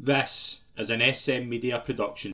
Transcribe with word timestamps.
This 0.00 0.60
is 0.76 0.90
an 0.90 1.00
SM 1.00 1.48
Media 1.48 1.80
production. 1.80 2.32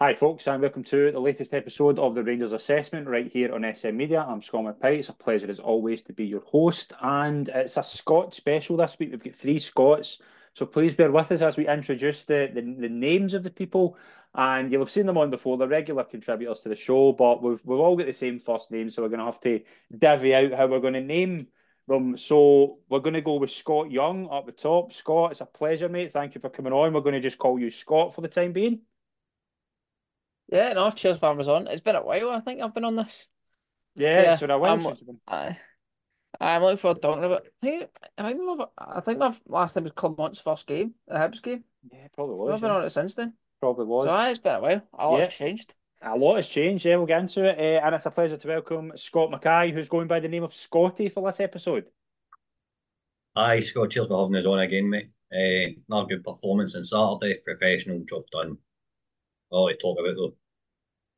Hi, 0.00 0.14
folks, 0.14 0.46
and 0.46 0.62
welcome 0.62 0.84
to 0.84 1.10
the 1.10 1.18
latest 1.18 1.52
episode 1.52 1.98
of 1.98 2.14
the 2.14 2.22
Rangers 2.22 2.52
Assessment 2.52 3.08
right 3.08 3.26
here 3.26 3.52
on 3.52 3.64
SM 3.74 3.96
Media. 3.96 4.24
I'm 4.28 4.40
Scott 4.40 4.62
McPike. 4.62 5.00
It's 5.00 5.08
a 5.08 5.12
pleasure, 5.12 5.50
as 5.50 5.58
always, 5.58 6.02
to 6.02 6.12
be 6.12 6.24
your 6.24 6.42
host, 6.42 6.92
and 7.02 7.48
it's 7.48 7.76
a 7.76 7.82
Scott 7.82 8.32
special 8.32 8.76
this 8.76 8.96
week. 9.00 9.10
We've 9.10 9.24
got 9.24 9.34
three 9.34 9.58
Scots, 9.58 10.18
so 10.54 10.66
please 10.66 10.94
bear 10.94 11.10
with 11.10 11.32
us 11.32 11.42
as 11.42 11.56
we 11.56 11.66
introduce 11.66 12.26
the, 12.26 12.48
the, 12.54 12.60
the 12.60 12.88
names 12.88 13.34
of 13.34 13.42
the 13.42 13.50
people. 13.50 13.96
And 14.36 14.70
you'll 14.70 14.82
have 14.82 14.90
seen 14.90 15.06
them 15.06 15.18
on 15.18 15.30
before, 15.30 15.56
the 15.56 15.66
regular 15.66 16.04
contributors 16.04 16.60
to 16.60 16.68
the 16.68 16.76
show, 16.76 17.10
but 17.10 17.42
we've, 17.42 17.60
we've 17.64 17.80
all 17.80 17.96
got 17.96 18.06
the 18.06 18.12
same 18.12 18.38
first 18.38 18.70
name, 18.70 18.90
so 18.90 19.02
we're 19.02 19.08
going 19.08 19.18
to 19.18 19.24
have 19.24 19.40
to 19.40 19.62
divvy 19.98 20.32
out 20.32 20.52
how 20.52 20.68
we're 20.68 20.78
going 20.78 20.94
to 20.94 21.00
name 21.00 21.48
them. 21.88 22.16
So 22.16 22.78
we're 22.88 23.00
going 23.00 23.14
to 23.14 23.20
go 23.20 23.34
with 23.34 23.50
Scott 23.50 23.90
Young 23.90 24.28
up 24.30 24.46
the 24.46 24.52
top. 24.52 24.92
Scott, 24.92 25.32
it's 25.32 25.40
a 25.40 25.46
pleasure, 25.46 25.88
mate. 25.88 26.12
Thank 26.12 26.36
you 26.36 26.40
for 26.40 26.50
coming 26.50 26.72
on. 26.72 26.92
We're 26.92 27.00
going 27.00 27.14
to 27.14 27.20
just 27.20 27.38
call 27.38 27.58
you 27.58 27.72
Scott 27.72 28.14
for 28.14 28.20
the 28.20 28.28
time 28.28 28.52
being. 28.52 28.82
Yeah, 30.48 30.72
no, 30.72 30.90
cheers 30.90 31.18
for 31.18 31.26
on. 31.26 31.66
It's 31.66 31.82
been 31.82 31.96
a 31.96 32.02
while, 32.04 32.30
I 32.30 32.40
think 32.40 32.60
I've 32.60 32.74
been 32.74 32.84
on 32.84 32.96
this. 32.96 33.26
Yeah, 33.94 34.14
So, 34.16 34.22
yeah, 34.22 34.32
it's 34.32 34.40
been 34.40 34.50
a 34.50 34.58
while 34.58 34.70
I'm- 34.72 34.82
since 34.82 35.00
been- 35.00 35.20
I, 35.28 35.58
I'm 36.40 36.62
looking 36.62 36.76
forward 36.78 36.94
to 36.96 37.00
talking 37.00 37.24
about 37.24 37.46
I 37.62 37.66
think 37.66 37.90
I 38.16 38.22
think 38.22 38.40
we've- 38.40 38.70
I 38.78 39.00
think 39.00 39.18
my 39.18 39.36
last 39.46 39.74
time 39.74 39.84
was 39.84 39.92
Clement's 39.92 40.40
first 40.40 40.66
game, 40.66 40.94
the 41.06 41.14
Hibs 41.14 41.42
game. 41.42 41.64
Yeah, 41.92 42.08
probably 42.14 42.36
was. 42.36 42.54
I've 42.54 42.60
been 42.60 42.70
yeah. 42.70 42.76
on 42.76 42.84
it 42.84 42.90
since 42.90 43.14
then. 43.14 43.34
Probably 43.60 43.86
was. 43.86 44.04
So 44.04 44.10
aye, 44.10 44.30
it's 44.30 44.38
been 44.38 44.54
a 44.56 44.60
while. 44.60 44.82
A 44.94 45.08
lot's 45.08 45.22
Yeah. 45.40 45.46
changed. 45.46 45.74
A 46.00 46.16
lot 46.16 46.36
has 46.36 46.48
changed, 46.48 46.84
yeah, 46.84 46.96
we'll 46.96 47.06
get 47.06 47.20
into 47.20 47.44
it. 47.44 47.58
Uh, 47.58 47.84
and 47.84 47.94
it's 47.94 48.06
a 48.06 48.10
pleasure 48.12 48.36
to 48.36 48.48
welcome 48.48 48.92
Scott 48.96 49.30
McKay, 49.30 49.72
who's 49.72 49.88
going 49.88 50.06
by 50.06 50.20
the 50.20 50.28
name 50.28 50.44
of 50.44 50.54
Scotty 50.54 51.08
for 51.08 51.26
this 51.28 51.40
episode. 51.40 51.86
Aye, 53.34 53.60
Scott, 53.60 53.90
cheers 53.90 54.06
for 54.06 54.22
having 54.22 54.36
us 54.36 54.46
on 54.46 54.60
again, 54.60 54.88
mate. 54.88 55.10
Uh, 55.32 55.74
not 55.88 56.04
a 56.04 56.06
good 56.06 56.24
performance 56.24 56.76
on 56.76 56.84
Saturday, 56.84 57.40
professional, 57.44 57.98
job 58.04 58.22
done. 58.30 58.58
Oh, 59.50 59.58
All 59.58 59.68
to 59.68 59.76
talk 59.76 59.98
about 59.98 60.14
though. 60.16 60.34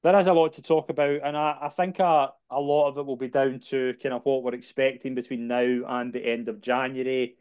There 0.03 0.19
is 0.19 0.27
a 0.29 0.33
lot 0.33 0.55
to 0.55 0.63
talk 0.63 0.89
about, 0.89 1.21
and 1.23 1.37
I, 1.37 1.59
I 1.63 1.69
think 1.69 1.99
a, 1.99 2.33
a 2.51 2.61
lot 2.61 2.89
of 2.89 2.99
it 2.99 3.05
will 3.05 3.17
be 3.17 3.29
down 3.29 3.61
to 3.69 3.95
kind 4.03 4.15
of 4.15 4.25
what 4.25 4.43
we're 4.43 4.55
expecting 4.55 5.15
between 5.15 5.47
now 5.47 5.83
and 5.87 6.11
the 6.11 6.25
end 6.25 6.49
of 6.49 6.63
January. 6.63 7.37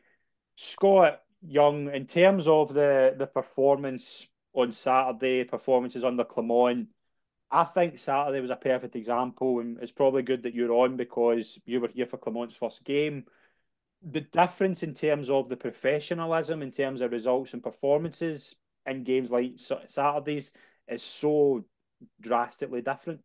Scott 0.58 1.22
Young, 1.42 1.90
in 1.94 2.06
terms 2.06 2.50
of 2.50 2.74
the, 2.74 3.16
the 3.18 3.28
performance 3.28 4.28
on 4.54 4.74
Saturday, 4.74 5.46
performances 5.46 6.04
under 6.04 6.26
Clement, 6.26 6.90
I 7.50 7.64
think 7.64 7.98
Saturday 7.98 8.42
was 8.42 8.52
a 8.52 8.58
perfect 8.58 8.96
example, 8.98 9.60
and 9.60 9.78
it's 9.82 9.94
probably 9.94 10.22
good 10.22 10.44
that 10.44 10.54
you're 10.54 10.74
on 10.74 10.98
because 10.98 11.58
you 11.66 11.80
were 11.80 11.88
here 11.88 12.06
for 12.08 12.18
Clement's 12.18 12.56
first 12.56 12.84
game. 12.84 13.24
The 14.04 14.22
difference 14.22 14.84
in 14.84 14.94
terms 14.94 15.30
of 15.30 15.48
the 15.48 15.58
professionalism, 15.58 16.62
in 16.62 16.72
terms 16.72 17.00
of 17.00 17.12
results 17.14 17.54
and 17.54 17.64
performances 17.64 18.56
in 18.86 19.06
games 19.06 19.32
like 19.32 19.54
Saturdays, 19.88 20.52
is 20.90 21.04
so 21.04 21.64
drastically 22.22 22.82
different. 22.82 23.22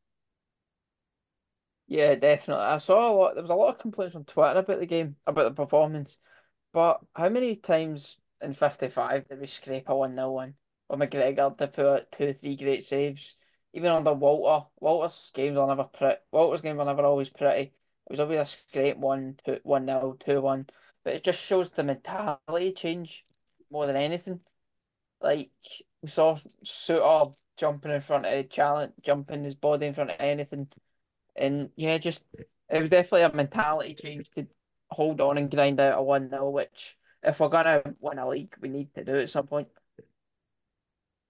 Yeah, 1.87 2.15
definitely. 2.15 2.65
I 2.65 2.79
saw 2.79 3.11
a 3.11 3.15
lot 3.15 3.35
there 3.35 3.43
was 3.43 3.51
a 3.51 3.55
lot 3.55 3.75
of 3.75 3.79
complaints 3.81 4.15
on 4.15 4.25
Twitter 4.25 4.59
about 4.59 4.81
the 4.81 4.87
game, 4.87 5.17
about 5.27 5.45
the 5.45 5.63
performance. 5.63 6.17
But 6.73 7.01
how 7.15 7.29
many 7.29 7.57
times 7.57 8.17
in 8.41 8.53
55 8.53 9.29
did 9.29 9.41
we 9.41 9.47
scrape 9.47 9.89
a 9.89 9.97
1 9.97 10.15
0 10.15 10.33
win? 10.33 10.55
Or 10.89 10.99
McGregor 10.99 11.57
to 11.57 11.69
put 11.69 12.13
two, 12.13 12.33
three 12.33 12.57
great 12.57 12.85
saves. 12.85 13.37
Even 13.73 13.93
under 13.93 14.13
Walter. 14.13 14.67
Walter's 14.81 15.31
games 15.35 15.57
were 15.57 15.67
never 15.67 15.85
pretty. 15.85 16.21
Walter's 16.33 16.61
games 16.61 16.79
were 16.79 16.85
never 16.85 17.03
always 17.03 17.31
pretty. 17.31 17.73
It 18.07 18.11
was 18.11 18.21
always 18.21 18.41
a 18.41 18.47
scrape 18.47 18.97
1 18.97 19.37
2 19.45 19.59
1 19.63 19.87
0, 19.87 20.17
2 20.21 20.41
1. 20.41 20.67
But 21.05 21.15
it 21.15 21.25
just 21.25 21.43
shows 21.43 21.71
the 21.71 21.85
mentality 21.85 22.73
change 22.73 23.25
more 23.71 23.87
than 23.87 23.97
anything. 23.97 24.41
Like 25.21 25.51
we 26.03 26.09
saw 26.09 26.37
Souttar 26.65 27.35
jumping 27.57 27.93
in 27.93 28.01
front 28.01 28.27
of 28.27 28.49
challenge, 28.51 28.93
jumping 29.03 29.45
his 29.45 29.55
body 29.55 29.87
in 29.87 29.95
front 29.95 30.11
of 30.11 30.17
anything. 30.19 30.69
And 31.37 31.71
yeah, 31.77 31.99
just 31.99 32.23
it 32.69 32.81
was 32.81 32.91
definitely 32.91 33.23
a 33.23 33.33
mentality 33.33 33.95
change 33.95 34.31
to 34.33 34.47
hold 34.91 35.21
on 35.21 35.39
and 35.39 35.51
grind 35.51 35.81
out 35.81 35.99
a 35.99 36.03
1 36.03 36.31
0, 36.31 36.51
which 36.51 36.97
if 37.23 37.41
we're 37.41 37.49
gonna 37.49 37.83
win 38.01 38.19
a 38.19 38.29
league, 38.29 38.55
we 38.61 38.69
need 38.69 38.95
to 38.95 39.05
do 39.05 39.17
at 39.17 39.31
some 39.31 39.47
point. 39.47 39.69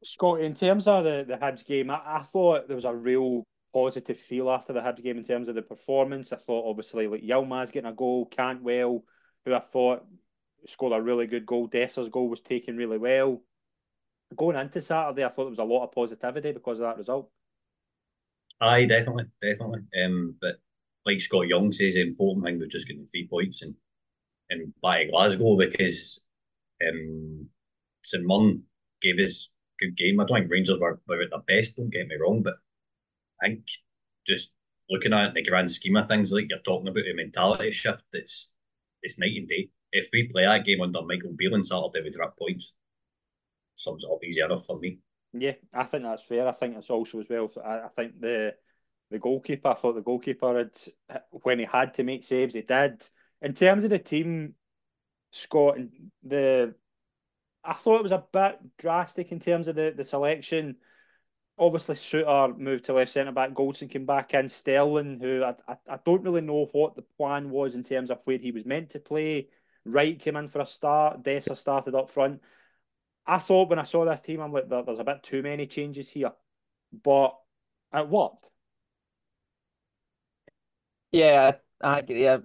Scott, 0.02 0.40
in 0.40 0.54
terms 0.54 0.86
of 0.86 1.04
the, 1.04 1.24
the 1.26 1.36
Hibs 1.36 1.64
game, 1.64 1.90
I, 1.90 2.00
I 2.04 2.22
thought 2.22 2.68
there 2.68 2.76
was 2.76 2.84
a 2.84 2.94
real 2.94 3.44
positive 3.72 4.18
feel 4.18 4.50
after 4.50 4.72
the 4.72 4.80
Hibs 4.80 5.02
game 5.02 5.16
in 5.16 5.24
terms 5.24 5.48
of 5.48 5.54
the 5.54 5.62
performance. 5.62 6.32
I 6.32 6.36
thought 6.36 6.68
obviously 6.68 7.06
like 7.08 7.22
Yilmaz 7.22 7.72
getting 7.72 7.90
a 7.90 7.94
goal, 7.94 8.26
Cantwell, 8.26 9.04
who 9.44 9.54
I 9.54 9.60
thought 9.60 10.04
scored 10.66 10.92
a 10.92 11.02
really 11.02 11.26
good 11.26 11.46
goal. 11.46 11.68
Dessers' 11.68 12.10
goal 12.10 12.28
was 12.28 12.40
taken 12.40 12.76
really 12.76 12.98
well. 12.98 13.42
Going 14.36 14.56
into 14.56 14.80
Saturday, 14.80 15.24
I 15.24 15.28
thought 15.28 15.44
there 15.44 15.50
was 15.50 15.58
a 15.58 15.64
lot 15.64 15.84
of 15.84 15.92
positivity 15.92 16.52
because 16.52 16.78
of 16.78 16.84
that 16.84 16.98
result. 16.98 17.30
Aye, 18.60 18.86
definitely, 18.86 19.26
definitely. 19.42 19.80
Um, 20.04 20.36
but 20.40 20.56
like 21.04 21.20
Scott 21.20 21.48
Young 21.48 21.72
says, 21.72 21.94
the 21.94 22.02
important 22.02 22.44
thing 22.44 22.58
was 22.58 22.68
just 22.68 22.88
getting 22.88 23.06
three 23.06 23.26
points 23.28 23.62
and 23.62 23.74
and 24.50 24.72
by 24.82 25.04
Glasgow 25.06 25.56
because 25.56 26.20
um 26.86 27.48
St 28.02 28.24
Mirren 28.24 28.62
gave 29.00 29.18
us 29.18 29.50
good 29.80 29.96
game. 29.96 30.20
I 30.20 30.24
don't 30.24 30.40
think 30.40 30.50
Rangers 30.50 30.78
were, 30.78 31.00
were 31.08 31.22
at 31.22 31.30
their 31.30 31.40
best, 31.40 31.76
don't 31.76 31.90
get 31.90 32.08
me 32.08 32.16
wrong, 32.20 32.42
but 32.42 32.54
I 33.42 33.48
think 33.48 33.66
just 34.26 34.52
looking 34.90 35.12
at 35.12 35.24
it 35.24 35.28
in 35.28 35.34
the 35.34 35.42
grand 35.44 35.70
scheme 35.70 35.96
of 35.96 36.08
things, 36.08 36.32
like 36.32 36.46
you're 36.48 36.58
talking 36.60 36.88
about 36.88 37.04
the 37.04 37.14
mentality 37.14 37.70
shift, 37.70 38.02
it's 38.12 38.50
it's 39.02 39.18
night 39.18 39.36
and 39.36 39.48
day. 39.48 39.70
If 39.92 40.08
we 40.12 40.28
play 40.32 40.44
that 40.44 40.64
game 40.64 40.80
under 40.80 41.02
Michael 41.02 41.34
Beale 41.36 41.54
on 41.54 41.64
Saturday, 41.64 42.02
we 42.02 42.10
drop 42.10 42.36
points. 42.38 42.72
Sums 43.76 44.04
it 44.04 44.10
up 44.12 44.24
easy 44.24 44.40
enough 44.40 44.66
for 44.66 44.78
me. 44.78 44.98
Yeah, 45.32 45.54
I 45.72 45.84
think 45.84 46.04
that's 46.04 46.22
fair. 46.22 46.46
I 46.46 46.52
think 46.52 46.76
it's 46.76 46.90
also 46.90 47.20
as 47.20 47.28
well. 47.28 47.50
I, 47.64 47.88
think 47.88 48.20
the 48.20 48.54
the 49.10 49.18
goalkeeper. 49.18 49.68
I 49.68 49.74
thought 49.74 49.94
the 49.94 50.00
goalkeeper 50.00 50.56
had 50.56 51.20
when 51.30 51.58
he 51.58 51.64
had 51.64 51.94
to 51.94 52.04
make 52.04 52.24
saves, 52.24 52.54
he 52.54 52.62
did. 52.62 53.08
In 53.42 53.52
terms 53.52 53.84
of 53.84 53.90
the 53.90 53.98
team, 53.98 54.54
Scott, 55.32 55.76
and 55.76 55.90
the 56.22 56.74
I 57.64 57.72
thought 57.72 57.98
it 57.98 58.04
was 58.04 58.12
a 58.12 58.24
bit 58.32 58.58
drastic 58.78 59.32
in 59.32 59.40
terms 59.40 59.68
of 59.68 59.74
the, 59.74 59.92
the 59.96 60.04
selection. 60.04 60.76
Obviously, 61.58 61.94
Souttar 61.94 62.56
moved 62.56 62.84
to 62.84 62.92
left 62.92 63.12
centre 63.12 63.32
back. 63.32 63.54
Goldson 63.54 63.90
came 63.90 64.06
back 64.06 64.34
in. 64.34 64.48
Sterling, 64.48 65.18
who 65.20 65.42
I, 65.42 65.54
I, 65.66 65.76
I 65.88 65.98
don't 66.04 66.22
really 66.22 66.40
know 66.42 66.68
what 66.72 66.94
the 66.94 67.04
plan 67.16 67.50
was 67.50 67.74
in 67.74 67.82
terms 67.82 68.10
of 68.10 68.20
where 68.24 68.38
he 68.38 68.52
was 68.52 68.66
meant 68.66 68.90
to 68.90 68.98
play. 69.00 69.48
Wright 69.84 70.18
came 70.18 70.36
in 70.36 70.48
for 70.48 70.60
a 70.60 70.66
start. 70.66 71.22
Dessers 71.22 71.58
started 71.58 71.94
up 71.94 72.10
front. 72.10 72.40
I 73.26 73.38
thought 73.38 73.70
when 73.70 73.78
I 73.78 73.84
saw 73.84 74.04
this 74.04 74.20
team, 74.20 74.40
I'm 74.40 74.52
like, 74.52 74.68
there's 74.68 74.98
a 74.98 75.04
bit 75.04 75.22
too 75.22 75.42
many 75.42 75.66
changes 75.66 76.10
here, 76.10 76.32
but 77.02 77.36
it 77.92 78.08
worked. 78.08 78.50
Yeah, 81.12 81.56
I 81.80 82.00
agree. 82.00 82.28
I, 82.28 82.40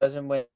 wasn't 0.00 0.28
with 0.28 0.46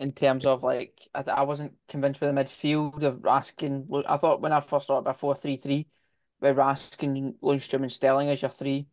in 0.00 0.12
terms 0.12 0.46
of 0.46 0.62
like 0.62 1.08
I, 1.14 1.22
I 1.28 1.42
wasn't 1.42 1.72
convinced 1.88 2.20
with 2.20 2.34
the 2.34 2.40
midfield 2.40 3.02
of 3.02 3.16
Raskin. 3.16 4.04
I 4.06 4.16
thought 4.16 4.40
when 4.40 4.52
I 4.52 4.60
first 4.60 4.86
saw 4.86 4.98
it 5.00 5.04
before 5.04 5.34
three 5.34 5.56
three, 5.56 5.88
with 6.40 6.56
Raskin, 6.56 7.34
Lundstram, 7.42 7.82
and 7.82 7.92
Sterling 7.92 8.28
as 8.28 8.42
your 8.42 8.50
three, 8.50 8.86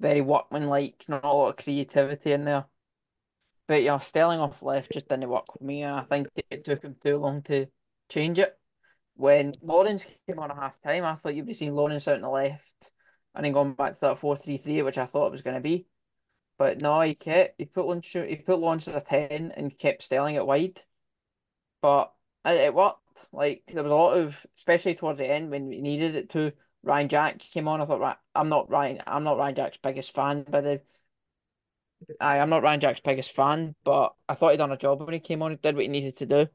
very 0.00 0.20
workman-like, 0.20 1.04
not 1.08 1.24
a 1.24 1.28
lot 1.28 1.50
of 1.50 1.64
creativity 1.64 2.32
in 2.32 2.44
there. 2.44 2.66
But 3.68 3.82
yeah, 3.82 3.98
Sterling 3.98 4.40
off 4.40 4.62
left 4.62 4.92
just 4.92 5.08
didn't 5.08 5.28
work 5.28 5.44
for 5.56 5.62
me, 5.62 5.82
and 5.82 5.94
I 5.94 6.00
think 6.00 6.26
it 6.50 6.64
took 6.64 6.82
him 6.82 6.96
too 7.00 7.18
long 7.18 7.42
to 7.42 7.66
change 8.08 8.38
it. 8.38 8.58
When 9.14 9.52
Lawrence 9.62 10.04
came 10.26 10.38
on 10.38 10.50
at 10.50 10.56
half 10.56 10.80
time, 10.80 11.04
I 11.04 11.14
thought 11.14 11.34
you'd 11.34 11.46
be 11.46 11.54
seeing 11.54 11.74
Lawrence 11.74 12.08
out 12.08 12.16
on 12.16 12.22
the 12.22 12.28
left 12.28 12.92
and 13.34 13.44
then 13.44 13.52
going 13.52 13.74
back 13.74 13.94
to 13.94 14.00
that 14.00 14.18
4 14.18 14.36
3 14.36 14.56
3, 14.56 14.82
which 14.82 14.98
I 14.98 15.06
thought 15.06 15.28
it 15.28 15.32
was 15.32 15.42
going 15.42 15.54
to 15.54 15.60
be. 15.60 15.86
But 16.58 16.82
no, 16.82 17.00
he 17.02 17.14
kept 17.14 17.54
he 17.58 17.66
put 17.66 17.86
Lawrence 17.86 18.10
he 18.10 18.36
put 18.36 18.58
Lawrence 18.58 18.88
as 18.88 18.94
a 18.96 19.00
ten 19.00 19.52
and 19.56 19.76
kept 19.78 20.02
Sterling 20.02 20.36
at 20.36 20.46
wide. 20.46 20.82
But 21.80 22.12
it, 22.44 22.56
it 22.56 22.74
worked. 22.74 23.28
Like 23.32 23.62
there 23.68 23.82
was 23.82 23.92
a 23.92 23.94
lot 23.94 24.14
of, 24.14 24.44
especially 24.56 24.94
towards 24.96 25.18
the 25.18 25.30
end 25.30 25.50
when 25.50 25.68
we 25.68 25.80
needed 25.80 26.16
it 26.16 26.30
to. 26.30 26.52
Ryan 26.82 27.08
Jack 27.08 27.38
came 27.38 27.68
on. 27.68 27.80
I 27.80 27.84
thought, 27.84 28.00
right, 28.00 28.16
I'm 28.34 28.48
not 28.48 28.70
Ryan. 28.70 29.00
I'm 29.06 29.24
not 29.24 29.36
Ryan 29.36 29.54
Jack's 29.54 29.78
biggest 29.78 30.14
fan, 30.14 30.44
by 30.48 30.60
the. 30.60 30.80
I 32.20 32.38
I'm 32.38 32.50
not 32.50 32.62
Ryan 32.62 32.80
Jack's 32.80 33.00
biggest 33.00 33.32
fan, 33.32 33.74
but 33.84 34.14
I 34.28 34.34
thought 34.34 34.50
he'd 34.50 34.58
done 34.58 34.72
a 34.72 34.76
job 34.76 35.00
when 35.00 35.14
he 35.14 35.20
came 35.20 35.42
on. 35.42 35.52
He 35.52 35.56
did 35.56 35.74
what 35.74 35.82
he 35.82 35.88
needed 35.88 36.16
to 36.18 36.26
do. 36.26 36.48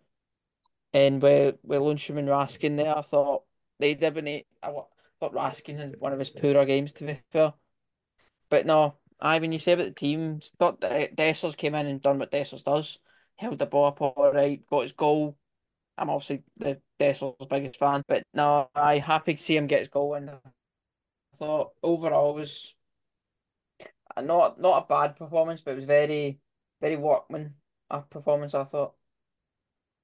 And 0.93 1.21
with 1.21 1.57
with 1.63 1.81
Lundstram 1.81 2.19
and 2.19 2.27
Raskin 2.27 2.77
there, 2.77 2.97
I 2.97 3.01
thought 3.01 3.43
they 3.79 3.95
did 3.95 4.15
when 4.15 4.27
he. 4.27 4.45
I 4.61 4.71
thought 5.19 5.33
Raskin 5.33 5.77
had 5.77 5.99
one 5.99 6.13
of 6.13 6.19
his 6.19 6.29
poorer 6.29 6.65
games. 6.65 6.91
To 6.93 7.05
be 7.05 7.19
fair, 7.31 7.53
But 8.49 8.65
no, 8.65 8.97
I 9.19 9.39
when 9.39 9.51
you 9.51 9.59
say 9.59 9.73
about 9.73 9.85
the 9.85 9.91
team, 9.91 10.39
thought 10.59 10.81
that 10.81 11.15
Dessers 11.15 11.57
came 11.57 11.75
in 11.75 11.87
and 11.87 12.01
done 12.01 12.19
what 12.19 12.31
Dessers 12.31 12.63
does, 12.63 12.99
held 13.37 13.59
the 13.59 13.65
ball 13.65 13.87
up 13.87 14.01
all 14.01 14.31
right, 14.33 14.65
got 14.69 14.81
his 14.83 14.91
goal. 14.93 15.37
I'm 15.97 16.09
obviously 16.09 16.43
the 16.57 16.81
Dessers' 16.99 17.49
biggest 17.49 17.79
fan, 17.79 18.03
but 18.07 18.23
no, 18.33 18.69
I 18.75 18.99
happy 18.99 19.35
to 19.35 19.43
see 19.43 19.57
him 19.57 19.67
get 19.67 19.79
his 19.81 19.89
goal 19.89 20.15
and 20.15 20.29
I 20.31 20.37
thought 21.35 21.73
overall 21.83 22.33
was 22.33 22.75
not 24.21 24.59
not 24.59 24.83
a 24.83 24.87
bad 24.87 25.15
performance, 25.15 25.61
but 25.61 25.71
it 25.71 25.75
was 25.75 25.85
very 25.85 26.39
very 26.81 26.95
workman 26.95 27.55
a 27.89 28.01
performance. 28.01 28.53
I 28.53 28.63
thought. 28.63 28.93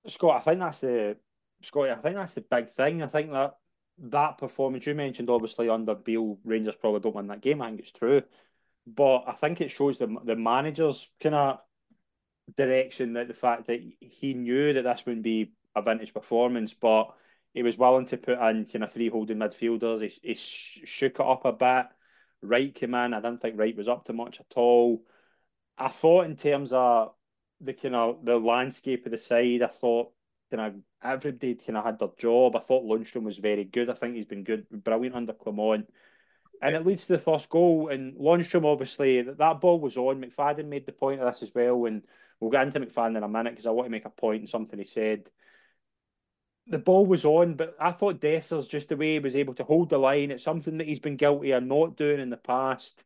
Scott, 0.07 0.37
I 0.37 0.39
think 0.39 0.59
that's 0.59 0.79
the 0.79 1.17
Scott. 1.61 1.89
I 1.89 1.95
think 1.95 2.15
that's 2.15 2.33
the 2.33 2.41
big 2.41 2.69
thing. 2.69 3.03
I 3.03 3.07
think 3.07 3.31
that 3.31 3.55
that 3.99 4.37
performance 4.37 4.85
you 4.85 4.95
mentioned, 4.95 5.29
obviously 5.29 5.69
under 5.69 5.95
Beale, 5.95 6.39
Rangers 6.43 6.75
probably 6.75 7.01
don't 7.01 7.15
win 7.15 7.27
that 7.27 7.41
game. 7.41 7.61
I 7.61 7.67
think 7.67 7.81
it's 7.81 7.91
true, 7.91 8.23
but 8.87 9.23
I 9.27 9.33
think 9.33 9.61
it 9.61 9.71
shows 9.71 9.97
the 9.97 10.07
the 10.23 10.35
manager's 10.35 11.09
kind 11.21 11.35
of 11.35 11.59
direction 12.55 13.13
that 13.13 13.27
the 13.27 13.33
fact 13.33 13.67
that 13.67 13.81
he 13.99 14.33
knew 14.33 14.73
that 14.73 14.83
this 14.83 15.05
wouldn't 15.05 15.23
be 15.23 15.53
a 15.75 15.81
vintage 15.81 16.13
performance, 16.13 16.73
but 16.73 17.13
he 17.53 17.63
was 17.63 17.77
willing 17.77 18.05
to 18.07 18.17
put 18.17 18.39
in 18.39 18.65
kind 18.65 18.83
of 18.83 18.91
three 18.91 19.09
holding 19.09 19.37
midfielders. 19.37 20.01
He, 20.01 20.29
he 20.29 20.35
shook 20.35 21.19
it 21.19 21.25
up 21.25 21.45
a 21.45 21.51
bit. 21.51 21.87
Wright 22.41 22.73
came 22.73 22.95
in. 22.95 23.13
I 23.13 23.21
didn't 23.21 23.41
think 23.41 23.57
Wright 23.57 23.75
was 23.75 23.87
up 23.87 24.05
to 24.05 24.13
much 24.13 24.39
at 24.39 24.53
all. 24.55 25.03
I 25.77 25.87
thought 25.87 26.25
in 26.25 26.35
terms 26.35 26.73
of 26.73 27.13
the 27.61 27.73
kind 27.73 27.95
of 27.95 28.23
the 28.23 28.37
landscape 28.37 29.05
of 29.05 29.11
the 29.11 29.17
side, 29.17 29.61
I 29.61 29.67
thought 29.67 30.11
kind 30.49 30.61
of 30.61 30.81
everybody 31.03 31.55
kind 31.55 31.77
of 31.77 31.85
had 31.85 31.99
their 31.99 32.09
job. 32.17 32.55
I 32.55 32.59
thought 32.59 32.85
Lundstram 32.85 33.23
was 33.23 33.37
very 33.37 33.63
good. 33.63 33.89
I 33.89 33.93
think 33.93 34.15
he's 34.15 34.25
been 34.25 34.43
good, 34.43 34.65
brilliant 34.69 35.15
under 35.15 35.33
Clement. 35.33 35.89
And 36.61 36.75
it 36.75 36.85
leads 36.85 37.05
to 37.05 37.13
the 37.13 37.19
first 37.19 37.49
goal. 37.49 37.87
And 37.89 38.15
Lundstram, 38.15 38.65
obviously, 38.65 39.21
that 39.21 39.61
ball 39.61 39.79
was 39.79 39.95
on. 39.95 40.21
McFadden 40.21 40.67
made 40.67 40.85
the 40.85 40.91
point 40.91 41.21
of 41.21 41.27
this 41.27 41.43
as 41.43 41.55
well. 41.55 41.85
And 41.85 42.03
we'll 42.39 42.51
get 42.51 42.63
into 42.63 42.81
McFadden 42.81 43.17
in 43.17 43.23
a 43.23 43.29
minute 43.29 43.51
because 43.51 43.65
I 43.65 43.71
want 43.71 43.85
to 43.85 43.91
make 43.91 44.05
a 44.05 44.09
point 44.09 44.41
and 44.41 44.49
something 44.49 44.77
he 44.77 44.85
said. 44.85 45.29
The 46.69 46.79
ball 46.79 47.05
was 47.05 47.25
on, 47.25 47.55
but 47.55 47.75
I 47.79 47.91
thought 47.91 48.21
Dessers, 48.21 48.69
just 48.69 48.89
the 48.89 48.95
way 48.95 49.13
he 49.13 49.19
was 49.19 49.35
able 49.35 49.55
to 49.55 49.63
hold 49.63 49.89
the 49.89 49.97
line, 49.97 50.29
it's 50.29 50.43
something 50.43 50.77
that 50.77 50.87
he's 50.87 50.99
been 50.99 51.17
guilty 51.17 51.51
of 51.51 51.63
not 51.63 51.97
doing 51.97 52.19
in 52.19 52.29
the 52.29 52.37
past. 52.37 53.03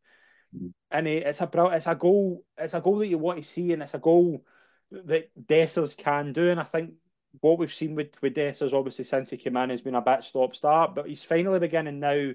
Mm-hmm. 0.56 0.68
And 0.92 1.08
it's 1.08 1.42
a 1.42 1.50
it's 1.72 1.88
a 1.88 1.96
goal, 1.96 2.44
it's 2.58 2.74
a 2.74 2.82
goal 2.82 2.98
that 2.98 3.08
you 3.08 3.18
want 3.18 3.42
to 3.42 3.50
see, 3.50 3.72
and 3.72 3.82
it's 3.82 3.94
a 3.94 4.00
goal 4.00 4.46
that 4.92 5.32
Dessers 5.42 5.96
can 5.96 6.34
do. 6.34 6.50
And 6.50 6.60
I 6.60 6.64
think 6.66 6.94
what 7.40 7.58
we've 7.58 7.74
seen 7.74 7.96
with 7.96 8.22
with 8.22 8.36
Dessers, 8.36 8.74
obviously 8.74 9.06
since 9.06 9.30
he 9.32 9.38
came 9.38 9.58
in, 9.58 9.70
has 9.70 9.82
been 9.82 9.96
a 9.96 10.02
bit 10.02 10.24
stop 10.24 10.56
start, 10.56 10.94
but 10.94 11.08
he's 11.08 11.24
finally 11.24 11.60
beginning 11.60 12.00
now 12.00 12.32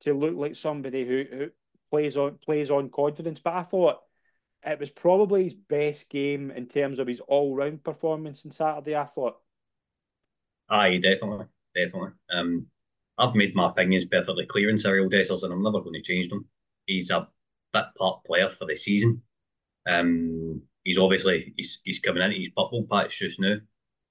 to 0.00 0.14
look 0.14 0.34
like 0.34 0.56
somebody 0.56 1.06
who, 1.06 1.24
who 1.30 1.50
plays 1.90 2.16
on 2.16 2.38
plays 2.44 2.70
on 2.70 2.90
confidence. 2.90 3.40
But 3.40 3.54
I 3.54 3.62
thought 3.62 4.00
it 4.66 4.80
was 4.80 4.90
probably 4.90 5.44
his 5.44 5.54
best 5.54 6.10
game 6.10 6.50
in 6.50 6.66
terms 6.66 6.98
of 6.98 7.06
his 7.06 7.20
all 7.20 7.54
round 7.54 7.84
performance 7.84 8.44
on 8.44 8.50
Saturday. 8.50 8.96
I 8.96 9.04
thought. 9.04 9.36
Aye, 10.74 10.98
definitely, 10.98 11.46
definitely. 11.74 12.10
Um, 12.34 12.66
I've 13.16 13.34
made 13.36 13.54
my 13.54 13.68
opinions 13.68 14.06
perfectly 14.06 14.44
clear 14.44 14.68
in 14.68 14.76
Cyriel 14.76 15.12
Dessers, 15.12 15.44
and 15.44 15.52
I'm 15.52 15.62
never 15.62 15.80
going 15.80 15.94
to 15.94 16.02
change 16.02 16.28
them. 16.28 16.46
He's 16.86 17.10
a 17.10 17.28
bit 17.72 17.84
part 17.96 18.24
player 18.24 18.50
for 18.50 18.66
the 18.66 18.74
season. 18.74 19.22
Um, 19.88 20.62
he's 20.82 20.98
obviously 20.98 21.54
he's 21.56 21.80
he's 21.84 22.00
coming 22.00 22.22
into 22.22 22.38
his 22.38 22.48
purple 22.56 22.86
patch 22.90 23.20
just 23.20 23.38
now. 23.38 23.56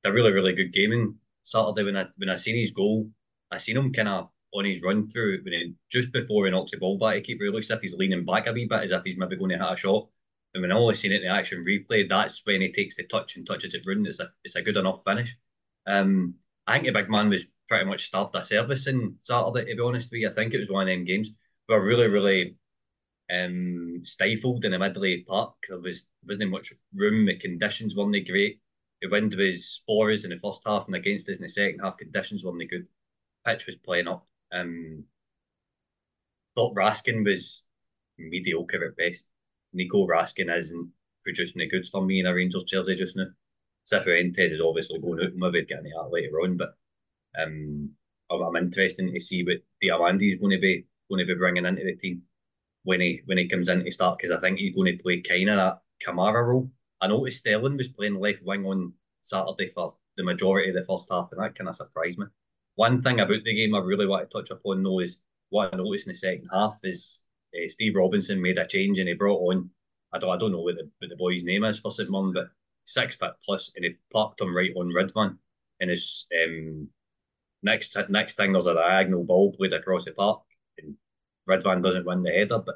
A 0.06 0.12
really 0.12 0.32
really 0.32 0.54
good 0.54 0.72
game 0.74 0.94
in 0.94 1.16
Saturday 1.44 1.84
when 1.84 1.98
I 1.98 2.06
when 2.16 2.30
I 2.30 2.36
seen 2.36 2.56
his 2.56 2.72
goal, 2.72 3.10
I 3.52 3.58
seen 3.58 3.78
him 3.78 3.92
kind 3.92 4.08
of 4.08 4.30
on 4.54 4.66
his 4.66 4.82
run 4.82 5.10
through 5.10 5.42
when 5.44 5.54
he, 5.54 5.74
just 5.92 6.14
before 6.14 6.46
he 6.46 6.52
knocks 6.52 6.72
the 6.72 6.78
ball 6.78 6.98
back, 6.98 7.16
he 7.16 7.22
keep 7.22 7.42
really 7.42 7.56
looks 7.56 7.72
if 7.72 7.82
he's 7.82 7.96
leaning 7.96 8.24
back 8.24 8.48
a 8.48 8.54
wee 8.54 8.68
bit 8.70 8.84
as 8.84 8.92
if 8.92 9.04
he's 9.04 9.18
maybe 9.18 9.36
going 9.36 9.50
to 9.50 9.58
hit 9.58 9.74
a 9.74 9.76
shot. 9.76 10.08
And 10.54 10.62
when 10.62 10.72
I 10.72 10.76
only 10.76 10.96
seen 10.96 11.12
it 11.12 11.24
in 11.24 11.28
the 11.28 11.36
action 11.36 11.66
replay, 11.68 12.08
that's 12.08 12.42
when 12.46 12.62
he 12.62 12.72
takes 12.72 12.96
the 12.96 13.04
touch 13.04 13.36
and 13.36 13.46
touches 13.46 13.74
it 13.74 13.82
round. 13.86 14.08
It's 14.08 14.20
a 14.22 14.30
it's 14.46 14.56
a 14.56 14.62
good 14.62 14.78
enough 14.78 15.04
finish. 15.04 15.36
Um, 15.88 16.36
I 16.68 16.74
think 16.74 16.86
the 16.86 16.92
big 16.92 17.10
man 17.10 17.30
was 17.30 17.46
pretty 17.68 17.86
much 17.86 18.06
starved 18.06 18.36
a 18.36 18.46
service 18.46 18.88
in 18.88 19.18
Saturday. 19.22 19.70
To 19.72 19.76
be 19.76 19.82
honest 19.82 20.12
with 20.12 20.22
you, 20.22 20.30
I 20.30 20.34
think 20.34 20.54
it 20.54 20.60
was 20.60 20.70
one 20.70 20.88
of 20.88 20.94
them 20.94 21.06
games. 21.06 21.32
We 21.68 21.76
were 21.76 21.84
really 21.84 22.08
really 22.08 22.56
um, 23.32 24.02
stifled 24.04 24.66
in 24.66 24.72
the 24.72 24.78
Midley 24.78 25.26
Park. 25.26 25.56
There 25.68 25.80
was 25.80 26.04
wasn't 26.26 26.52
much 26.52 26.74
room. 26.96 27.26
The 27.26 27.38
conditions 27.38 27.96
weren't 27.96 28.28
great. 28.28 28.60
The 29.02 29.10
wind 29.10 29.36
was 29.36 29.82
for 29.86 30.12
us 30.12 30.24
in 30.24 30.30
the 30.30 30.38
first 30.38 30.62
half 30.66 30.86
and 30.88 30.96
against 30.96 31.30
us 31.30 31.38
in 31.38 31.44
the 31.44 31.50
second 31.50 31.80
half. 31.80 31.98
Conditions 31.98 32.44
weren't 32.44 32.70
good. 32.70 32.88
Pitch 33.46 33.66
was 33.66 33.76
playing 33.76 34.08
up. 34.08 34.26
Um, 34.54 35.04
thought 36.56 36.76
Raskin 36.76 37.26
was 37.26 37.64
mediocre 38.18 38.86
at 38.86 38.96
best. 38.96 39.30
Nico 39.74 40.08
Raskin 40.08 40.56
isn't 40.56 40.90
producing 41.24 41.60
the 41.60 41.68
goods 41.68 41.90
for 41.90 42.06
me 42.06 42.20
in 42.20 42.28
a 42.28 42.34
Rangers 42.34 42.64
jersey 42.64 42.96
just 42.96 43.18
now. 43.18 43.28
Cifuentes 43.92 44.52
is 44.52 44.62
obviously 44.62 45.00
going 45.00 45.24
out, 45.24 45.36
maybe 45.36 45.66
getting 45.66 45.92
that 45.96 46.10
later 46.12 46.42
on, 46.42 46.58
but 46.58 46.76
um, 47.40 47.92
I'm 48.32 48.56
interested 48.56 49.12
to 49.12 49.20
see 49.20 49.44
what 49.44 49.58
Diomande 49.84 50.34
is 50.34 50.40
going 50.40 50.52
to 50.52 50.60
be 50.60 50.86
going 51.10 51.20
to 51.20 51.34
be 51.34 51.38
bringing 51.38 51.66
into 51.66 51.84
the 51.84 51.96
team 51.96 52.24
when 52.84 53.02
he 53.02 53.22
when 53.26 53.38
he 53.38 53.48
comes 53.48 53.70
in 53.70 53.84
to 53.84 53.92
start 53.92 54.18
because 54.18 54.32
I 54.32 54.40
think 54.40 54.58
he's 54.58 54.76
going 54.76 54.98
to 54.98 55.04
play 55.04 55.22
kind 55.22 55.50
of 55.50 55.58
that 55.58 55.82
Kamara 56.06 56.46
role. 56.46 56.70
I 57.02 57.08
noticed 57.08 57.40
Sterling 57.40 57.78
was 57.78 57.90
playing 57.90 58.16
left 58.16 58.44
wing 58.44 58.66
on 58.66 58.94
Saturday 59.22 59.68
for 59.68 59.94
the 60.18 60.24
majority 60.24 60.70
of 60.70 60.76
the 60.76 60.86
first 60.86 61.10
half, 61.12 61.30
and 61.32 61.42
that 61.42 61.56
kind 61.56 61.68
of 61.68 61.76
surprised 61.76 62.18
me. 62.18 62.26
One 62.76 63.02
thing 63.02 63.20
about 63.20 63.44
the 63.44 63.54
game 63.54 63.76
I 63.76 63.80
really 63.80 64.08
want 64.08 64.30
to 64.30 64.38
touch 64.38 64.52
upon 64.52 64.84
though 64.84 65.00
is 65.00 65.18
what 65.50 65.74
I 65.74 65.78
noticed 65.78 66.08
in 66.08 66.14
the 66.14 66.18
second 66.18 66.50
half 66.52 66.80
is 66.84 67.22
uh, 67.54 67.70
Steve 67.70 67.96
Robinson 67.96 68.42
made 68.42 68.58
a 68.58 68.66
change 68.66 68.98
and 69.00 69.08
he 69.08 69.14
brought 69.14 69.42
on 69.42 69.70
I 70.12 70.20
don't 70.20 70.32
I 70.32 70.38
don't 70.38 70.52
know 70.52 70.62
what 70.62 70.76
the, 70.76 70.90
what 71.00 71.10
the 71.10 71.16
boy's 71.16 71.44
name 71.44 71.64
is 71.64 71.80
for 71.80 71.92
St 71.92 72.10
Mirren, 72.10 72.34
but 72.34 72.50
six 72.86 73.16
foot 73.16 73.34
plus, 73.46 73.72
and 73.76 73.86
he 73.86 73.96
parked 74.12 74.42
him 74.42 74.56
right 74.56 74.72
on 74.76 74.90
Ridvan. 74.90 75.38
And 75.80 75.90
his 75.90 76.28
um, 76.44 76.90
next 77.62 77.98
next 78.10 78.36
thing 78.36 78.54
there's 78.54 78.68
a 78.68 78.74
diagonal 78.74 79.24
ball 79.24 79.54
played 79.54 79.74
across 79.74 80.06
the 80.06 80.12
park, 80.12 80.42
and 80.78 80.96
Ridvan 81.50 81.84
doesn't 81.84 82.06
win 82.06 82.24
the 82.24 82.32
header, 82.32 82.60
but 82.60 82.76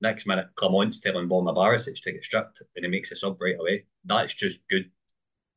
next 0.00 0.26
minute 0.26 0.48
Clement's 0.54 1.00
telling 1.00 1.28
Borna 1.28 1.54
Barisic 1.54 2.00
to 2.02 2.12
get 2.12 2.24
stripped 2.24 2.62
and 2.76 2.84
he 2.84 2.90
makes 2.90 3.10
a 3.10 3.16
sub 3.16 3.40
right 3.40 3.56
away. 3.58 3.84
That's 4.04 4.34
just 4.34 4.66
good 4.68 4.90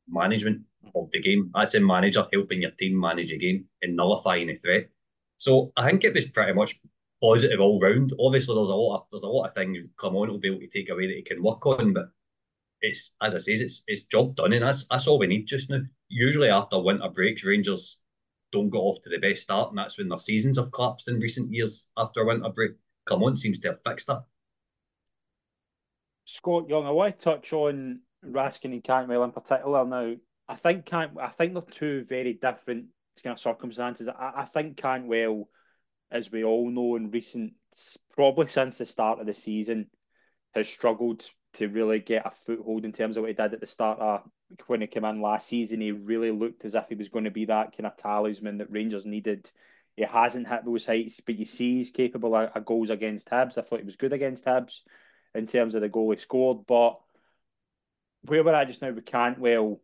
management 0.08 0.62
of 0.94 1.10
the 1.12 1.20
game. 1.20 1.50
That's 1.54 1.74
a 1.74 1.80
manager 1.80 2.26
helping 2.32 2.62
your 2.62 2.72
team 2.72 2.98
manage 2.98 3.32
a 3.32 3.38
game 3.38 3.66
and 3.82 3.96
nullifying 3.96 4.50
a 4.50 4.56
threat. 4.56 4.88
So 5.36 5.72
I 5.76 5.86
think 5.86 6.04
it 6.04 6.14
was 6.14 6.26
pretty 6.26 6.52
much 6.52 6.78
positive 7.22 7.60
all 7.60 7.80
round. 7.80 8.12
Obviously 8.18 8.54
there's 8.54 8.68
a 8.68 8.74
lot 8.74 8.96
of 8.96 9.06
there's 9.10 9.22
a 9.22 9.28
lot 9.28 9.48
of 9.48 9.54
things 9.54 9.78
Clement 9.96 10.32
will 10.32 10.38
be 10.38 10.48
able 10.48 10.60
to 10.60 10.66
take 10.68 10.90
away 10.90 11.06
that 11.06 11.16
he 11.16 11.22
can 11.22 11.42
work 11.42 11.64
on, 11.66 11.92
but 11.92 12.10
it's 12.82 13.14
as 13.22 13.34
I 13.34 13.38
say, 13.38 13.52
it's 13.52 13.82
it's 13.86 14.04
job 14.04 14.36
done 14.36 14.52
and 14.52 14.64
that's 14.64 14.86
that's 14.90 15.06
all 15.06 15.18
we 15.18 15.28
need 15.28 15.46
just 15.46 15.70
now. 15.70 15.80
Usually 16.08 16.48
after 16.48 16.78
winter 16.78 17.08
breaks, 17.08 17.44
Rangers 17.44 18.00
don't 18.50 18.70
get 18.70 18.78
off 18.78 19.02
to 19.02 19.10
the 19.10 19.18
best 19.18 19.42
start, 19.42 19.70
and 19.70 19.78
that's 19.78 19.96
when 19.96 20.08
their 20.08 20.18
seasons 20.18 20.58
have 20.58 20.72
collapsed 20.72 21.08
in 21.08 21.20
recent 21.20 21.52
years 21.52 21.86
after 21.96 22.20
a 22.20 22.26
winter 22.26 22.50
break. 22.50 22.72
Clement 23.06 23.38
seems 23.38 23.58
to 23.60 23.68
have 23.68 23.80
fixed 23.84 24.08
that. 24.08 24.24
Scott 26.24 26.68
Young, 26.68 26.86
I 26.86 26.90
want 26.90 27.18
to 27.18 27.24
touch 27.24 27.52
on 27.52 28.00
Raskin 28.24 28.72
and 28.72 28.84
Cantwell 28.84 29.24
in 29.24 29.32
particular. 29.32 29.84
Now, 29.84 30.14
I 30.48 30.56
think 30.56 30.86
Cant, 30.86 31.12
I 31.20 31.28
think 31.28 31.54
they're 31.54 31.62
two 31.62 32.04
very 32.04 32.34
different 32.34 32.86
kind 33.22 33.32
of 33.32 33.40
circumstances. 33.40 34.08
I, 34.08 34.32
I 34.36 34.44
think 34.44 34.76
Cantwell, 34.76 35.48
as 36.10 36.30
we 36.30 36.44
all 36.44 36.70
know, 36.70 36.96
in 36.96 37.10
recent, 37.10 37.54
probably 38.14 38.46
since 38.46 38.78
the 38.78 38.86
start 38.86 39.18
of 39.18 39.26
the 39.26 39.34
season, 39.34 39.88
has 40.54 40.68
struggled 40.68 41.24
to 41.54 41.68
really 41.68 41.98
get 41.98 42.26
a 42.26 42.30
foothold 42.30 42.84
in 42.84 42.92
terms 42.92 43.16
of 43.16 43.22
what 43.22 43.28
he 43.28 43.34
did 43.34 43.52
at 43.52 43.60
the 43.60 43.66
start 43.66 43.98
of 43.98 44.22
when 44.66 44.80
he 44.80 44.86
came 44.86 45.04
in 45.04 45.20
last 45.20 45.48
season. 45.48 45.80
He 45.80 45.92
really 45.92 46.30
looked 46.30 46.64
as 46.64 46.74
if 46.74 46.86
he 46.88 46.94
was 46.94 47.08
going 47.08 47.24
to 47.24 47.30
be 47.30 47.44
that 47.46 47.76
kind 47.76 47.86
of 47.86 47.96
talisman 47.96 48.58
that 48.58 48.70
Rangers 48.70 49.06
needed. 49.06 49.50
He 49.96 50.04
hasn't 50.04 50.48
hit 50.48 50.64
those 50.64 50.86
heights, 50.86 51.20
but 51.20 51.38
you 51.38 51.44
see 51.44 51.76
he's 51.76 51.90
capable 51.90 52.34
of, 52.34 52.64
goals 52.64 52.90
against 52.90 53.28
Hibs. 53.28 53.58
I 53.58 53.62
thought 53.62 53.80
he 53.80 53.84
was 53.84 53.96
good 53.96 54.12
against 54.12 54.46
Hibs 54.46 54.80
in 55.34 55.46
terms 55.46 55.74
of 55.74 55.82
the 55.82 55.88
goal 55.88 56.10
he 56.10 56.18
scored, 56.18 56.66
but 56.66 56.98
where 58.22 58.42
we're 58.44 58.54
at 58.54 58.68
just 58.68 58.80
now 58.82 58.90
we 58.90 59.02
Cantwell 59.02 59.80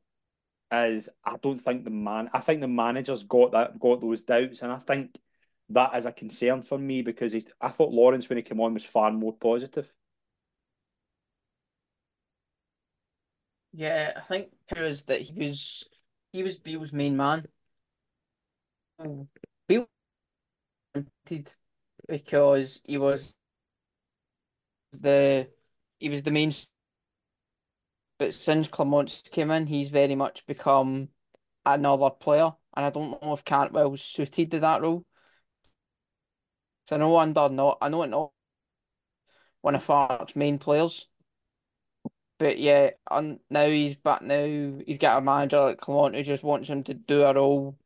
is 0.71 1.09
I 1.25 1.37
don't 1.43 1.59
think 1.59 1.85
the 1.85 1.91
man 1.91 2.31
I 2.33 2.41
think 2.41 2.61
the 2.61 2.69
manager's 2.69 3.23
got 3.23 3.53
that 3.53 3.81
got 3.81 4.01
those 4.01 4.23
doubts 4.23 4.61
and 4.63 4.71
I 4.71 4.77
think 4.77 5.19
that 5.71 5.97
is 5.97 6.07
a 6.07 6.13
concern 6.13 6.63
for 6.63 6.79
me 6.79 7.03
because 7.03 7.33
he, 7.33 7.47
I 7.61 7.69
thought 7.69 7.93
Lawrence 7.93 8.29
when 8.29 8.37
he 8.37 8.43
came 8.43 8.61
on 8.61 8.75
was 8.75 8.85
far 8.85 9.11
more 9.11 9.35
positive. 9.35 9.93
Yeah, 13.79 14.13
I 14.17 14.21
think 14.23 14.49
it 14.75 14.81
was 14.81 15.03
that 15.03 15.21
he 15.21 15.47
was 15.47 15.85
he 16.33 16.43
was 16.43 16.57
Beale's 16.57 16.93
main 16.93 17.17
man. 17.17 17.47
Beale 19.69 19.87
because 22.09 22.81
he 22.83 22.99
was 22.99 23.37
the 24.91 25.49
he 26.01 26.09
was 26.09 26.25
the 26.25 26.33
main 26.33 26.51
but 28.19 28.35
since 28.35 28.67
Clement 28.67 29.29
came 29.31 29.53
in, 29.53 29.69
he's 29.69 29.91
very 29.91 30.17
much 30.17 30.45
become 30.45 31.11
another 31.65 32.11
player, 32.11 32.53
and 32.77 32.85
I 32.85 32.91
don't 32.91 33.23
know 33.23 33.33
if 33.33 33.45
Cantwell's 33.45 34.03
suited 34.03 34.51
to 34.51 34.59
that 34.59 34.83
role. 34.83 35.05
So 36.89 36.97
I 36.97 36.99
know 36.99 37.17
under 37.17 37.49
not 37.49 37.79
I 37.81 37.89
know 37.91 38.03
it 38.03 38.09
not 38.09 38.33
one 39.61 39.77
of 39.77 39.85
Farke's 39.85 40.35
main 40.35 40.59
players. 40.59 41.07
But 42.39 42.59
yeah, 42.59 42.91
and 43.11 43.41
now 43.51 43.67
he's 43.67 43.97
back. 43.97 44.23
Now 44.23 44.45
he's 44.45 44.99
got 44.99 45.19
a 45.19 45.21
manager 45.21 45.61
like 45.61 45.81
Clement 45.81 46.15
who 46.15 46.23
just 46.23 46.45
wants 46.45 46.69
him 46.69 46.85
to 46.85 46.95
do 46.95 47.23
a 47.23 47.35
role, 47.35 47.77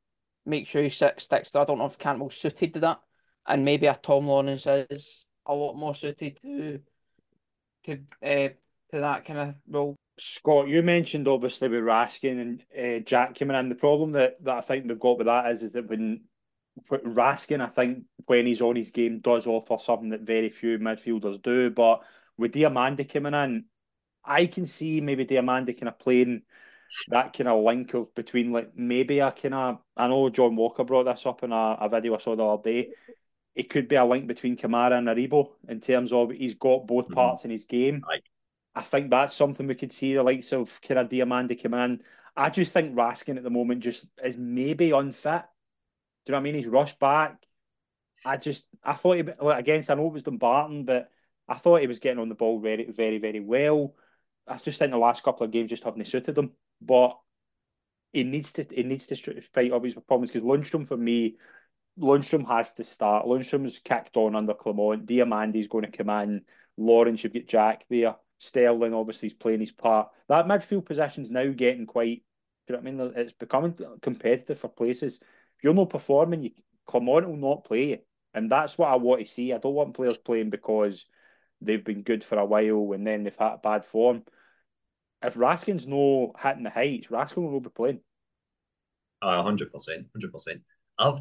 make 0.45 0.67
sure 0.67 0.83
he 0.83 0.91
sticks 0.91 1.27
to. 1.27 1.61
I 1.61 1.65
don't 1.65 1.79
know 1.79 1.87
if 1.87 1.99
Cantwell's 1.99 2.37
suited 2.37 2.75
to 2.75 2.81
that, 2.81 3.01
and 3.47 3.65
maybe 3.65 3.87
a 3.87 3.95
Tom 3.95 4.27
Lawrence 4.27 4.67
is 4.67 5.25
a 5.47 5.55
lot 5.55 5.75
more 5.75 5.95
suited 5.95 6.39
to 6.43 6.81
to 7.85 7.93
uh, 8.23 8.49
to 8.91 9.01
that 9.01 9.25
kind 9.25 9.39
of 9.39 9.55
role. 9.69 9.97
Scott, 10.19 10.69
you 10.69 10.83
mentioned 10.83 11.27
obviously 11.27 11.69
with 11.69 11.85
Raskin 11.85 12.41
and 12.41 12.65
uh, 12.79 13.01
Jack 13.01 13.39
coming 13.39 13.57
in. 13.57 13.71
The 13.71 13.75
problem 13.75 14.13
that, 14.13 14.37
that 14.45 14.59
I 14.59 14.61
think 14.61 14.87
they've 14.87 14.99
got 14.99 15.19
with 15.19 15.27
that 15.27 15.51
is 15.51 15.63
is 15.63 15.73
that 15.73 15.89
when 15.89 16.25
Raskin, 16.91 17.63
I 17.63 17.69
think 17.69 18.05
when 18.27 18.47
he's 18.47 18.61
on 18.61 18.77
his 18.77 18.91
game, 18.91 19.21
does 19.21 19.47
offer 19.47 19.79
something 19.81 20.11
that 20.11 20.21
very 20.21 20.51
few 20.51 20.79
midfielders 20.79 21.41
do. 21.41 21.71
But 21.71 22.03
with 22.37 22.53
Diomande 22.53 23.11
coming 23.11 23.35
in, 23.35 23.65
I 24.25 24.47
can 24.47 24.67
see 24.67 25.01
maybe 25.01 25.25
Diomande 25.25 25.79
kind 25.79 25.89
of 25.89 25.99
playing 25.99 26.43
that 27.09 27.33
kind 27.33 27.49
of 27.49 27.65
link 27.65 27.95
of 27.95 28.15
between 28.15 28.53
like 28.53 28.77
maybe 28.77 29.19
a 29.19 29.33
kind 29.33 29.55
of 29.55 29.79
I 29.97 30.09
know 30.09 30.29
John 30.29 30.57
Walker 30.57 30.85
brought 30.85 31.05
this 31.05 31.27
up 31.27 31.43
in 31.43 31.53
a, 31.53 31.77
a 31.81 31.89
video 31.89 32.15
I 32.15 32.19
saw 32.19 32.37
the 32.37 32.45
other 32.45 32.63
day. 32.63 32.91
It 33.55 33.69
could 33.69 33.89
be 33.89 33.97
a 33.97 34.05
link 34.05 34.27
between 34.27 34.57
Kamara 34.57 34.99
and 34.99 35.09
Aribo 35.09 35.51
in 35.69 35.81
terms 35.81 36.13
of 36.13 36.31
he's 36.31 36.55
got 36.55 36.87
both 36.87 37.07
mm-hmm. 37.07 37.15
parts 37.15 37.45
in 37.45 37.51
his 37.51 37.65
game. 37.65 38.03
Aye. 38.11 38.21
I 38.75 38.83
think 38.83 39.11
that's 39.11 39.35
something 39.35 39.67
we 39.67 39.75
could 39.75 39.93
see 39.93 40.15
the 40.15 40.23
likes 40.23 40.53
of 40.53 40.81
kind 40.81 41.01
of 41.01 41.63
come 41.63 41.75
in. 41.75 42.03
I 42.35 42.49
just 42.49 42.73
think 42.73 42.95
Raskin 42.95 43.37
at 43.37 43.43
the 43.43 43.51
moment 43.51 43.83
just 43.83 44.07
is 44.25 44.37
maybe 44.39 44.91
unfit. 44.93 45.43
Do 46.25 46.31
you 46.31 46.33
know 46.33 46.39
what 46.39 46.41
I 46.41 46.43
mean? 46.45 46.55
He's 46.55 46.67
rushed 46.67 46.99
back. 46.99 47.47
I 48.25 48.37
just 48.37 48.67
I 48.83 48.95
thought 48.95 49.17
he 49.17 49.25
like, 49.41 49.59
against 49.59 49.91
I 49.91 49.95
know 49.95 50.07
it 50.07 50.13
was 50.13 50.23
Dumbarton, 50.23 50.85
but 50.85 51.11
I 51.49 51.55
thought 51.55 51.81
he 51.81 51.87
was 51.87 51.99
getting 51.99 52.21
on 52.21 52.29
the 52.29 52.35
ball 52.35 52.61
very 52.61 52.91
very 52.91 53.19
very 53.19 53.41
well. 53.41 53.95
I 54.47 54.57
just 54.57 54.79
think 54.79 54.91
the 54.91 54.99
last 54.99 55.23
couple 55.23 55.45
of 55.45 55.53
games 55.53 55.71
just 55.71 55.85
haven't 55.85 56.07
suited 56.07 56.37
him. 56.37 56.53
But 56.81 57.19
he 58.13 58.25
needs 58.25 58.53
to 58.53 58.67
he 58.71 58.83
needs 58.83 59.07
to 59.07 59.43
fight 59.55 59.73
up 59.73 59.85
his 59.85 59.95
problems 59.95 60.31
because 60.31 60.47
Lundstram 60.47 60.87
for 60.87 60.97
me, 60.97 61.37
Lundstram 61.99 62.47
has 62.49 62.73
to 62.75 62.85
start. 62.85 63.27
Lundstram's 63.27 63.79
kicked 63.79 64.17
on 64.17 64.37
under 64.37 64.55
Clement. 64.55 65.07
Diomande's 65.07 65.69
going 65.69 65.85
to 65.85 65.97
come 65.97 66.11
in. 66.11 66.43
Lawrence, 66.77 67.23
you've 67.25 67.35
got 67.35 67.47
Jack 67.47 67.85
there. 67.89 68.17
Sterling 68.39 68.95
obviously 68.95 69.29
is 69.29 69.35
playing 69.35 69.61
his 69.61 69.73
part. 69.73 70.09
That 70.29 70.47
midfield 70.47 70.85
position's 70.85 71.31
now 71.31 71.47
getting 71.49 71.87
quite. 71.87 72.23
Do 72.67 72.75
you 72.75 72.81
know 72.81 72.83
what 72.83 73.03
I 73.05 73.07
mean? 73.07 73.13
It's 73.17 73.33
becoming 73.33 73.77
competitive 74.01 74.59
for 74.59 74.69
places. 74.69 75.19
If 75.21 75.65
you're 75.65 75.75
not 75.75 75.91
performing, 75.91 76.43
you 76.43 76.51
Clement 76.87 77.29
will 77.29 77.37
not 77.37 77.65
play 77.65 78.03
and 78.35 78.51
that's 78.51 78.79
what 78.79 78.89
I 78.89 78.97
want 78.97 79.21
to 79.21 79.33
see. 79.33 79.53
I 79.53 79.59
don't 79.59 79.75
want 79.75 79.95
players 79.95 80.17
playing 80.17 80.51
because 80.51 81.05
they've 81.61 81.85
been 81.85 82.03
good 82.03 82.25
for 82.25 82.39
a 82.39 82.45
while 82.45 82.93
and 82.93 83.07
then 83.07 83.25
they've 83.25 83.37
had 83.37 83.63
bad 83.63 83.85
form. 83.85 84.25
If 85.23 85.35
Raskin's 85.35 85.87
no 85.87 86.33
hitting 86.43 86.65
the 86.65 86.71
heights, 86.71 87.09
Raskin 87.09 87.51
will 87.51 87.61
be 87.61 87.71
playing. 87.71 88.01
hundred 89.23 89.73
percent, 89.73 90.07
hundred 90.13 90.33
percent. 90.33 90.63
I've 90.99 91.21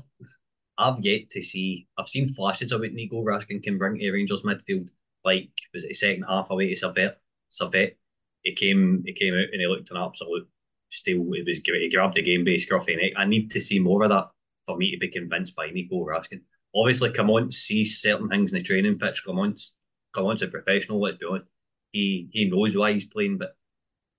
I've 0.78 1.00
yet 1.02 1.30
to 1.32 1.42
see. 1.42 1.88
I've 1.98 2.10
seen 2.10 2.34
flashes 2.34 2.72
of 2.72 2.82
what 2.82 2.94
Nico 2.94 3.24
Raskin 3.24 3.62
can 3.62 3.78
bring 3.78 4.00
to 4.00 4.12
Rangers 4.12 4.42
midfield. 4.42 4.90
Like 5.24 5.52
was 5.74 5.84
it 5.84 5.96
second 5.96 6.24
half 6.24 6.50
away 6.50 6.74
to 6.74 6.80
Servette? 6.80 7.16
Servette. 7.52 7.98
He 8.42 8.54
came. 8.56 9.04
He 9.06 9.14
came 9.14 9.36
out 9.36 9.50
and 9.52 9.62
he 9.62 9.68
looked 9.68 9.92
an 9.92 9.98
absolute 9.98 10.48
steal. 10.90 11.34
It 11.34 11.46
was 11.46 11.60
great. 11.60 11.84
He 11.84 11.90
grabbed 11.90 12.16
the 12.16 12.24
game 12.24 12.44
base 12.44 12.68
scruffy 12.68 12.98
neck. 12.98 13.14
I 13.16 13.26
need 13.26 13.52
to 13.52 13.60
see 13.60 13.80
more 13.80 14.04
of 14.04 14.10
that 14.10 14.30
for 14.66 14.78
me 14.78 14.92
to 14.92 14.98
be 14.98 15.10
convinced 15.10 15.56
by 15.56 15.70
Nico 15.70 16.04
Raskin. 16.04 16.42
Obviously, 16.76 17.12
come 17.12 17.30
on, 17.30 17.52
see 17.52 17.84
certain 17.84 18.30
things 18.30 18.52
in 18.52 18.58
the 18.58 18.64
training 18.64 18.98
pitch. 18.98 19.24
Clement's 19.24 19.74
Clement's 20.14 20.42
a 20.42 20.48
professional. 20.48 21.02
Let's 21.02 21.18
be 21.18 21.26
honest. 21.30 21.46
He 21.92 22.30
he 22.32 22.50
knows 22.50 22.76
why 22.76 22.94
he's 22.94 23.06
playing, 23.06 23.38
but 23.38 23.56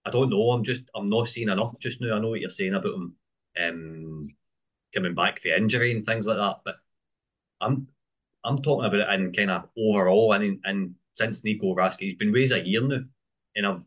I 0.05 0.11
don't 0.11 0.31
know. 0.31 0.51
I'm 0.51 0.65
just 0.65 0.83
I'm 0.95 1.09
not 1.09 1.29
seeing 1.29 1.49
enough 1.49 1.79
just 1.79 2.01
now. 2.01 2.17
I 2.17 2.19
know 2.19 2.31
what 2.31 2.41
you're 2.41 2.51
saying 2.51 2.75
about 2.75 2.95
him 2.95 3.15
um, 3.61 4.29
coming 4.95 5.15
back 5.15 5.41
for 5.41 5.49
injury 5.49 5.93
and 5.95 6.05
things 6.05 6.27
like 6.27 6.39
that, 6.39 6.61
but 6.65 6.77
I'm 7.61 7.89
I'm 8.45 8.61
talking 8.63 8.85
about 8.87 9.01
it 9.01 9.21
in 9.21 9.33
kind 9.33 9.51
of 9.51 9.69
overall 9.77 10.33
and 10.33 10.61
and 10.65 10.95
since 11.15 11.45
Nico 11.45 11.75
Raskin, 11.75 12.01
he's 12.01 12.15
been 12.17 12.33
raised 12.33 12.53
a 12.53 12.67
year 12.67 12.81
now, 12.81 13.01
and 13.55 13.67
I've 13.67 13.83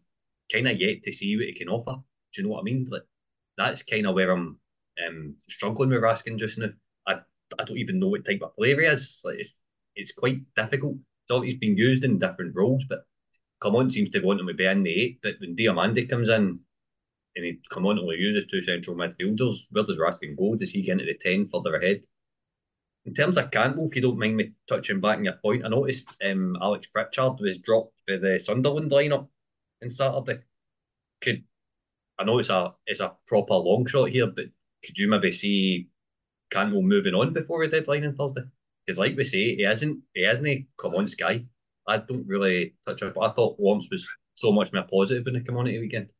kind 0.52 0.68
of 0.68 0.80
yet 0.80 1.04
to 1.04 1.12
see 1.12 1.36
what 1.36 1.48
he 1.48 1.54
can 1.54 1.70
offer. 1.70 1.96
Do 2.34 2.42
you 2.42 2.44
know 2.44 2.54
what 2.54 2.62
I 2.62 2.64
mean? 2.64 2.88
Like 2.90 3.04
that's 3.58 3.84
kind 3.84 4.08
of 4.08 4.16
where 4.16 4.32
I'm 4.32 4.60
um, 5.06 5.36
struggling 5.50 5.90
with 5.90 6.02
Raskin 6.02 6.38
just 6.38 6.58
now. 6.58 6.70
I 7.08 7.16
I 7.60 7.64
don't 7.64 7.78
even 7.78 8.00
know 8.00 8.08
what 8.08 8.26
type 8.26 8.42
of 8.42 8.56
player 8.56 8.80
he 8.80 8.88
is. 8.88 9.22
Like 9.26 9.40
it's 9.40 9.54
it's 9.96 10.12
quite 10.12 10.42
difficult. 10.56 10.98
So 11.28 11.42
he's 11.42 11.56
been 11.56 11.78
used 11.78 12.04
in 12.04 12.20
different 12.20 12.56
roles, 12.56 12.86
but 12.86 13.06
Clement 13.60 13.94
seems 13.94 14.10
to 14.12 14.20
want 14.20 14.40
him 14.40 14.48
to 14.48 14.54
be 14.54 14.66
in 14.66 14.84
the 14.84 15.02
eight. 15.02 15.20
But 15.22 15.36
when 15.40 15.56
Diomande 15.56 16.10
comes 16.10 16.30
in 16.30 16.60
and 17.36 17.46
he 17.46 17.60
Clement 17.70 18.00
only 18.00 18.18
uses 18.18 18.46
two 18.46 18.62
central 18.62 18.96
midfielders, 18.96 19.68
where 19.72 19.84
does 19.84 19.98
Raskin 19.98 20.38
go? 20.38 20.56
Does 20.56 20.72
he 20.72 20.82
get 20.82 20.94
into 20.94 21.06
the 21.06 21.18
10 21.18 21.48
further 21.48 21.76
ahead? 21.76 22.04
In 23.06 23.14
terms 23.14 23.38
of 23.38 23.52
Cantwell, 23.52 23.88
if 23.88 23.96
you 23.96 24.02
don't 24.02 24.18
mind 24.18 24.36
me 24.36 24.52
touching 24.68 25.00
back 25.00 25.18
on 25.18 25.26
your 25.26 25.34
point, 25.34 25.64
I 25.64 25.70
noticed 25.70 26.10
um, 26.26 26.58
Alex 26.60 26.88
Pritchard 26.88 27.40
was 27.40 27.60
dropped 27.60 28.02
for 28.08 28.18
the 28.18 28.40
Sunderland 28.40 28.90
lineup 28.90 29.28
on 29.84 29.90
Saturday. 29.90 30.40
Could 31.22 31.44
I 32.18 32.24
know 32.24 32.40
it's 32.40 32.50
a 32.50 32.74
it's 32.88 33.02
a 33.02 33.14
proper 33.28 33.54
long 33.56 33.86
shot 33.86 34.10
here, 34.10 34.28
but 34.28 34.46
could 34.84 34.98
you 34.98 35.08
maybe 35.08 35.32
see 35.32 35.88
Cantwell 36.50 36.82
moving 36.82 37.14
on 37.14 37.34
before 37.34 37.66
the 37.66 37.72
deadline 37.72 38.06
on 38.06 38.16
Thursday? 38.16 38.44
Because 38.86 38.98
like 38.98 39.16
we 39.16 39.24
say, 39.24 39.56
he 39.56 39.64
isn't 39.64 40.02
he 40.14 40.24
isn't 40.24 40.48
a 40.48 40.66
Clement's 40.78 41.16
guy. 41.16 41.46
I 41.88 41.98
don't 41.98 42.28
really 42.28 42.76
touch 42.86 43.04
up. 43.04 43.18
I 43.22 43.30
thought 43.30 43.60
Lawrence 43.60 43.88
was 43.92 44.08
so 44.34 44.52
much 44.52 44.74
more 44.74 44.84
positive 44.84 45.28
in 45.28 45.34
the 45.34 45.42
community 45.42 45.80
weekend. 45.80 46.12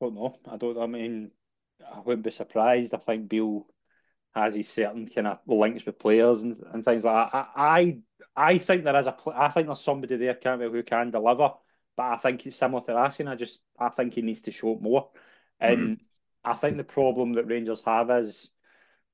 Well, 0.00 0.10
no, 0.10 0.36
I 0.50 0.56
don't. 0.56 0.78
I 0.78 0.86
mean, 0.86 1.30
I 1.84 2.00
wouldn't 2.00 2.24
be 2.24 2.30
surprised. 2.30 2.94
I 2.94 2.98
think 2.98 3.28
Beale 3.28 3.66
has 4.34 4.54
his 4.54 4.68
certain 4.68 5.06
kind 5.06 5.26
of 5.26 5.38
links 5.46 5.84
with 5.84 5.98
players 5.98 6.42
and, 6.42 6.56
and 6.72 6.84
things 6.84 7.04
like 7.04 7.32
that. 7.32 7.50
I, 7.54 7.80
I 7.80 7.98
I 8.34 8.58
think 8.58 8.84
there 8.84 8.96
is 8.96 9.06
a 9.06 9.16
I 9.34 9.48
think 9.48 9.66
there's 9.66 9.80
somebody 9.80 10.16
there 10.16 10.34
can 10.34 10.60
who 10.60 10.82
can 10.82 11.10
deliver, 11.10 11.50
but 11.96 12.02
I 12.02 12.16
think 12.16 12.46
it's 12.46 12.56
similar 12.56 12.80
to 12.82 12.92
Raskin. 12.92 13.28
I 13.28 13.34
just 13.34 13.60
I 13.78 13.90
think 13.90 14.14
he 14.14 14.22
needs 14.22 14.42
to 14.42 14.52
show 14.52 14.78
more, 14.80 15.10
and 15.60 15.78
mm-hmm. 15.78 16.50
I 16.50 16.54
think 16.54 16.76
the 16.76 16.84
problem 16.84 17.34
that 17.34 17.46
Rangers 17.46 17.82
have 17.84 18.10
is, 18.10 18.50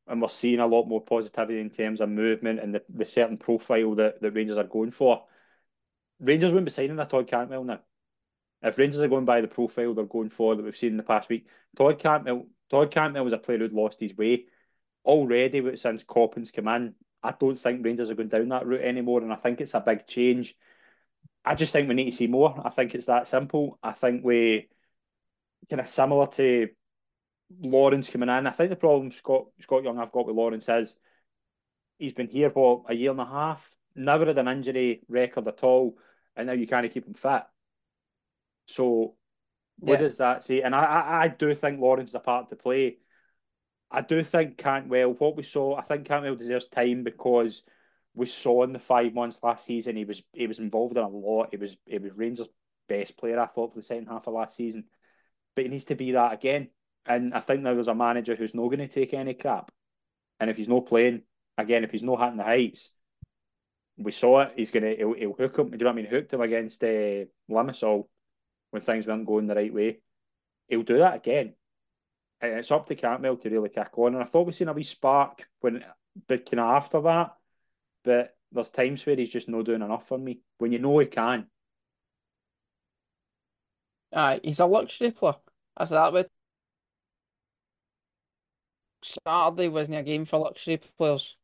and 0.09 0.21
we're 0.23 0.29
seeing 0.29 0.61
a 0.61 0.67
lot 0.67 0.87
more 0.87 1.01
positivity 1.01 1.61
in 1.61 1.71
terms 1.71 2.01
of 2.01 2.09
movement 2.09 2.61
and 2.61 2.75
the, 2.75 2.83
the 2.89 3.07
certain 3.07 3.37
profile 3.37 3.95
that 3.97 4.21
the 4.21 4.31
Rangers 4.31 4.59
are 4.59 4.65
going 4.65 4.91
for. 4.91 5.25
Rangers 6.21 6.53
wouldn't 6.53 6.67
be 6.67 6.73
signing 6.73 6.99
a 6.99 7.07
Todd 7.07 7.29
Cantwell 7.29 7.65
now. 7.65 7.81
If 8.63 8.77
Rangers 8.77 9.01
are 9.01 9.09
going 9.09 9.25
by 9.25 9.41
the 9.41 9.49
profile 9.49 9.95
they're 9.95 10.05
going 10.05 10.31
for 10.31 10.57
that 10.57 10.65
we've 10.65 10.77
seen 10.77 10.93
in 10.93 10.97
the 10.97 11.03
past 11.03 11.29
week, 11.29 11.47
Todd 11.77 11.99
Cantwell 11.99 12.47
Todd 12.71 12.91
Cantwell 12.91 13.25
was 13.25 13.33
a 13.33 13.39
player 13.39 13.59
who'd 13.59 13.73
lost 13.73 14.01
his 14.01 14.17
way 14.17 14.47
already 15.05 15.77
since 15.77 16.05
Koppen's 16.05 16.51
come 16.51 16.69
in, 16.69 16.95
I 17.23 17.33
don't 17.33 17.59
think 17.59 17.85
Rangers 17.85 18.11
are 18.11 18.15
going 18.15 18.29
down 18.29 18.49
that 18.51 18.67
route 18.67 18.83
anymore, 18.83 19.23
and 19.23 19.33
I 19.33 19.37
think 19.37 19.61
it's 19.61 19.75
a 19.75 19.81
big 19.81 20.07
change. 20.07 20.55
I 21.45 21.55
just 21.55 21.73
think 21.73 21.89
we 21.89 21.95
need 21.95 22.11
to 22.11 22.17
see 22.17 22.27
more. 22.27 22.61
I 22.65 22.71
think 22.71 22.95
it's 22.95 23.07
that 23.07 23.27
simple. 23.27 23.79
I 23.83 23.93
think 23.93 24.25
we 24.25 24.69
kind 25.69 25.81
of 25.81 25.89
similar 25.89 26.27
to 26.29 26.69
Lawrence 27.61 28.11
coming 28.11 28.29
in. 28.29 28.47
I 28.47 28.51
think 28.51 28.71
the 28.71 28.77
problem 28.77 29.13
Scott 29.13 29.47
Scott 29.61 29.85
Young 29.85 29.99
I've 29.99 30.13
got 30.13 30.27
with 30.27 30.37
Lawrence 30.37 30.69
is 30.69 30.97
he's 31.99 32.13
been 32.13 32.29
here 32.29 32.51
for 32.51 32.85
a 32.89 32.95
year 32.95 33.11
and 33.11 33.21
a 33.21 33.27
half, 33.27 33.69
never 33.95 34.27
had 34.27 34.39
an 34.39 34.49
injury 34.49 35.03
record 35.09 35.49
at 35.49 35.65
all, 35.65 35.97
and 36.37 36.47
now 36.47 36.53
you 36.53 36.67
kind 36.67 36.87
of 36.87 36.93
keep 36.93 37.07
him 37.07 37.15
fit. 37.15 37.43
So 38.67 39.15
what 39.79 39.95
yeah. 39.95 39.99
does 39.99 40.17
that 40.19 40.45
say? 40.45 40.63
And 40.63 40.75
I, 40.75 40.85
I, 40.85 41.23
I 41.25 41.29
do 41.29 41.55
think 41.55 41.81
Lawrence 41.81 42.11
is 42.11 42.15
a 42.15 42.21
part 42.21 42.51
to 42.51 42.57
play. 42.57 42.99
I 43.91 44.03
do 44.03 44.23
think 44.23 44.59
Cantwell, 44.59 45.15
what 45.15 45.37
we 45.37 45.43
saw, 45.43 45.77
I 45.77 45.83
think 45.83 46.07
Cantwell 46.07 46.37
deserves 46.37 46.69
time 46.69 47.05
because 47.05 47.63
we 48.15 48.27
saw 48.27 48.65
in 48.65 48.73
the 48.73 48.79
five 48.79 49.15
months 49.15 49.39
last 49.43 49.65
season 49.65 49.97
he 49.97 50.05
was 50.05 50.23
he 50.33 50.47
was 50.47 50.59
involved 50.59 50.97
in 50.97 51.05
a 51.05 51.09
lot. 51.09 51.49
He 51.51 51.57
was 51.57 51.77
he 51.87 51.99
was 51.99 52.13
Rangers' 52.15 52.49
best 52.89 53.17
player, 53.17 53.41
I 53.41 53.47
thought, 53.47 53.73
for 53.73 53.79
the 53.79 53.87
second 53.87 54.07
half 54.07 54.27
of 54.27 54.35
last 54.35 54.57
season. 54.57 54.85
But 55.55 55.65
he 55.65 55.71
needs 55.71 55.85
to 55.85 55.95
be 55.95 56.13
that 56.13 56.35
again. 56.35 56.69
And 57.07 57.35
I 57.35 57.41
think 57.41 57.65
there 57.65 57.75
was 57.75 57.89
a 57.89 57.95
manager 57.95 58.37
who's 58.37 58.55
not 58.55 58.67
going 58.69 58.79
to 58.81 58.89
take 58.89 59.15
any 59.15 59.35
crap. 59.35 59.71
And 60.41 60.51
if 60.51 60.57
he's 60.57 60.69
not 60.69 60.87
playing, 60.87 61.23
again, 61.57 61.85
if 61.85 61.91
he's 61.91 62.03
not 62.03 62.21
hitting 62.21 62.37
the 62.39 62.45
heights, 62.45 62.91
we 63.97 64.13
saw 64.13 64.43
it. 64.43 64.53
He's 64.57 64.71
gonna 64.71 64.95
he'll, 64.95 65.15
he'll 65.15 65.33
hook 65.35 65.59
him. 65.59 65.71
Do 65.71 65.73
you 65.75 65.79
know 65.79 65.87
what 65.87 65.93
I 65.93 65.97
mean? 66.03 66.07
Hooked 66.07 66.33
him 66.33 66.41
against 66.41 66.83
uh, 66.85 67.25
Limassol 67.51 68.09
when 68.71 68.83
things 68.83 69.07
weren't 69.07 69.27
going 69.27 69.47
the 69.47 69.55
right 69.55 69.73
way. 69.75 70.01
He'll 70.69 70.83
do 70.83 70.99
that 70.99 71.17
again 71.17 71.55
And 72.41 72.55
it's 72.55 72.71
up 72.71 72.87
to 72.89 72.95
Cantwell 72.95 73.37
to 73.37 73.51
really 73.51 73.69
kick 73.71 73.97
on. 73.99 74.15
And 74.15 74.23
I 74.23 74.27
thought 74.27 74.47
we 74.47 74.53
seen 74.53 74.69
a 74.69 74.73
wee 74.73 74.83
spark 74.85 75.49
when, 75.61 75.85
but 76.29 76.49
kind 76.51 76.61
of 76.61 76.67
after 76.77 77.01
that. 77.03 77.37
But 78.05 78.37
there's 78.53 78.71
times 78.71 79.05
where 79.07 79.17
he's 79.17 79.31
just 79.33 79.49
not 79.49 79.65
doing 79.65 79.83
enough 79.83 80.07
for 80.09 80.19
me. 80.19 80.41
When 80.59 80.73
you 80.73 80.79
know 80.79 80.99
he 81.01 81.07
can. 81.07 81.47
Aye, 84.13 84.41
he's 84.43 84.61
a 84.61 84.67
luxury 84.67 85.11
player. 85.11 85.37
That's 85.77 85.91
that 85.91 86.13
way. 86.13 86.27
Saturday 89.03 89.69
wasn't 89.69 89.99
a 89.99 90.03
game 90.03 90.25
for 90.25 90.39
luxury 90.39 90.79
players. 90.97 91.37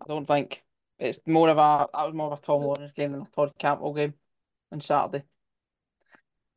I 0.00 0.06
don't 0.06 0.26
think. 0.26 0.64
It's 0.98 1.20
more 1.26 1.48
of 1.48 1.58
a 1.58 1.88
that 1.92 2.04
was 2.06 2.14
more 2.14 2.32
of 2.32 2.38
a 2.38 2.42
Tom 2.42 2.62
Lawrence 2.62 2.92
game 2.92 3.12
than 3.12 3.22
a 3.22 3.26
Todd 3.34 3.52
Cantwell 3.58 3.94
game 3.94 4.14
on 4.72 4.80
Saturday. 4.80 5.24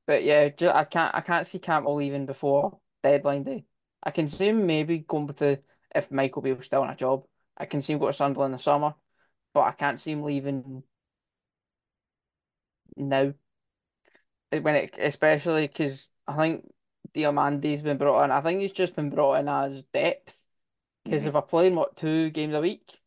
But 0.08 0.24
yeah, 0.24 0.50
I 0.74 0.84
can't 0.84 1.16
I 1.16 1.22
can't 1.22 1.46
see 1.46 1.60
Cantwell 1.60 1.96
leaving 1.96 2.26
before 2.26 2.80
deadline 3.04 3.44
day. 3.44 3.66
I 4.04 4.12
can 4.12 4.28
see 4.28 4.48
him 4.48 4.66
maybe 4.66 5.00
going 5.00 5.28
to 5.28 5.60
if 5.94 6.12
Michael 6.12 6.42
Beale's 6.42 6.66
still 6.66 6.84
in 6.84 6.90
a 6.90 6.96
job. 6.96 7.26
I 7.58 7.66
can 7.66 7.82
see 7.82 7.94
him 7.94 8.00
go 8.00 8.08
to 8.08 8.14
Sunderland 8.14 8.54
in 8.54 8.58
the 8.58 8.64
summer, 8.64 8.96
but 9.54 9.62
I 9.62 9.72
can't 9.72 10.00
see 10.00 10.12
him 10.12 10.24
leaving 10.24 10.84
now. 12.98 13.34
When 14.50 14.76
it 14.76 14.98
especially 15.00 15.68
because 15.68 16.08
I 16.28 16.36
think 16.36 16.68
Diomande's 17.14 17.82
been 17.82 17.98
brought 17.98 18.24
in. 18.24 18.32
I 18.32 18.42
think 18.42 18.62
he's 18.62 18.72
just 18.72 18.96
been 18.96 19.10
brought 19.10 19.40
in 19.40 19.48
as 19.48 19.84
depth 19.94 20.44
because 21.04 21.22
mm-hmm. 21.22 21.30
if 21.30 21.34
we're 21.34 21.42
playing 21.42 21.76
what 21.76 21.96
two 21.96 22.30
games 22.30 22.54
a 22.54 22.62
week, 22.62 23.00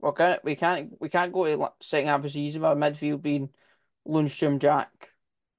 we're 0.00 0.12
gonna, 0.12 0.38
we 0.42 0.56
can't 0.56 0.92
we 1.00 1.08
can't 1.08 1.32
go 1.32 1.44
to 1.44 1.72
second 1.80 2.08
half 2.08 2.24
of 2.24 2.30
season 2.30 2.62
with 2.62 2.78
midfield 2.78 3.22
being 3.22 3.50
Lundstram, 4.06 4.58
Jack, 4.58 5.10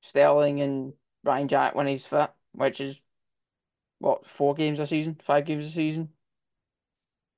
Sterling, 0.01 0.61
and 0.61 0.93
Ryan 1.23 1.47
Jack 1.47 1.75
when 1.75 1.87
he's 1.87 2.05
fit, 2.05 2.31
which 2.53 2.81
is 2.81 3.01
what 3.99 4.25
four 4.25 4.55
games 4.55 4.79
a 4.79 4.87
season, 4.87 5.19
five 5.23 5.45
games 5.45 5.65
a 5.67 5.71
season. 5.71 6.09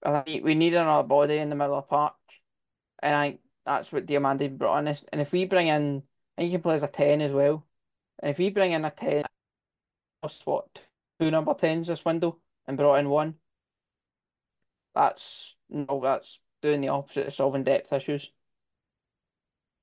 I 0.06 0.22
think 0.22 0.44
we 0.44 0.56
need 0.56 0.74
another 0.74 1.08
body 1.08 1.38
in 1.38 1.50
the 1.50 1.56
middle 1.56 1.76
of 1.76 1.86
the 1.86 1.88
park, 1.88 2.16
and 3.02 3.16
I 3.16 3.28
think 3.28 3.40
that's 3.66 3.92
what 3.92 4.06
Diomande 4.06 4.58
brought 4.58 4.80
in. 4.80 4.96
And 5.12 5.22
if 5.22 5.32
we 5.32 5.46
bring 5.46 5.68
in, 5.68 6.04
and 6.38 6.46
he 6.46 6.52
can 6.52 6.62
play 6.62 6.76
as 6.76 6.84
a 6.84 6.88
ten 6.88 7.22
as 7.22 7.32
well, 7.32 7.66
and 8.20 8.32
if 8.32 8.38
we 8.38 8.50
bring 8.50 8.72
in 8.74 8.86
a 8.86 8.92
ten, 8.92 9.24
what 10.46 10.82
two 11.20 11.32
number 11.32 11.54
tens 11.54 11.88
this 11.88 12.06
window 12.06 12.40
and 12.68 12.78
brought 12.78 12.96
in 12.96 13.10
one, 13.10 13.36
that's 14.96 15.56
no, 15.70 16.00
that's 16.04 16.40
doing 16.62 16.82
the 16.82 16.90
opposite 16.90 17.28
of 17.28 17.34
solving 17.34 17.64
depth 17.64 17.92
issues. 17.94 18.32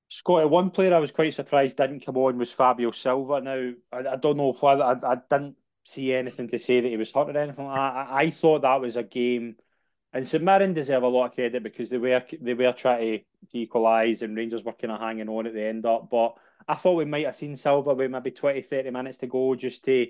Scotty, 0.08 0.46
one 0.46 0.70
player 0.70 0.94
I 0.94 0.98
was 0.98 1.12
quite 1.12 1.34
surprised 1.34 1.76
didn't 1.76 2.04
come 2.04 2.16
on 2.16 2.38
was 2.38 2.50
Fabio 2.50 2.90
Silva. 2.90 3.40
Now, 3.40 3.72
I, 3.92 4.12
I 4.12 4.16
don't 4.16 4.36
know 4.36 4.52
whether 4.52 4.82
I, 4.82 4.96
I 5.04 5.16
didn't 5.30 5.56
see 5.84 6.12
anything 6.12 6.48
to 6.48 6.58
say 6.58 6.80
that 6.80 6.88
he 6.88 6.96
was 6.96 7.12
hurt 7.12 7.28
or 7.28 7.38
anything. 7.38 7.66
I, 7.66 8.08
I 8.10 8.30
thought 8.30 8.62
that 8.62 8.80
was 8.80 8.96
a 8.96 9.04
game, 9.04 9.56
and 10.12 10.26
St 10.26 10.42
Mirren 10.42 10.74
deserve 10.74 11.04
a 11.04 11.08
lot 11.08 11.26
of 11.26 11.34
credit 11.34 11.62
because 11.62 11.90
they 11.90 11.98
were 11.98 12.22
they 12.40 12.54
were 12.54 12.72
trying 12.72 13.22
to 13.52 13.58
equalise 13.58 14.22
and 14.22 14.36
Rangers 14.36 14.64
were 14.64 14.72
kind 14.72 14.92
of 14.92 15.00
hanging 15.00 15.28
on 15.28 15.46
at 15.46 15.54
the 15.54 15.62
end 15.62 15.86
up. 15.86 16.10
But 16.10 16.34
I 16.66 16.74
thought 16.74 16.96
we 16.96 17.04
might 17.04 17.26
have 17.26 17.36
seen 17.36 17.56
Silva 17.56 17.94
with 17.94 18.10
maybe 18.10 18.32
20, 18.32 18.62
30 18.62 18.90
minutes 18.90 19.18
to 19.18 19.26
go 19.26 19.54
just 19.54 19.84
to 19.84 20.08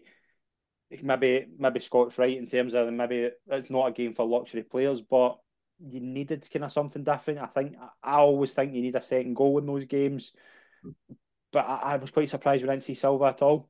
maybe 1.03 1.47
maybe 1.59 1.81
Scott's 1.81 2.19
right 2.19 2.37
in 2.37 2.47
terms 2.47 2.75
of 2.75 2.93
maybe 2.93 3.31
it's 3.47 3.71
not 3.71 3.89
a 3.89 3.93
game 3.93 4.13
for 4.13 4.27
luxury 4.27 4.63
players, 4.63 5.01
but 5.01 5.39
you 5.79 6.01
needed 6.01 6.47
kind 6.53 6.65
of 6.65 6.73
something 6.73 7.05
different. 7.05 7.41
I 7.41 7.47
think 7.47 7.77
I 8.03 8.15
always 8.17 8.53
think 8.53 8.75
you 8.75 8.83
need 8.83 8.97
a 8.97 9.03
second 9.03 9.35
goal 9.35 9.59
in 9.59 9.67
those 9.67 9.85
games, 9.85 10.33
but 11.53 11.67
I, 11.67 11.77
I 11.77 11.97
was 11.97 12.11
quite 12.11 12.29
surprised 12.29 12.63
we 12.63 12.69
didn't 12.69 12.83
see 12.83 12.95
Silva 12.95 13.27
at 13.27 13.43
all. 13.43 13.69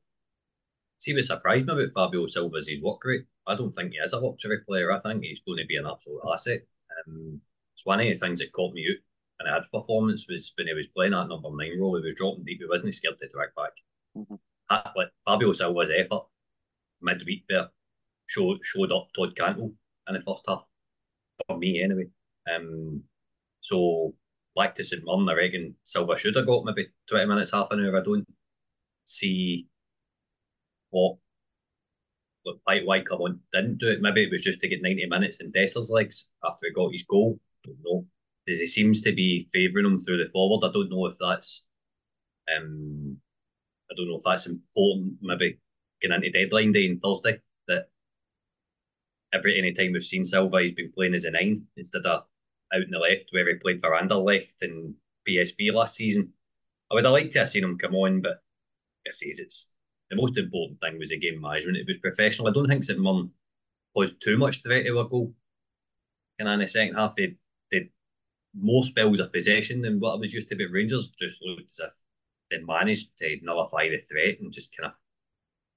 See, 0.97 1.13
what 1.13 1.23
surprised 1.23 1.65
me 1.65 1.73
about 1.73 1.93
Fabio 1.93 2.27
Silva's 2.27 2.67
his 2.67 2.81
work 2.81 3.03
rate. 3.05 3.25
I 3.47 3.55
don't 3.55 3.73
think 3.73 3.91
he 3.91 3.97
is 3.97 4.13
a 4.13 4.19
luxury 4.19 4.59
player. 4.67 4.91
I 4.91 4.99
think 4.99 5.23
he's 5.23 5.41
going 5.41 5.57
to 5.57 5.65
be 5.65 5.77
an 5.77 5.87
absolute 5.87 6.21
asset. 6.31 6.61
Um, 7.07 7.41
it's 7.75 7.85
one 7.85 7.99
of 7.99 8.05
the 8.05 8.15
things 8.15 8.39
that 8.39 8.51
caught 8.51 8.73
me 8.73 8.85
out 8.87 9.47
in 9.47 9.53
Ad's 9.53 9.69
performance 9.69 10.27
was 10.29 10.51
when 10.55 10.67
he 10.67 10.73
was 10.73 10.87
playing 10.87 11.13
that 11.13 11.27
number 11.27 11.49
nine 11.51 11.79
role. 11.79 11.97
He 11.97 12.05
was 12.05 12.13
dropping 12.15 12.43
deep. 12.45 12.59
He 12.59 12.67
wasn't 12.67 12.93
scared 12.93 13.17
to 13.19 13.27
track 13.27 13.55
back. 13.55 13.71
Mm-hmm. 14.15 14.35
That, 14.69 14.91
like 14.95 15.09
Fabio 15.25 15.51
Silva's 15.53 15.89
effort 15.95 16.25
midweek 17.01 17.43
there 17.49 17.67
showed 18.27 18.59
showed 18.63 18.91
up 18.91 19.07
Todd 19.15 19.35
Cantwell 19.35 19.73
in 20.07 20.13
the 20.15 20.21
first 20.21 20.45
half 20.47 20.63
for 21.47 21.57
me 21.57 21.81
anyway. 21.81 22.07
Um, 22.53 23.03
so 23.61 24.13
back 24.55 24.75
to 24.75 24.83
St 24.83 25.03
Mirren, 25.03 25.29
I 25.29 25.33
reckon 25.33 25.75
Silva 25.83 26.17
should 26.17 26.35
have 26.35 26.47
got 26.47 26.65
maybe 26.65 26.87
twenty 27.07 27.25
minutes, 27.25 27.51
half 27.51 27.71
an 27.71 27.85
hour. 27.85 27.99
I 27.99 28.03
don't 28.03 28.27
see 29.05 29.67
what 30.89 31.17
look 32.45 32.59
why 32.63 32.81
why 32.81 33.01
come 33.01 33.21
on 33.21 33.39
didn't 33.53 33.77
do 33.77 33.89
it. 33.91 34.01
Maybe 34.01 34.23
it 34.23 34.31
was 34.31 34.43
just 34.43 34.61
to 34.61 34.67
get 34.67 34.81
ninety 34.81 35.05
minutes 35.05 35.39
in 35.39 35.51
Dessers' 35.51 35.91
legs 35.91 36.27
after 36.43 36.67
he 36.67 36.73
got 36.73 36.91
his 36.91 37.03
goal. 37.03 37.39
Don't 37.63 37.77
know. 37.83 38.05
Because 38.45 38.59
he 38.59 38.67
seems 38.67 39.01
to 39.01 39.11
be 39.11 39.47
favouring 39.53 39.85
him 39.85 39.99
through 39.99 40.17
the 40.17 40.29
forward. 40.31 40.67
I 40.67 40.71
don't 40.71 40.89
know 40.89 41.05
if 41.05 41.15
that's 41.19 41.65
um 42.55 43.17
I 43.89 43.93
don't 43.95 44.07
know 44.09 44.17
if 44.17 44.23
that's 44.25 44.47
important. 44.47 45.17
Maybe 45.21 45.59
getting 46.01 46.15
into 46.15 46.31
deadline 46.31 46.71
day 46.71 46.89
on 46.89 46.99
Thursday 46.99 47.39
that 47.67 47.89
every 49.33 49.57
any 49.57 49.73
time 49.73 49.93
we've 49.93 50.03
seen 50.03 50.25
Silva, 50.25 50.61
he's 50.61 50.73
been 50.73 50.91
playing 50.91 51.15
as 51.15 51.25
a 51.25 51.31
nine 51.31 51.67
instead 51.77 52.05
of 52.05 52.23
out 52.73 52.81
in 52.81 52.91
the 52.91 52.99
left 52.99 53.29
where 53.31 53.47
he 53.47 53.55
played 53.55 53.81
for 53.81 53.91
Anderlecht 53.91 54.61
and 54.61 54.95
PSV 55.27 55.73
last 55.73 55.95
season. 55.95 56.33
I 56.89 56.95
would 56.95 57.05
have 57.05 57.13
liked 57.13 57.33
to 57.33 57.39
have 57.39 57.49
seen 57.49 57.63
him 57.63 57.77
come 57.77 57.95
on, 57.95 58.21
but 58.21 58.41
I 59.07 59.11
says 59.11 59.39
it's 59.39 59.69
the 60.09 60.15
most 60.15 60.37
important 60.37 60.79
thing 60.81 60.99
was 60.99 61.09
the 61.09 61.17
game 61.17 61.41
management. 61.41 61.77
It 61.77 61.87
was 61.87 61.97
professional. 61.97 62.47
I 62.47 62.51
don't 62.51 62.67
think 62.67 62.83
St 62.83 62.99
Mirren 62.99 63.31
posed 63.95 64.21
too 64.21 64.37
much 64.37 64.61
threat 64.61 64.85
to 64.85 64.99
a 64.99 65.07
goal. 65.07 65.33
And 66.37 66.47
in 66.49 66.59
the 66.59 66.67
second 66.67 66.95
half, 66.95 67.15
they 67.15 67.35
did 67.69 67.89
more 68.57 68.83
spells 68.83 69.19
of 69.19 69.31
possession 69.31 69.81
than 69.81 69.99
what 69.99 70.13
I 70.13 70.15
was 70.15 70.33
used 70.33 70.49
to. 70.49 70.55
But 70.55 70.71
Rangers 70.71 71.09
just 71.17 71.43
looked 71.43 71.71
as 71.71 71.79
if 71.79 71.93
they 72.49 72.63
managed 72.63 73.17
to 73.19 73.37
nullify 73.41 73.89
the 73.89 73.99
threat 73.99 74.39
and 74.41 74.51
just 74.51 74.75
kind 74.75 74.91
of 74.91 74.97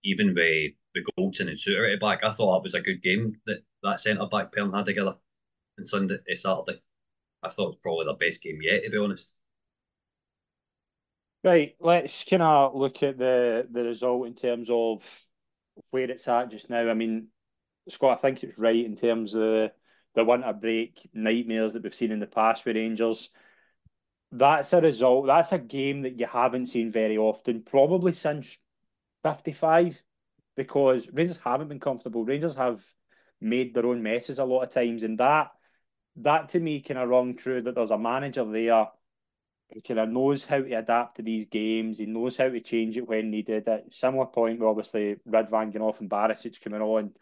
even 0.04 0.28
with 0.28 0.72
the 0.94 1.02
Goldson 1.18 1.48
and 1.48 1.58
Souttar 1.58 1.92
at 1.92 2.00
back, 2.00 2.22
I 2.22 2.30
thought 2.30 2.58
that 2.58 2.62
was 2.62 2.74
a 2.74 2.80
good 2.80 3.02
game 3.02 3.40
that 3.46 3.62
that 3.82 4.00
centre 4.00 4.26
back 4.26 4.52
pair 4.52 4.70
had 4.70 4.84
together 4.84 5.16
on 5.78 5.84
Sunday, 5.84 6.18
uh, 6.30 6.34
Saturday. 6.34 6.80
I 7.42 7.48
thought 7.48 7.64
it 7.64 7.68
was 7.68 7.76
probably 7.82 8.06
the 8.06 8.14
best 8.14 8.42
game 8.42 8.58
yet, 8.62 8.84
to 8.84 8.90
be 8.90 8.98
honest. 8.98 9.32
Right, 11.42 11.74
let's 11.80 12.24
kind 12.24 12.42
of 12.42 12.74
look 12.74 13.02
at 13.02 13.18
the 13.18 13.66
the 13.70 13.82
result 13.82 14.26
in 14.26 14.34
terms 14.34 14.68
of 14.70 15.26
where 15.90 16.10
it's 16.10 16.28
at 16.28 16.50
just 16.50 16.70
now. 16.70 16.88
I 16.88 16.94
mean, 16.94 17.28
Scott, 17.88 18.18
I 18.18 18.20
think 18.20 18.42
it's 18.42 18.58
right 18.58 18.84
in 18.84 18.96
terms 18.96 19.34
of 19.34 19.40
the, 19.40 19.72
the 20.14 20.24
winter 20.24 20.52
break 20.52 21.08
nightmares 21.12 21.74
that 21.74 21.82
we've 21.82 21.94
seen 21.94 22.12
in 22.12 22.20
the 22.20 22.26
past 22.26 22.64
with 22.64 22.76
Rangers. 22.76 23.30
That's 24.32 24.72
a 24.72 24.80
result. 24.80 25.26
That's 25.26 25.52
a 25.52 25.58
game 25.58 26.02
that 26.02 26.18
you 26.18 26.26
haven't 26.26 26.66
seen 26.66 26.90
very 26.90 27.18
often, 27.18 27.62
probably 27.62 28.12
since 28.12 28.56
55 29.24 30.00
because 30.56 31.08
Rangers 31.12 31.38
haven't 31.38 31.68
been 31.68 31.80
comfortable. 31.80 32.24
Rangers 32.24 32.54
have 32.54 32.84
made 33.40 33.74
their 33.74 33.86
own 33.86 34.02
messes 34.02 34.38
a 34.38 34.44
lot 34.44 34.62
of 34.62 34.70
times, 34.70 35.02
and 35.02 35.18
that 35.18 35.50
that 36.16 36.48
to 36.50 36.60
me 36.60 36.80
kind 36.80 37.00
of 37.00 37.08
rung 37.08 37.34
true 37.36 37.60
that 37.62 37.74
there's 37.74 37.90
a 37.90 37.98
manager 37.98 38.44
there 38.44 38.86
who 39.72 39.80
kind 39.80 40.00
of 40.00 40.08
knows 40.08 40.44
how 40.44 40.60
to 40.60 40.74
adapt 40.74 41.16
to 41.16 41.22
these 41.22 41.46
games. 41.46 41.98
He 41.98 42.06
knows 42.06 42.36
how 42.36 42.48
to 42.48 42.60
change 42.60 42.96
it 42.96 43.08
when 43.08 43.30
needed. 43.30 43.66
At 43.66 43.92
similar 43.92 44.26
point, 44.26 44.60
with 44.60 44.68
obviously 44.68 45.16
Ridvan 45.28 45.72
going 45.72 45.82
off 45.82 46.00
and 46.00 46.10
Barisic 46.10 46.60
coming 46.60 46.82
on. 46.82 47.12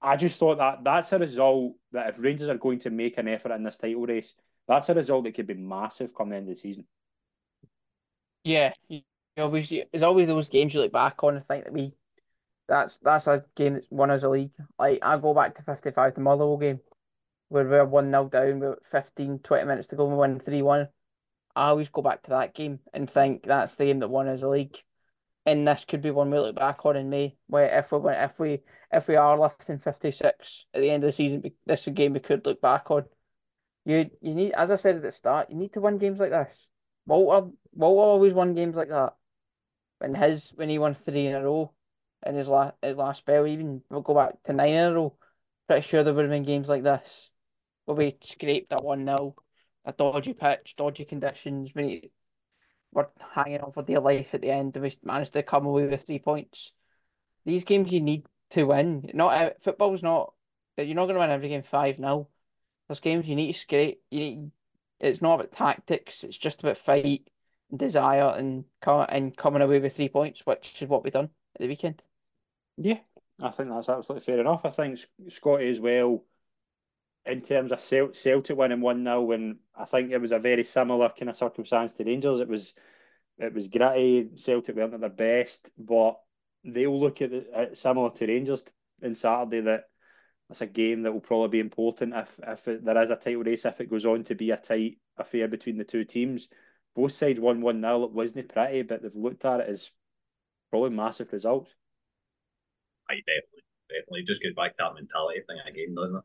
I 0.00 0.16
just 0.16 0.38
thought 0.38 0.58
that 0.58 0.84
that's 0.84 1.12
a 1.12 1.18
result 1.18 1.74
that 1.92 2.10
if 2.10 2.22
Rangers 2.22 2.48
are 2.48 2.58
going 2.58 2.78
to 2.80 2.90
make 2.90 3.18
an 3.18 3.28
effort 3.28 3.52
in 3.52 3.62
this 3.62 3.78
title 3.78 4.06
race, 4.06 4.34
that's 4.68 4.88
a 4.88 4.94
result 4.94 5.24
that 5.24 5.34
could 5.34 5.46
be 5.46 5.54
massive 5.54 6.14
come 6.14 6.30
the 6.30 6.36
end 6.36 6.48
of 6.48 6.54
the 6.54 6.60
season. 6.60 6.86
Yeah, 8.44 8.72
always 9.38 9.68
there's 9.68 10.02
always 10.02 10.28
those 10.28 10.48
games 10.48 10.74
you 10.74 10.80
look 10.80 10.92
back 10.92 11.22
on 11.24 11.36
and 11.36 11.46
think 11.46 11.64
that 11.64 11.72
we 11.72 11.92
that's 12.68 12.98
that's 12.98 13.26
a 13.26 13.44
game 13.56 13.74
that's 13.74 13.86
won 13.90 14.10
us 14.10 14.22
a 14.22 14.28
league. 14.28 14.52
Like 14.78 14.98
I 15.02 15.16
go 15.18 15.34
back 15.34 15.54
to 15.56 15.62
fifty 15.62 15.90
five 15.90 16.14
the 16.14 16.20
Motherwell 16.20 16.56
game 16.56 16.80
where 17.48 17.68
we 17.68 17.76
are 17.76 17.84
one 17.84 18.10
0 18.10 18.28
down 18.30 18.58
with 18.58 18.78
15, 18.84 19.38
20 19.40 19.64
minutes 19.66 19.86
to 19.88 19.96
go 19.96 20.04
and 20.06 20.14
we 20.14 20.18
win 20.18 20.38
three 20.38 20.62
one. 20.62 20.88
I 21.54 21.68
always 21.68 21.88
go 21.88 22.02
back 22.02 22.22
to 22.22 22.30
that 22.30 22.54
game 22.54 22.80
and 22.92 23.08
think 23.08 23.44
that's 23.44 23.76
the 23.76 23.84
game 23.84 24.00
that 24.00 24.08
won 24.08 24.28
us 24.28 24.42
a 24.42 24.48
league. 24.48 24.76
And 25.46 25.68
this 25.68 25.84
could 25.84 26.00
be 26.00 26.10
one 26.10 26.30
we 26.30 26.38
look 26.38 26.56
back 26.56 26.86
on 26.86 26.96
in 26.96 27.10
May, 27.10 27.36
where 27.48 27.66
if 27.66 27.92
we 27.92 27.98
went, 27.98 28.18
if 28.18 28.38
we 28.38 28.60
if 28.90 29.08
we 29.08 29.16
are 29.16 29.38
lifting 29.38 29.78
fifty 29.78 30.10
six 30.10 30.64
at 30.72 30.80
the 30.80 30.90
end 30.90 31.04
of 31.04 31.08
the 31.08 31.12
season, 31.12 31.44
this 31.66 31.82
is 31.82 31.88
a 31.88 31.90
game 31.90 32.14
we 32.14 32.20
could 32.20 32.46
look 32.46 32.62
back 32.62 32.90
on. 32.90 33.04
You 33.84 34.10
you 34.22 34.34
need, 34.34 34.52
as 34.52 34.70
I 34.70 34.76
said 34.76 34.96
at 34.96 35.02
the 35.02 35.12
start, 35.12 35.50
you 35.50 35.56
need 35.56 35.74
to 35.74 35.80
win 35.82 35.98
games 35.98 36.18
like 36.18 36.30
this. 36.30 36.70
Walter 37.06 37.50
Walter 37.74 38.00
always 38.00 38.32
won 38.32 38.54
games 38.54 38.76
like 38.76 38.88
that 38.88 39.14
when 40.04 40.14
his 40.14 40.50
when 40.54 40.68
he 40.68 40.78
won 40.78 40.94
three 40.94 41.26
in 41.26 41.34
a 41.34 41.42
row 41.42 41.72
in 42.26 42.34
his 42.34 42.48
last 42.48 42.74
his 42.82 42.96
last 42.96 43.18
spell, 43.18 43.46
even 43.46 43.82
we'll 43.90 44.02
go 44.02 44.14
back 44.14 44.42
to 44.44 44.52
nine 44.52 44.74
in 44.74 44.92
a 44.92 44.94
row. 44.94 45.16
Pretty 45.66 45.82
sure 45.82 46.02
there 46.02 46.12
would 46.12 46.24
have 46.24 46.30
been 46.30 46.42
games 46.42 46.68
like 46.68 46.82
this 46.82 47.30
where 47.86 47.96
we 47.96 48.16
scraped 48.20 48.70
that 48.70 48.84
one 48.84 49.04
0 49.04 49.34
a 49.86 49.92
dodgy 49.92 50.34
pitch, 50.34 50.74
dodgy 50.76 51.04
conditions. 51.04 51.74
We 51.74 52.10
were 52.92 53.08
hanging 53.32 53.60
on 53.60 53.72
for 53.72 53.82
dear 53.82 54.00
life 54.00 54.34
at 54.34 54.42
the 54.42 54.50
end, 54.50 54.76
and 54.76 54.82
we 54.82 54.92
managed 55.02 55.32
to 55.32 55.42
come 55.42 55.66
away 55.66 55.86
with 55.86 56.04
three 56.04 56.18
points. 56.18 56.72
These 57.46 57.64
games 57.64 57.92
you 57.92 58.00
need 58.00 58.26
to 58.50 58.64
win. 58.64 59.10
Not 59.14 59.62
football's 59.62 60.02
not. 60.02 60.32
You're 60.76 60.96
not 60.96 61.06
going 61.06 61.14
to 61.14 61.20
win 61.20 61.30
every 61.30 61.48
game 61.48 61.62
five 61.62 61.96
0 61.96 62.28
Those 62.88 63.00
games 63.00 63.28
you 63.28 63.36
need 63.36 63.52
to 63.52 63.58
scrape. 63.58 64.02
You 64.10 64.20
need. 64.20 64.50
It's 65.00 65.22
not 65.22 65.34
about 65.34 65.52
tactics. 65.52 66.24
It's 66.24 66.36
just 66.36 66.62
about 66.62 66.78
fight 66.78 67.28
desire 67.74 68.34
and 68.36 68.64
come 68.80 69.06
and 69.08 69.36
coming 69.36 69.62
away 69.62 69.80
with 69.80 69.94
three 69.96 70.08
points, 70.08 70.42
which 70.46 70.82
is 70.82 70.88
what 70.88 71.04
we 71.04 71.10
done 71.10 71.30
at 71.54 71.60
the 71.60 71.68
weekend. 71.68 72.02
Yeah, 72.76 72.98
I 73.40 73.50
think 73.50 73.70
that's 73.70 73.88
absolutely 73.88 74.24
fair 74.24 74.40
enough. 74.40 74.64
I 74.64 74.70
think 74.70 74.98
Scotty 75.28 75.68
as 75.70 75.80
well. 75.80 76.24
in 77.26 77.40
terms 77.40 77.72
of 77.72 77.80
Celtic 77.80 78.56
winning 78.56 78.80
one 78.80 79.04
0 79.04 79.22
when 79.22 79.58
I 79.74 79.84
think 79.86 80.10
it 80.12 80.20
was 80.20 80.32
a 80.32 80.38
very 80.38 80.64
similar 80.64 81.08
kind 81.08 81.30
of 81.30 81.36
circumstance 81.36 81.92
to 81.94 82.04
Rangers. 82.04 82.40
It 82.40 82.48
was 82.48 82.74
it 83.38 83.54
was 83.54 83.68
gritty. 83.68 84.30
Celtic 84.36 84.76
weren't 84.76 84.94
at 84.94 85.00
their 85.00 85.08
best, 85.10 85.70
but 85.78 86.20
they'll 86.64 86.98
look 86.98 87.22
at 87.22 87.32
it 87.32 87.78
similar 87.78 88.10
to 88.10 88.26
Rangers 88.26 88.64
in 89.02 89.14
Saturday. 89.14 89.60
That 89.62 89.84
it's 90.50 90.60
a 90.60 90.66
game 90.66 91.02
that 91.02 91.12
will 91.12 91.20
probably 91.20 91.48
be 91.48 91.60
important 91.60 92.14
if 92.14 92.38
if 92.46 92.68
it, 92.68 92.84
there 92.84 93.02
is 93.02 93.10
a 93.10 93.16
title 93.16 93.42
race. 93.42 93.64
If 93.64 93.80
it 93.80 93.90
goes 93.90 94.04
on 94.06 94.24
to 94.24 94.34
be 94.34 94.50
a 94.50 94.56
tight 94.58 94.98
affair 95.16 95.48
between 95.48 95.78
the 95.78 95.84
two 95.84 96.04
teams, 96.04 96.48
both 96.94 97.12
sides 97.12 97.40
won 97.40 97.60
one 97.60 97.80
0 97.80 98.04
It 98.04 98.12
wasn't 98.12 98.48
pretty, 98.48 98.82
but 98.82 99.02
they've 99.02 99.14
looked 99.14 99.44
at 99.44 99.60
it 99.60 99.68
as 99.68 99.90
probably 100.70 100.90
massive 100.90 101.32
results. 101.32 101.70
I 103.08 103.14
definitely, 103.14 103.64
definitely 103.90 104.22
just 104.24 104.42
goes 104.42 104.54
back 104.54 104.76
to 104.76 104.84
that 104.84 104.94
mentality 104.94 105.40
thing 105.46 105.58
again, 105.68 105.94
doesn't 105.94 106.16
it? 106.16 106.24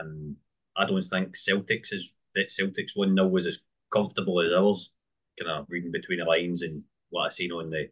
Um, 0.00 0.36
I 0.76 0.84
don't 0.84 1.02
think 1.02 1.36
Celtics 1.36 1.92
is 1.92 2.14
that 2.34 2.48
Celtics 2.48 2.92
one 2.94 3.14
0 3.14 3.28
was 3.28 3.46
as 3.46 3.60
comfortable 3.92 4.40
as 4.40 4.52
ours. 4.52 4.92
Kind 5.38 5.50
of 5.50 5.66
reading 5.68 5.92
between 5.92 6.18
the 6.18 6.24
lines 6.24 6.62
and 6.62 6.82
what 7.10 7.26
I 7.26 7.28
seen 7.28 7.52
on 7.52 7.70
the, 7.70 7.88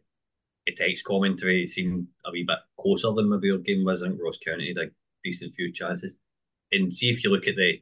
the 0.65 0.73
text 0.73 1.05
commentary, 1.05 1.67
seemed 1.67 2.07
a 2.25 2.31
wee 2.31 2.43
bit 2.47 2.57
closer 2.79 3.11
than 3.13 3.29
maybe 3.29 3.51
our 3.51 3.57
game 3.57 3.85
was. 3.85 4.01
I 4.01 4.07
think 4.07 4.19
Ross 4.21 4.39
County 4.39 4.67
had 4.67 4.87
a 4.87 4.91
decent 5.23 5.53
few 5.53 5.71
chances. 5.71 6.15
And 6.71 6.93
see 6.93 7.09
if 7.09 7.23
you 7.23 7.29
look 7.29 7.47
at 7.47 7.55
the 7.55 7.81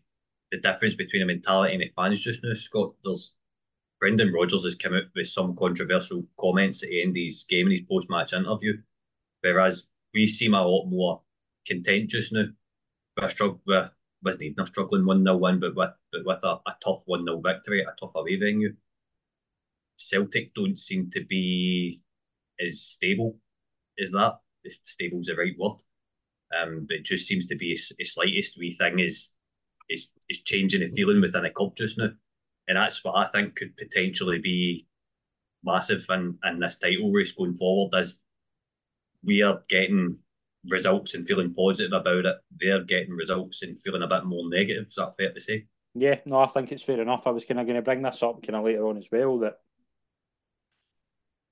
the 0.51 0.59
difference 0.59 0.95
between 0.95 1.21
the 1.21 1.33
mentality 1.33 1.73
and 1.73 1.81
the 1.81 1.91
fans 1.95 2.21
just 2.21 2.43
now, 2.43 2.53
Scott. 2.53 2.93
There's 3.03 3.35
Brendan 4.03 4.33
Rodgers 4.33 4.65
has 4.65 4.75
come 4.75 4.95
out 4.95 5.03
with 5.15 5.29
some 5.29 5.55
controversial 5.55 6.25
comments 6.37 6.83
at 6.83 6.89
the 6.89 7.01
end 7.01 7.11
of 7.11 7.23
his 7.23 7.45
game 7.45 7.67
in 7.67 7.71
his 7.71 7.87
post 7.89 8.09
match 8.09 8.33
interview, 8.33 8.73
whereas 9.39 9.87
we 10.13 10.27
seem 10.27 10.53
a 10.53 10.61
lot 10.61 10.87
more 10.87 11.21
content 11.65 12.09
just 12.09 12.33
now. 12.33 12.47
We're 13.15 13.29
struggling, 13.29 13.61
we 13.65 13.81
wasn't 14.21 14.43
even 14.43 14.61
a 14.61 14.67
struggling 14.67 15.05
1 15.05 15.23
0 15.23 15.37
win, 15.37 15.61
but 15.61 15.77
with 15.77 15.91
but 16.11 16.25
with 16.25 16.43
a, 16.43 16.59
a 16.67 16.75
tough 16.83 17.03
1 17.05 17.23
0 17.23 17.39
victory 17.39 17.81
a 17.81 17.95
tough 17.97 18.13
away 18.15 18.35
venue. 18.35 18.75
Celtic 19.95 20.53
don't 20.53 20.77
seem 20.77 21.09
to 21.11 21.23
be 21.23 22.03
as 22.59 22.81
stable 22.81 23.37
as 23.97 24.11
that, 24.11 24.39
if 24.65 24.79
stable's 24.83 25.27
the 25.27 25.35
right 25.35 25.55
word. 25.57 25.79
Um, 26.61 26.87
but 26.89 26.97
it 26.97 27.05
just 27.05 27.25
seems 27.25 27.45
to 27.45 27.55
be 27.55 27.71
a 27.71 28.03
slightest 28.03 28.57
wee 28.57 28.73
thing 28.73 28.99
is 28.99 29.31
is 29.89 30.11
is 30.27 30.41
changing 30.41 30.81
the 30.81 30.93
feeling 30.93 31.21
within 31.21 31.45
a 31.45 31.49
club 31.49 31.77
just 31.77 31.97
now. 31.97 32.09
And 32.67 32.77
that's 32.77 33.03
what 33.03 33.15
I 33.15 33.27
think 33.27 33.55
could 33.55 33.75
potentially 33.75 34.39
be 34.39 34.87
massive 35.63 36.05
in, 36.09 36.37
in 36.43 36.59
this 36.59 36.77
title 36.77 37.11
race 37.11 37.31
going 37.31 37.55
forward 37.55 37.97
as 37.97 38.19
we 39.23 39.41
are 39.41 39.63
getting 39.69 40.17
results 40.67 41.13
and 41.13 41.27
feeling 41.27 41.53
positive 41.53 41.93
about 41.93 42.25
it. 42.25 42.37
They're 42.59 42.83
getting 42.83 43.13
results 43.13 43.63
and 43.63 43.79
feeling 43.79 44.01
a 44.01 44.07
bit 44.07 44.25
more 44.25 44.49
negative. 44.49 44.87
Is 44.87 44.95
that 44.95 45.15
fair 45.17 45.33
to 45.33 45.39
say? 45.39 45.65
Yeah, 45.95 46.19
no, 46.25 46.39
I 46.39 46.47
think 46.47 46.71
it's 46.71 46.83
fair 46.83 47.01
enough. 47.01 47.27
I 47.27 47.31
was 47.31 47.45
kind 47.45 47.59
of 47.59 47.65
going 47.65 47.75
to 47.75 47.81
bring 47.81 48.01
this 48.01 48.23
up 48.23 48.41
kind 48.45 48.55
of 48.55 48.65
later 48.65 48.87
on 48.87 48.97
as 48.97 49.07
well 49.11 49.39
that 49.39 49.57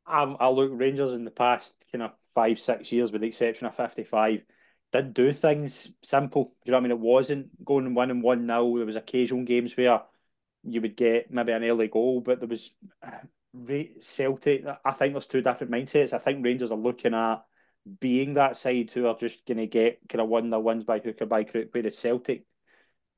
I, 0.05 0.23
I 0.23 0.49
look 0.49 0.71
Rangers 0.73 1.13
in 1.13 1.25
the 1.25 1.31
past 1.31 1.75
kind 1.91 2.03
of 2.03 2.11
five, 2.33 2.59
six 2.59 2.91
years, 2.91 3.11
with 3.11 3.21
the 3.21 3.27
exception 3.27 3.67
of 3.67 3.75
55, 3.75 4.41
did 4.91 5.13
do 5.13 5.31
things 5.31 5.91
simple. 6.03 6.45
Do 6.45 6.51
you 6.65 6.71
know 6.71 6.77
what 6.77 6.79
I 6.79 6.83
mean? 6.83 6.91
It 6.91 6.99
wasn't 6.99 7.65
going 7.65 7.85
and 7.85 7.95
winning 7.95 8.21
1 8.21 8.45
0. 8.45 8.77
There 8.77 8.85
was 8.85 8.95
occasional 8.95 9.43
games 9.43 9.75
where 9.77 10.01
you 10.63 10.81
would 10.81 10.95
get 10.95 11.31
maybe 11.31 11.51
an 11.51 11.63
early 11.63 11.87
goal, 11.87 12.21
but 12.21 12.39
there 12.39 12.47
was 12.47 12.71
uh, 13.03 13.19
Celtic. 13.99 14.65
I 14.85 14.91
think 14.91 15.13
there's 15.13 15.27
two 15.27 15.41
different 15.41 15.71
mindsets. 15.71 16.13
I 16.13 16.19
think 16.19 16.43
Rangers 16.43 16.71
are 16.71 16.77
looking 16.77 17.13
at 17.13 17.43
being 17.99 18.35
that 18.35 18.57
side 18.57 18.91
who 18.91 19.07
are 19.07 19.17
just 19.17 19.45
going 19.45 19.57
to 19.57 19.67
get 19.67 19.99
kind 20.07 20.21
of 20.21 20.29
win 20.29 20.49
their 20.49 20.59
wins 20.59 20.83
by 20.83 20.99
hook 20.99 21.17
or 21.21 21.25
by 21.25 21.43
crook, 21.43 21.69
whereas 21.71 21.97
Celtic 21.97 22.45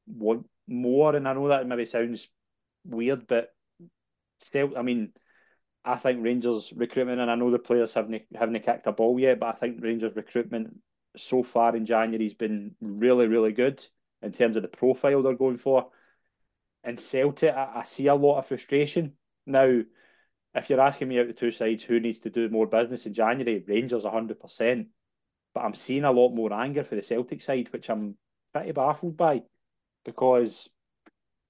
want 0.08 0.48
more. 0.68 1.16
And 1.16 1.28
I 1.28 1.34
know 1.34 1.50
that 1.50 1.68
maybe 1.68 1.86
sounds 1.86 2.30
weird, 2.86 3.28
but 3.28 3.54
still, 4.40 4.78
I 4.78 4.82
mean, 4.82 5.12
I 5.86 5.96
think 5.96 6.24
Rangers 6.24 6.72
recruitment, 6.74 7.20
and 7.20 7.30
I 7.30 7.36
know 7.36 7.52
the 7.52 7.60
players 7.60 7.94
haven't 7.94 8.22
haven't 8.34 8.64
kicked 8.64 8.88
a 8.88 8.94
ball 8.94 9.20
yet, 9.20 9.40
but 9.40 9.48
I 9.56 9.58
think 9.58 9.82
Rangers 9.82 10.16
recruitment 10.16 10.80
so 11.18 11.44
far 11.44 11.76
in 11.76 11.86
January 11.86 12.24
has 12.24 12.34
been 12.34 12.76
really, 12.80 13.28
really 13.28 13.52
good 13.52 13.86
in 14.22 14.32
terms 14.32 14.56
of 14.56 14.64
the 14.64 14.70
profile 14.70 15.22
they're 15.22 15.34
going 15.34 15.58
for. 15.58 15.90
And 16.84 17.00
Celtic, 17.00 17.54
I, 17.54 17.72
I 17.76 17.84
see 17.84 18.08
a 18.08 18.16
lot 18.16 18.40
of 18.40 18.48
frustration 18.48 19.14
now 19.46 19.82
if 20.56 20.70
you're 20.70 20.82
asking 20.82 21.08
me 21.08 21.20
out 21.20 21.28
the 21.28 21.34
two 21.34 21.52
sides 21.52 21.84
who 21.84 22.00
needs 22.00 22.20
to 22.20 22.30
do 22.30 22.50
more 22.50 22.68
business 22.68 23.06
in 23.06 23.14
January, 23.14 23.64
Rangers 23.68 24.04
100%. 24.04 24.88
But 25.54 25.62
I'm 25.62 25.74
seeing 25.74 26.04
a 26.04 26.12
lot 26.12 26.30
more 26.30 26.54
anger 26.54 26.84
for 26.84 26.96
the 26.96 27.04
Celtic 27.04 27.42
side, 27.42 27.70
which 27.72 27.90
I'm 27.90 28.18
pretty 28.54 28.72
baffled 28.72 29.18
by 29.18 29.44
because 30.06 30.70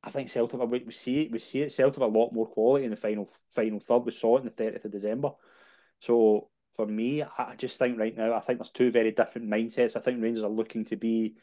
I 0.04 0.10
think 0.10 0.30
Celtic, 0.30 0.60
we 0.60 0.92
see 0.92 1.22
it, 1.22 1.32
we 1.32 1.40
see 1.40 1.62
it, 1.62 1.72
Celtic 1.72 2.02
a 2.02 2.06
lot 2.06 2.34
more 2.34 2.48
quality 2.48 2.86
in 2.86 2.92
the 2.92 2.98
final 2.98 3.30
final 3.50 3.80
third. 3.80 4.06
We 4.06 4.12
saw 4.12 4.38
it 4.38 4.42
on 4.42 4.46
the 4.46 4.52
30th 4.52 4.86
of 4.86 4.92
December. 4.92 5.32
So 6.00 6.50
for 6.76 6.86
me, 6.86 7.24
I 7.24 7.56
just 7.58 7.78
think 7.78 7.98
right 7.98 8.16
now, 8.16 8.34
I 8.34 8.42
think 8.42 8.60
there's 8.60 8.72
two 8.72 8.92
very 8.92 9.12
different 9.12 9.50
mindsets. 9.50 9.96
I 9.96 10.02
think 10.02 10.22
Rangers 10.22 10.44
are 10.44 10.50
looking 10.50 10.86
to 10.86 10.98
be 10.98 11.36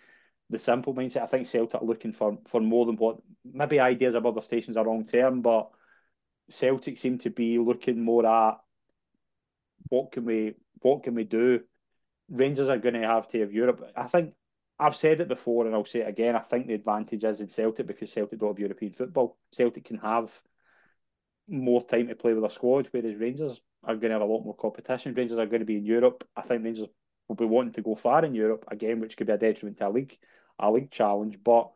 the 0.51 0.59
simple 0.59 0.95
mindset. 0.95 1.23
I 1.23 1.27
think 1.27 1.47
Celtic 1.47 1.81
are 1.81 1.85
looking 1.85 2.13
for, 2.13 2.39
for 2.47 2.61
more 2.61 2.85
than 2.85 2.97
what 2.97 3.19
maybe 3.45 3.81
ideas 3.81 4.15
of 4.15 4.27
other 4.27 4.43
stations 4.43 4.77
are 4.77 4.85
long 4.85 5.07
term, 5.07 5.41
but 5.41 5.71
Celtic 6.51 6.99
seem 6.99 7.19
to 7.19 7.31
be 7.31 7.59
looking 7.59 8.03
more 8.03 8.27
at 8.27 8.59
what 9.89 10.13
can 10.13 10.25
we 10.25 10.55
what 10.81 11.05
can 11.05 11.15
we 11.15 11.25
do. 11.25 11.61
Rangers 12.29 12.69
are 12.69 12.79
going 12.79 12.95
to 12.95 13.07
have 13.07 13.29
to 13.29 13.41
have 13.41 13.53
Europe. 13.53 13.93
I 13.97 14.07
think 14.07 14.35
I've 14.79 14.97
said 14.97 15.21
it 15.21 15.29
before 15.29 15.67
and 15.67 15.75
I'll 15.75 15.85
say 15.85 16.01
it 16.01 16.09
again. 16.09 16.37
I 16.37 16.41
think 16.41 16.67
the 16.67 16.75
advantage 16.75 17.25
is 17.25 17.41
in 17.41 17.49
Celtic 17.49 17.87
because 17.87 18.13
Celtic 18.13 18.39
don't 18.39 18.51
have 18.51 18.59
European 18.59 18.93
football. 18.93 19.37
Celtic 19.53 19.85
can 19.85 19.99
have 19.99 20.41
more 21.49 21.83
time 21.83 22.09
to 22.09 22.15
play 22.15 22.33
with 22.33 22.45
a 22.45 22.51
squad, 22.51 22.89
whereas 22.91 23.17
Rangers 23.17 23.61
are 23.85 23.95
going 23.95 24.11
to 24.11 24.19
have 24.19 24.23
a 24.23 24.25
lot 24.25 24.45
more 24.45 24.57
competition. 24.57 25.15
Rangers 25.15 25.39
are 25.39 25.47
going 25.47 25.61
to 25.61 25.67
be 25.67 25.77
in 25.77 25.85
Europe. 25.85 26.27
I 26.37 26.43
think 26.43 26.65
Rangers 26.65 26.87
will 27.29 27.37
be 27.37 27.45
wanting 27.45 27.73
to 27.75 27.83
go 27.83 27.95
far 27.95 28.25
in 28.25 28.35
Europe 28.35 28.65
again, 28.69 29.01
which 29.01 29.17
could 29.17 29.27
be 29.27 29.33
a 29.33 29.39
detriment 29.39 29.79
to 29.79 29.89
a 29.89 29.91
league, 29.91 30.17
a 30.61 30.71
league 30.71 30.91
challenge. 30.91 31.39
But 31.43 31.71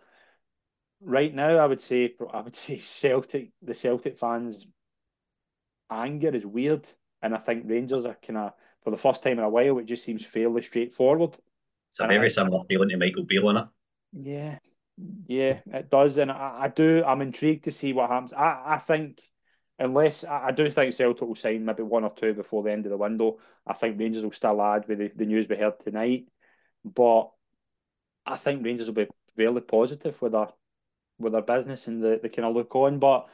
right 1.01 1.35
now, 1.35 1.59
I 1.59 1.67
would 1.67 1.81
say 1.81 2.15
I 2.33 2.41
would 2.41 2.57
say 2.57 2.79
Celtic, 2.79 3.51
the 3.63 3.75
Celtic 3.75 4.19
fans' 4.19 4.67
anger 5.91 6.35
is 6.35 6.47
weird, 6.47 6.89
and 7.23 7.35
I 7.35 7.39
think 7.39 7.65
Rangers 7.67 8.07
are 8.07 8.19
kind 8.25 8.39
of 8.39 8.53
for 8.83 8.91
the 8.91 8.97
first 8.97 9.23
time 9.23 9.39
in 9.39 9.45
a 9.45 9.49
while. 9.49 9.79
It 9.79 9.87
just 9.87 10.05
seems 10.05 10.25
fairly 10.25 10.63
straightforward. 10.63 11.37
It's 11.91 12.01
a 12.01 12.07
very 12.07 12.31
similar 12.31 12.65
feeling 12.69 12.89
to 12.91 12.97
Michael 12.97 13.25
Beale 13.25 13.49
on 13.49 13.57
it. 13.57 13.67
Yeah, 14.13 14.59
yeah, 15.27 15.61
it 15.73 15.91
does, 15.91 16.19
and 16.19 16.31
I, 16.31 16.63
I 16.63 16.69
do. 16.69 17.03
I'm 17.05 17.23
intrigued 17.23 17.65
to 17.65 17.73
see 17.73 17.93
what 17.93 18.11
happens. 18.11 18.33
I, 18.33 18.75
I 18.75 18.79
think 18.79 19.21
unless 19.79 20.25
I, 20.25 20.47
I 20.47 20.51
do 20.53 20.71
think 20.71 20.95
Celtic 20.95 21.27
will 21.27 21.35
sign 21.35 21.65
maybe 21.65 21.83
one 21.83 22.05
or 22.05 22.13
two 22.15 22.35
before 22.35 22.63
the 22.63 22.73
end 22.73 22.87
of 22.87 22.91
the 22.91 22.97
window. 22.97 23.39
I 23.67 23.73
think 23.75 23.99
Rangers 23.99 24.23
will 24.23 24.33
still 24.33 24.63
add 24.63 24.87
with 24.89 24.99
the, 24.99 25.11
the 25.15 25.27
news 25.27 25.49
we 25.49 25.57
heard 25.57 25.81
tonight, 25.81 26.29
but 26.85 27.31
I 28.27 28.37
think 28.37 28.65
Rangers 28.65 28.87
will 28.87 28.95
be 28.95 29.09
fairly 29.37 29.61
positive 29.61 30.21
with 30.23 30.33
their 30.33 30.49
with 31.19 31.33
their 31.33 31.43
business 31.43 31.87
and 31.87 32.03
the, 32.03 32.19
the 32.23 32.29
kind 32.29 32.47
of 32.47 32.55
look 32.55 32.75
on. 32.75 32.99
But 32.99 33.29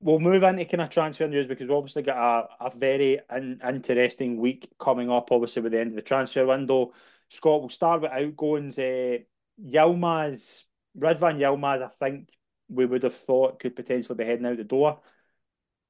we'll 0.00 0.18
move 0.18 0.42
into 0.42 0.64
kind 0.64 0.82
of 0.82 0.90
transfer 0.90 1.26
news 1.26 1.46
because 1.46 1.68
we've 1.68 1.76
obviously 1.76 2.02
got 2.02 2.48
a, 2.60 2.66
a 2.66 2.70
very 2.70 3.20
in, 3.34 3.60
interesting 3.66 4.38
week 4.38 4.70
coming 4.78 5.10
up, 5.10 5.30
obviously, 5.32 5.62
with 5.62 5.72
the 5.72 5.80
end 5.80 5.90
of 5.90 5.96
the 5.96 6.02
transfer 6.02 6.46
window. 6.46 6.92
Scott, 7.28 7.60
we'll 7.60 7.68
start 7.68 8.02
with 8.02 8.12
outgoings. 8.12 8.78
Uh, 8.78 9.18
Yilmaz, 9.62 10.64
Ridvan 10.98 11.38
Yilmaz, 11.38 11.82
I 11.82 11.88
think 11.88 12.28
we 12.68 12.86
would 12.86 13.02
have 13.02 13.14
thought 13.14 13.60
could 13.60 13.76
potentially 13.76 14.16
be 14.16 14.24
heading 14.24 14.46
out 14.46 14.56
the 14.56 14.64
door. 14.64 15.00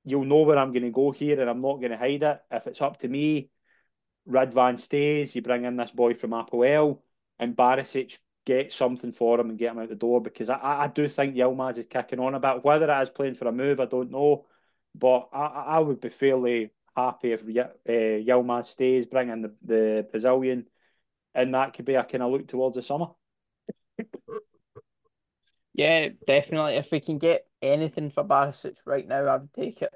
You'll 0.04 0.24
know 0.24 0.42
where 0.42 0.58
I'm 0.58 0.72
going 0.72 0.84
to 0.84 0.90
go 0.90 1.10
here, 1.10 1.40
and 1.40 1.50
I'm 1.50 1.60
not 1.60 1.80
going 1.80 1.90
to 1.90 1.96
hide 1.98 2.22
it. 2.22 2.40
If 2.50 2.66
it's 2.68 2.80
up 2.80 2.98
to 3.00 3.08
me, 3.08 3.50
Ridvan 4.28 4.78
stays. 4.78 5.34
You 5.34 5.42
bring 5.42 5.64
in 5.64 5.76
this 5.76 5.90
boy 5.90 6.14
from 6.14 6.30
APOEL, 6.30 7.00
and 7.38 7.56
Barisic 7.56 8.18
get 8.46 8.72
something 8.72 9.12
for 9.12 9.38
him 9.38 9.50
and 9.50 9.58
get 9.58 9.72
him 9.72 9.80
out 9.80 9.88
the 9.90 9.96
door 9.96 10.22
because 10.22 10.48
I, 10.48 10.84
I 10.84 10.86
do 10.86 11.08
think 11.08 11.34
Yilmaz 11.34 11.76
is 11.76 11.86
kicking 11.90 12.20
on 12.20 12.34
about. 12.34 12.64
Whether 12.64 12.90
it 12.90 13.02
is 13.02 13.10
playing 13.10 13.34
for 13.34 13.48
a 13.48 13.52
move, 13.52 13.80
I 13.80 13.84
don't 13.86 14.10
know. 14.10 14.46
But 14.94 15.28
I, 15.32 15.44
I 15.44 15.78
would 15.80 16.00
be 16.00 16.08
fairly 16.08 16.70
happy 16.96 17.32
if 17.32 17.42
uh, 17.42 17.44
Yilmaz 17.86 18.66
stays, 18.66 19.04
bringing 19.04 19.42
the, 19.42 19.54
the 19.62 20.06
Brazilian, 20.10 20.66
and 21.34 21.52
that 21.54 21.74
could 21.74 21.84
be 21.84 21.94
a 21.94 22.04
kind 22.04 22.22
of 22.22 22.32
look 22.32 22.48
towards 22.48 22.76
the 22.76 22.82
summer. 22.82 23.08
Yeah, 25.74 26.08
definitely. 26.26 26.76
If 26.76 26.90
we 26.90 27.00
can 27.00 27.18
get 27.18 27.46
anything 27.60 28.08
for 28.08 28.24
Barisic 28.24 28.78
right 28.86 29.06
now, 29.06 29.24
I 29.24 29.36
would 29.36 29.52
take 29.52 29.82
it. 29.82 29.92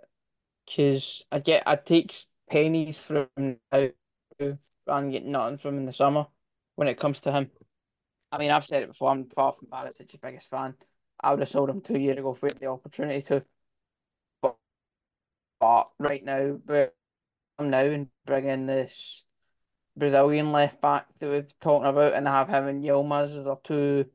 Because 0.66 1.24
I 1.32 1.38
get 1.38 1.62
I 1.66 1.76
take 1.76 2.14
pennies 2.50 2.98
from 2.98 3.28
now 3.38 3.88
and 4.86 5.12
get 5.12 5.24
nothing 5.24 5.56
from 5.56 5.78
in 5.78 5.86
the 5.86 5.92
summer 5.92 6.26
when 6.74 6.88
it 6.88 6.98
comes 6.98 7.20
to 7.20 7.32
him. 7.32 7.50
I 8.32 8.38
mean, 8.38 8.50
I've 8.50 8.66
said 8.66 8.82
it 8.82 8.88
before. 8.88 9.10
I'm 9.10 9.28
far 9.28 9.52
from 9.52 9.68
Barisic's 9.68 10.16
biggest 10.16 10.50
fan. 10.50 10.74
I 11.20 11.30
would 11.30 11.40
have 11.40 11.48
sold 11.48 11.70
him 11.70 11.80
two 11.80 11.98
years 11.98 12.18
ago 12.18 12.32
if 12.32 12.42
we 12.42 12.48
had 12.48 12.58
the 12.58 12.66
opportunity 12.66 13.22
to. 13.22 13.44
But, 14.40 14.56
but 15.58 15.90
right 15.98 16.24
now, 16.24 16.58
but 16.64 16.94
I'm 17.58 17.70
now 17.70 17.80
and 17.80 18.08
bring 18.26 18.46
in 18.46 18.66
this 18.66 19.24
Brazilian 19.96 20.52
left 20.52 20.80
back 20.80 21.06
that 21.18 21.28
we're 21.28 21.46
talking 21.60 21.88
about, 21.88 22.14
and 22.14 22.28
I 22.28 22.36
have 22.38 22.48
him 22.48 22.68
and 22.68 22.84
Yilmaz 22.84 23.38
as 23.38 23.46
our 23.46 23.58
two 23.62 24.06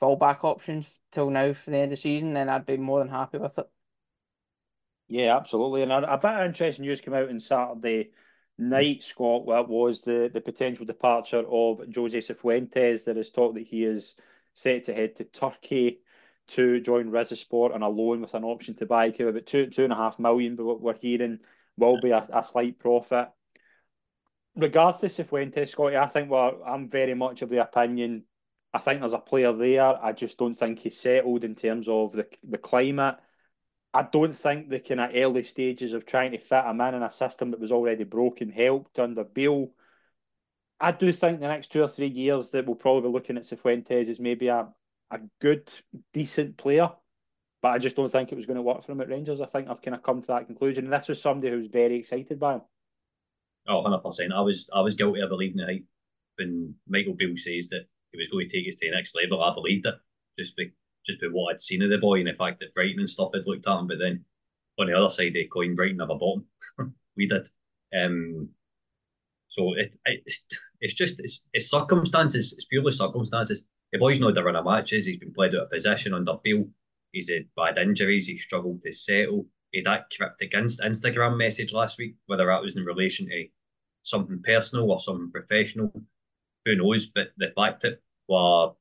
fallback 0.00 0.44
options 0.44 0.98
till 1.10 1.30
now 1.30 1.52
for 1.52 1.70
the 1.70 1.78
end 1.78 1.84
of 1.84 1.90
the 1.90 1.96
season, 1.96 2.34
then 2.34 2.48
I'd 2.48 2.66
be 2.66 2.76
more 2.76 2.98
than 2.98 3.08
happy 3.08 3.38
with 3.38 3.58
it. 3.58 3.66
Yeah, 5.08 5.36
absolutely. 5.36 5.82
And 5.82 5.92
a 5.92 6.18
bit 6.18 6.30
of 6.30 6.46
interesting 6.46 6.84
news 6.84 7.00
came 7.00 7.14
out 7.14 7.30
on 7.30 7.40
Saturday 7.40 8.10
night, 8.58 9.02
Scott, 9.02 9.46
what 9.46 9.68
was 9.68 10.02
the, 10.02 10.30
the 10.32 10.40
potential 10.40 10.84
departure 10.84 11.44
of 11.48 11.82
Jose 11.94 12.18
Cifuentes. 12.18 13.04
There 13.04 13.16
is 13.16 13.30
talk 13.30 13.54
that 13.54 13.66
he 13.66 13.84
is 13.84 14.16
set 14.52 14.84
to 14.84 14.94
head 14.94 15.16
to 15.16 15.24
Turkey 15.24 16.00
to 16.48 16.80
join 16.80 17.10
Rizespor 17.10 17.74
on 17.74 17.82
a 17.82 17.88
loan 17.88 18.22
with 18.22 18.34
an 18.34 18.44
option 18.44 18.74
to 18.76 18.86
buy 18.86 19.06
about 19.06 19.46
two 19.46 19.66
two 19.66 19.84
and 19.84 19.92
a 19.92 19.96
half 19.96 20.18
million, 20.18 20.56
but 20.56 20.64
what 20.64 20.80
we're 20.80 20.98
hearing 20.98 21.38
will 21.76 22.00
be 22.00 22.10
a, 22.10 22.26
a 22.32 22.42
slight 22.42 22.78
profit. 22.78 23.28
Regards 24.56 24.98
to 24.98 25.06
Cifuentes, 25.06 25.68
Scotty, 25.68 25.96
I 25.96 26.06
think 26.06 26.30
well, 26.30 26.60
I'm 26.66 26.88
very 26.88 27.14
much 27.14 27.42
of 27.42 27.50
the 27.50 27.62
opinion. 27.62 28.24
I 28.72 28.78
think 28.78 29.00
there's 29.00 29.12
a 29.12 29.18
player 29.18 29.52
there. 29.52 30.02
I 30.02 30.12
just 30.12 30.38
don't 30.38 30.54
think 30.54 30.80
he's 30.80 30.98
settled 30.98 31.44
in 31.44 31.54
terms 31.54 31.86
of 31.86 32.12
the 32.12 32.26
the 32.42 32.58
climate. 32.58 33.16
I 33.94 34.02
don't 34.02 34.36
think 34.36 34.68
the 34.68 34.80
kind 34.80 35.00
of 35.00 35.10
early 35.14 35.44
stages 35.44 35.92
of 35.92 36.04
trying 36.04 36.32
to 36.32 36.38
fit 36.38 36.64
a 36.66 36.74
man 36.74 36.94
in 36.94 37.02
a 37.02 37.10
system 37.10 37.50
that 37.50 37.60
was 37.60 37.72
already 37.72 38.04
broken 38.04 38.50
helped 38.50 38.98
under 38.98 39.24
Beale. 39.24 39.70
I 40.78 40.92
do 40.92 41.10
think 41.12 41.40
the 41.40 41.48
next 41.48 41.72
two 41.72 41.82
or 41.82 41.88
three 41.88 42.08
years 42.08 42.50
that 42.50 42.66
we'll 42.66 42.76
probably 42.76 43.02
be 43.02 43.12
looking 43.12 43.36
at 43.36 43.44
Cifuentes 43.44 44.08
as 44.08 44.20
maybe 44.20 44.48
a, 44.48 44.68
a 45.10 45.20
good, 45.40 45.68
decent 46.12 46.56
player. 46.56 46.90
But 47.60 47.68
I 47.68 47.78
just 47.78 47.96
don't 47.96 48.10
think 48.10 48.30
it 48.30 48.36
was 48.36 48.46
going 48.46 48.56
to 48.56 48.62
work 48.62 48.84
for 48.84 48.92
him 48.92 49.00
at 49.00 49.08
Rangers. 49.08 49.40
I 49.40 49.46
think 49.46 49.68
I've 49.68 49.82
kind 49.82 49.96
of 49.96 50.02
come 50.02 50.20
to 50.20 50.26
that 50.28 50.46
conclusion. 50.46 50.84
And 50.84 50.92
this 50.92 51.08
was 51.08 51.20
somebody 51.20 51.50
who 51.50 51.58
was 51.58 51.66
very 51.66 51.96
excited 51.96 52.38
by 52.38 52.54
him. 52.54 52.60
Oh, 53.66 53.82
100%. 53.82 54.32
I 54.32 54.40
was 54.40 54.68
I 54.72 54.80
was 54.80 54.94
guilty 54.94 55.20
of 55.20 55.28
believing 55.28 55.60
it. 55.60 55.82
When 56.36 56.76
Michael 56.86 57.14
Beale 57.14 57.36
says 57.36 57.68
that 57.70 57.86
he 58.12 58.18
was 58.18 58.28
going 58.28 58.48
to 58.48 58.56
take 58.56 58.68
us 58.68 58.76
to 58.76 58.88
the 58.88 58.94
next 58.94 59.16
level, 59.20 59.42
I 59.42 59.52
believed 59.52 59.86
it. 59.86 59.94
Just 60.38 60.56
be, 60.56 60.72
just 61.08 61.20
by 61.20 61.28
what 61.28 61.54
I'd 61.54 61.62
seen 61.62 61.82
of 61.82 61.90
the 61.90 61.98
boy 61.98 62.18
and 62.18 62.28
the 62.28 62.34
fact 62.34 62.60
that 62.60 62.74
Brighton 62.74 63.00
and 63.00 63.10
stuff 63.10 63.30
had 63.34 63.44
looked 63.46 63.66
at 63.66 63.78
him. 63.78 63.86
But 63.86 63.98
then 63.98 64.24
on 64.78 64.86
the 64.86 64.94
other 64.94 65.10
side 65.10 65.28
of 65.28 65.34
the 65.34 65.46
coin, 65.46 65.74
Brighton 65.74 65.96
never 65.96 66.14
bought 66.14 66.42
him. 66.78 66.94
we 67.16 67.26
did. 67.26 67.48
Um, 67.96 68.50
so 69.48 69.74
it, 69.74 69.96
it's 70.04 70.46
it's 70.80 70.94
just 70.94 71.14
it's, 71.18 71.46
it's 71.52 71.70
circumstances. 71.70 72.52
It's 72.52 72.66
purely 72.66 72.92
circumstances. 72.92 73.64
The 73.92 73.98
boy's 73.98 74.20
not 74.20 74.36
run 74.36 74.56
of 74.56 74.66
matches. 74.66 75.06
He's 75.06 75.16
been 75.16 75.32
played 75.32 75.54
out 75.54 75.62
of 75.62 75.70
position 75.70 76.12
under 76.12 76.34
Beale. 76.42 76.68
He's 77.12 77.30
had 77.30 77.46
bad 77.56 77.78
injuries. 77.78 78.26
He 78.26 78.36
struggled 78.36 78.82
to 78.82 78.92
settle. 78.92 79.46
He 79.72 79.78
had 79.78 79.86
that 79.86 80.12
cryptic 80.14 80.52
Instagram 80.52 81.38
message 81.38 81.72
last 81.72 81.98
week, 81.98 82.16
whether 82.26 82.46
that 82.46 82.62
was 82.62 82.76
in 82.76 82.84
relation 82.84 83.26
to 83.28 83.46
something 84.02 84.42
personal 84.42 84.90
or 84.90 85.00
something 85.00 85.30
professional, 85.30 85.92
who 86.64 86.76
knows? 86.76 87.06
But 87.06 87.28
the 87.36 87.52
fact 87.56 87.82
that 87.82 88.00
well, 88.28 88.78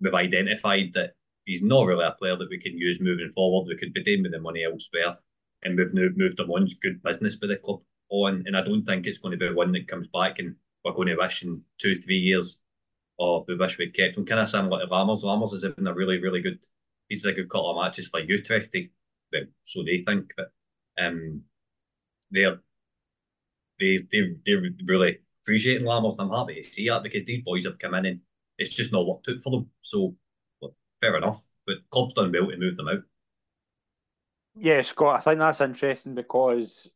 we've 0.00 0.14
identified 0.14 0.92
that 0.94 1.14
he's 1.44 1.62
not 1.62 1.86
really 1.86 2.04
a 2.04 2.12
player 2.12 2.36
that 2.36 2.50
we 2.50 2.58
can 2.58 2.76
use 2.76 3.00
moving 3.00 3.32
forward. 3.32 3.68
We 3.68 3.76
could 3.76 3.92
be 3.92 4.02
doing 4.02 4.22
with 4.22 4.32
the 4.32 4.40
money 4.40 4.64
elsewhere, 4.64 5.16
and 5.62 5.76
we've 5.76 5.94
now 5.94 6.08
moved 6.14 6.40
him 6.40 6.50
on. 6.50 6.66
good 6.80 7.02
business 7.02 7.36
by 7.36 7.48
the 7.48 7.56
club 7.56 7.80
on, 8.10 8.44
and 8.46 8.56
I 8.56 8.62
don't 8.62 8.84
think 8.84 9.06
it's 9.06 9.18
going 9.18 9.38
to 9.38 9.48
be 9.48 9.54
one 9.54 9.72
that 9.72 9.88
comes 9.88 10.08
back 10.08 10.38
and 10.38 10.56
we're 10.84 10.92
going 10.92 11.08
to 11.08 11.16
wish 11.16 11.42
in 11.42 11.62
two, 11.80 12.00
three 12.00 12.18
years, 12.18 12.60
or 13.18 13.44
we 13.46 13.56
wish 13.56 13.78
we'd 13.78 13.94
kept 13.94 14.16
him. 14.16 14.26
Kind 14.26 14.40
of 14.40 14.48
similar 14.48 14.80
to 14.80 14.86
Lammers. 14.86 15.22
Lammers 15.22 15.54
is 15.54 15.62
having 15.62 15.86
a 15.86 15.94
really, 15.94 16.20
really 16.20 16.40
good. 16.40 16.58
He's 17.08 17.24
a 17.24 17.32
good 17.32 17.48
couple 17.48 17.70
of 17.70 17.82
matches 17.82 18.08
for 18.08 18.20
Utrecht. 18.20 18.72
They, 18.72 18.90
well, 19.32 19.42
so 19.62 19.82
they 19.82 20.02
think, 20.06 20.32
but 20.36 20.52
um, 21.00 21.42
they're 22.30 22.60
they 23.78 24.00
they 24.10 24.34
they're 24.44 24.62
really 24.84 25.18
appreciating 25.42 25.86
Lammers. 25.86 26.18
And 26.18 26.32
I'm 26.32 26.38
happy 26.38 26.62
to 26.62 26.68
see 26.68 26.88
that 26.88 27.02
because 27.02 27.24
these 27.24 27.42
boys 27.42 27.64
have 27.64 27.78
come 27.78 27.94
in 27.94 28.06
and 28.06 28.20
it's 28.58 28.74
just 28.74 28.92
not 28.92 29.06
worked 29.06 29.28
out 29.28 29.40
for 29.40 29.50
them. 29.50 29.70
So 29.82 30.16
fair 31.02 31.16
enough. 31.16 31.44
But 31.66 31.76
club's 31.90 32.14
done 32.14 32.32
well 32.32 32.48
to 32.48 32.56
move 32.56 32.76
them 32.76 32.88
out. 32.88 33.02
Yeah, 34.54 34.80
Scott, 34.82 35.18
I 35.18 35.20
think 35.20 35.38
that's 35.38 35.60
interesting 35.60 36.14
because 36.14 36.90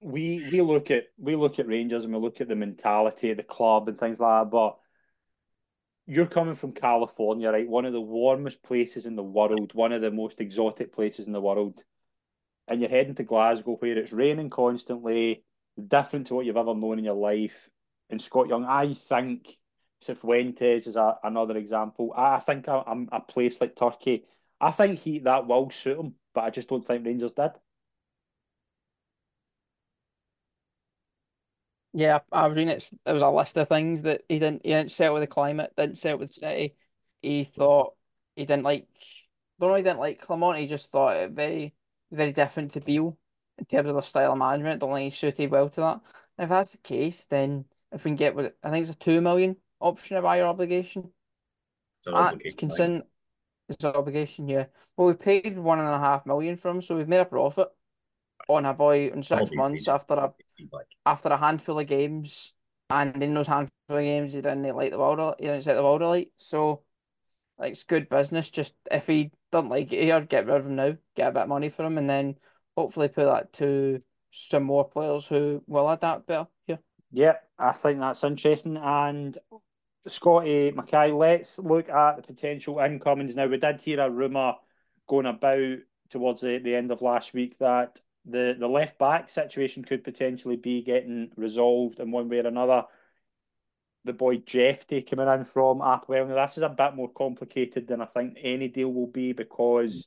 we 0.00 0.46
we 0.52 0.60
look 0.60 0.90
at 0.90 1.04
we 1.18 1.36
look 1.36 1.58
at 1.58 1.66
Rangers 1.66 2.04
and 2.04 2.12
we 2.12 2.20
look 2.20 2.40
at 2.40 2.48
the 2.48 2.56
mentality 2.56 3.30
of 3.30 3.38
the 3.38 3.42
club 3.42 3.88
and 3.88 3.98
things 3.98 4.20
like 4.20 4.44
that, 4.44 4.50
but 4.50 4.76
you're 6.06 6.26
coming 6.26 6.54
from 6.54 6.72
California, 6.72 7.50
right? 7.50 7.68
One 7.68 7.86
of 7.86 7.94
the 7.94 8.00
warmest 8.00 8.62
places 8.62 9.06
in 9.06 9.16
the 9.16 9.22
world, 9.22 9.72
one 9.72 9.92
of 9.92 10.02
the 10.02 10.10
most 10.10 10.40
exotic 10.40 10.92
places 10.92 11.26
in 11.26 11.32
the 11.32 11.40
world. 11.40 11.82
And 12.68 12.80
you're 12.80 12.90
heading 12.90 13.14
to 13.16 13.22
Glasgow 13.22 13.76
where 13.76 13.98
it's 13.98 14.12
raining 14.12 14.50
constantly, 14.50 15.44
different 15.88 16.26
to 16.26 16.34
what 16.34 16.46
you've 16.46 16.56
ever 16.56 16.74
known 16.74 16.98
in 16.98 17.04
your 17.04 17.14
life. 17.14 17.70
And 18.10 18.20
Scott 18.20 18.48
Young, 18.48 18.64
I 18.64 18.94
think 18.94 19.56
Cifuentes 20.04 20.86
is 20.86 20.96
a, 20.96 21.18
another 21.22 21.56
example. 21.56 22.12
I 22.16 22.38
think 22.40 22.68
a, 22.68 22.84
a 23.12 23.20
place 23.20 23.60
like 23.60 23.76
Turkey, 23.76 24.24
I 24.60 24.70
think 24.70 25.00
he 25.00 25.18
that 25.20 25.46
will 25.46 25.70
suit 25.70 25.98
him, 25.98 26.14
but 26.34 26.44
I 26.44 26.50
just 26.50 26.68
don't 26.68 26.86
think 26.86 27.06
Rangers 27.06 27.32
did. 27.32 27.52
Yeah, 31.92 32.20
I 32.32 32.48
was 32.48 32.56
reading 32.56 32.70
it. 32.74 32.90
There 33.04 33.14
was 33.14 33.22
a 33.22 33.30
list 33.30 33.56
of 33.56 33.68
things 33.68 34.02
that 34.02 34.22
he 34.28 34.38
didn't. 34.40 34.62
He 34.64 34.70
didn't 34.70 34.90
settle 34.90 35.14
with 35.14 35.22
the 35.22 35.28
climate. 35.28 35.72
Didn't 35.76 35.96
settle 35.96 36.18
with 36.18 36.30
City. 36.30 36.74
He 37.22 37.44
thought 37.44 37.94
he 38.34 38.44
didn't 38.44 38.64
like. 38.64 38.88
Know. 39.60 39.74
He 39.74 39.82
didn't 39.82 40.00
like 40.00 40.20
Clement. 40.20 40.58
He 40.58 40.66
just 40.66 40.90
thought 40.90 41.16
it 41.16 41.30
very, 41.30 41.72
very 42.10 42.32
different 42.32 42.72
to 42.72 42.80
Beale 42.80 43.16
in 43.58 43.64
terms 43.66 43.88
of 43.88 43.94
the 43.94 44.00
style 44.00 44.32
of 44.32 44.38
management. 44.38 44.80
Don't 44.80 44.92
think 44.92 45.12
he 45.12 45.16
suited 45.16 45.50
well 45.50 45.68
to 45.70 45.80
that. 45.80 46.00
And 46.36 46.44
if 46.44 46.48
that's 46.48 46.72
the 46.72 46.78
case, 46.78 47.26
then 47.26 47.64
if 47.92 48.04
we 48.04 48.10
can 48.10 48.16
get 48.16 48.36
I 48.64 48.70
think 48.70 48.82
it's 48.82 48.90
a 48.90 48.98
two 48.98 49.20
million 49.20 49.56
option 49.84 50.16
of 50.16 50.24
buyer 50.24 50.46
obligation. 50.46 51.10
It's 52.00 52.06
an 52.06 52.14
ah, 52.14 52.28
obligation. 52.28 52.56
Consent. 52.56 53.04
It's 53.68 53.84
an 53.84 53.94
obligation. 53.94 54.48
Yeah. 54.48 54.66
Well, 54.96 55.08
we 55.08 55.14
paid 55.14 55.58
one 55.58 55.78
and 55.78 55.88
a 55.88 55.98
half 55.98 56.26
million 56.26 56.56
from, 56.56 56.82
so 56.82 56.96
we've 56.96 57.08
made 57.08 57.20
a 57.20 57.24
profit 57.24 57.68
on 58.48 58.64
a 58.64 58.74
boy 58.74 59.08
in 59.08 59.22
six 59.22 59.50
months 59.52 59.88
after 59.88 60.14
a 60.14 60.32
after 61.06 61.28
a 61.28 61.36
handful 61.36 61.78
of 61.78 61.86
games, 61.86 62.52
and 62.90 63.22
in 63.22 63.34
those 63.34 63.46
handful 63.46 63.70
of 63.88 64.02
games 64.02 64.34
he 64.34 64.42
didn't 64.42 64.62
like 64.76 64.90
the 64.90 64.98
world. 64.98 65.36
He 65.38 65.46
didn't 65.46 65.62
set 65.62 65.74
the 65.74 65.82
world 65.82 66.02
alight. 66.02 66.28
So, 66.36 66.82
like, 67.58 67.72
it's 67.72 67.84
good 67.84 68.08
business. 68.08 68.50
Just 68.50 68.74
if 68.90 69.06
he 69.06 69.30
doesn't 69.52 69.70
like 69.70 69.92
it 69.92 70.04
here, 70.04 70.20
get 70.20 70.46
rid 70.46 70.56
of 70.56 70.66
him 70.66 70.76
now. 70.76 70.96
Get 71.14 71.28
a 71.28 71.32
bit 71.32 71.42
of 71.42 71.48
money 71.48 71.68
for 71.68 71.84
him, 71.84 71.98
and 71.98 72.08
then 72.08 72.36
hopefully 72.76 73.08
put 73.08 73.24
that 73.24 73.52
to 73.54 74.02
some 74.30 74.64
more 74.64 74.88
players 74.88 75.26
who 75.26 75.62
will 75.66 75.88
adapt 75.88 76.26
better 76.26 76.48
here. 76.66 76.80
Yeah, 77.12 77.36
I 77.58 77.72
think 77.72 78.00
that's 78.00 78.24
interesting. 78.24 78.76
And 78.76 79.38
Scotty 80.06 80.72
McKay, 80.72 81.16
let's 81.16 81.58
look 81.58 81.88
at 81.88 82.16
the 82.16 82.22
potential 82.22 82.78
incomings 82.78 83.34
now. 83.34 83.46
We 83.46 83.56
did 83.56 83.80
hear 83.80 84.00
a 84.00 84.10
rumour 84.10 84.54
going 85.06 85.26
about 85.26 85.78
towards 86.10 86.42
the, 86.42 86.58
the 86.58 86.74
end 86.74 86.90
of 86.90 87.02
last 87.02 87.32
week 87.32 87.58
that 87.58 88.00
the 88.26 88.56
the 88.58 88.68
left 88.68 88.98
back 88.98 89.28
situation 89.30 89.84
could 89.84 90.04
potentially 90.04 90.56
be 90.56 90.82
getting 90.82 91.30
resolved 91.36 92.00
in 92.00 92.10
one 92.10 92.28
way 92.28 92.38
or 92.38 92.46
another. 92.46 92.84
The 94.04 94.12
boy 94.12 94.38
Jefte 94.38 95.08
coming 95.08 95.28
in 95.28 95.44
from 95.44 95.78
APOEL. 95.78 96.28
Now 96.28 96.46
this 96.46 96.58
is 96.58 96.62
a 96.62 96.68
bit 96.68 96.94
more 96.94 97.10
complicated 97.10 97.86
than 97.86 98.02
I 98.02 98.06
think 98.06 98.38
any 98.40 98.68
deal 98.68 98.92
will 98.92 99.06
be 99.06 99.32
because 99.32 100.06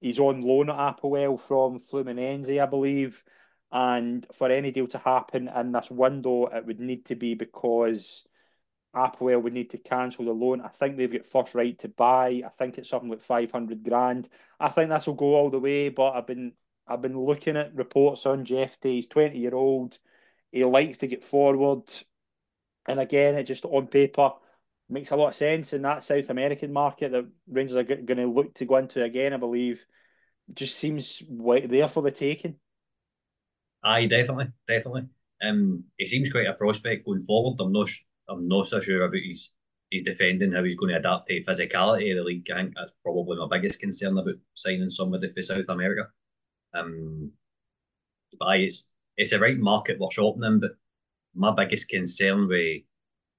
he's 0.00 0.20
on 0.20 0.42
loan 0.42 0.70
at 0.70 0.98
Apoel 0.98 1.40
from 1.40 1.80
Fluminense, 1.80 2.60
I 2.60 2.66
believe. 2.66 3.24
And 3.72 4.26
for 4.32 4.50
any 4.50 4.70
deal 4.70 4.86
to 4.88 4.98
happen 4.98 5.48
in 5.48 5.72
this 5.72 5.90
window, 5.90 6.46
it 6.46 6.66
would 6.66 6.80
need 6.80 7.04
to 7.06 7.16
be 7.16 7.34
because 7.34 8.24
Apoel 8.94 9.42
would 9.42 9.52
need 9.52 9.70
to 9.70 9.78
cancel 9.78 10.24
the 10.24 10.32
loan. 10.32 10.60
I 10.60 10.68
think 10.68 10.96
they've 10.96 11.12
got 11.12 11.26
first 11.26 11.54
right 11.54 11.78
to 11.78 11.88
buy. 11.88 12.42
I 12.44 12.48
think 12.48 12.76
it's 12.76 12.88
something 12.88 13.10
like 13.10 13.20
500 13.22 13.82
grand. 13.84 14.28
I 14.58 14.68
think 14.68 14.90
this 14.90 15.06
will 15.06 15.14
go 15.14 15.34
all 15.34 15.50
the 15.50 15.60
way, 15.60 15.88
but 15.90 16.12
I've 16.12 16.26
been 16.26 16.52
I've 16.86 17.02
been 17.02 17.18
looking 17.18 17.56
at 17.56 17.74
reports 17.74 18.26
on 18.26 18.44
Jefte. 18.44 18.84
He's 18.84 19.06
20 19.06 19.38
year 19.38 19.54
old. 19.54 19.98
He 20.50 20.64
likes 20.64 20.98
to 20.98 21.06
get 21.06 21.22
forward. 21.22 21.84
And 22.86 22.98
again, 22.98 23.36
it 23.36 23.44
just 23.44 23.64
on 23.64 23.86
paper 23.86 24.32
makes 24.88 25.12
a 25.12 25.16
lot 25.16 25.28
of 25.28 25.34
sense 25.36 25.72
in 25.72 25.82
that 25.82 26.02
South 26.02 26.28
American 26.30 26.72
market 26.72 27.12
that 27.12 27.26
Rangers 27.48 27.76
are 27.76 27.84
going 27.84 28.16
to 28.16 28.26
look 28.26 28.54
to 28.54 28.64
go 28.64 28.76
into 28.76 29.02
again, 29.02 29.32
I 29.32 29.36
believe. 29.36 29.86
Just 30.52 30.76
seems 30.76 31.22
there 31.28 31.86
for 31.86 32.02
the 32.02 32.10
taking. 32.10 32.56
Aye, 33.84 34.06
definitely, 34.06 34.48
definitely. 34.66 35.08
Um, 35.42 35.84
he 35.96 36.06
seems 36.06 36.30
quite 36.30 36.46
a 36.46 36.54
prospect 36.54 37.06
going 37.06 37.22
forward. 37.22 37.60
I'm 37.60 37.72
not, 37.72 37.88
I'm 38.30 38.48
not 38.48 38.66
so 38.66 38.80
sure 38.80 39.04
about 39.04 39.20
his 39.22 39.50
his 39.90 40.02
defending, 40.02 40.52
how 40.52 40.62
he's 40.62 40.76
going 40.76 40.92
to 40.92 40.98
adapt 40.98 41.28
to 41.28 41.34
the 41.34 41.44
physicality 41.44 42.12
of 42.12 42.18
the 42.18 42.22
league. 42.22 42.48
I 42.50 42.58
think 42.58 42.74
that's 42.76 42.92
probably 43.02 43.36
my 43.38 43.48
biggest 43.50 43.80
concern 43.80 44.16
about 44.16 44.36
signing 44.54 44.88
somebody 44.88 45.28
for 45.32 45.42
South 45.42 45.68
America. 45.68 46.08
Um, 46.72 47.32
but 48.38 48.60
it's 48.60 48.88
it's 49.16 49.32
a 49.32 49.40
right 49.40 49.58
market 49.58 49.98
we're 49.98 50.10
shopping 50.12 50.44
in. 50.44 50.60
But 50.60 50.72
my 51.34 51.52
biggest 51.52 51.88
concern 51.88 52.46
with 52.46 52.82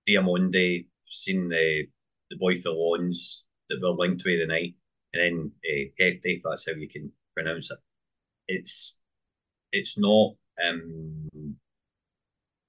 Diomande, 0.07 0.87
seeing 1.05 1.49
the 1.49 1.87
the 2.29 2.37
boy 2.37 2.59
for 2.61 2.71
loans 2.71 3.45
that 3.69 3.79
we're 3.81 3.89
linked 3.89 4.23
with 4.25 4.39
tonight, 4.39 4.75
and 5.13 5.21
then 5.23 5.51
uh, 5.57 5.91
if 5.97 6.43
that's 6.43 6.65
how 6.65 6.73
you 6.73 6.89
can 6.89 7.11
pronounce 7.33 7.71
it. 7.71 7.77
It's 8.47 8.99
it's 9.71 9.97
not. 9.97 10.33
Um, 10.61 11.29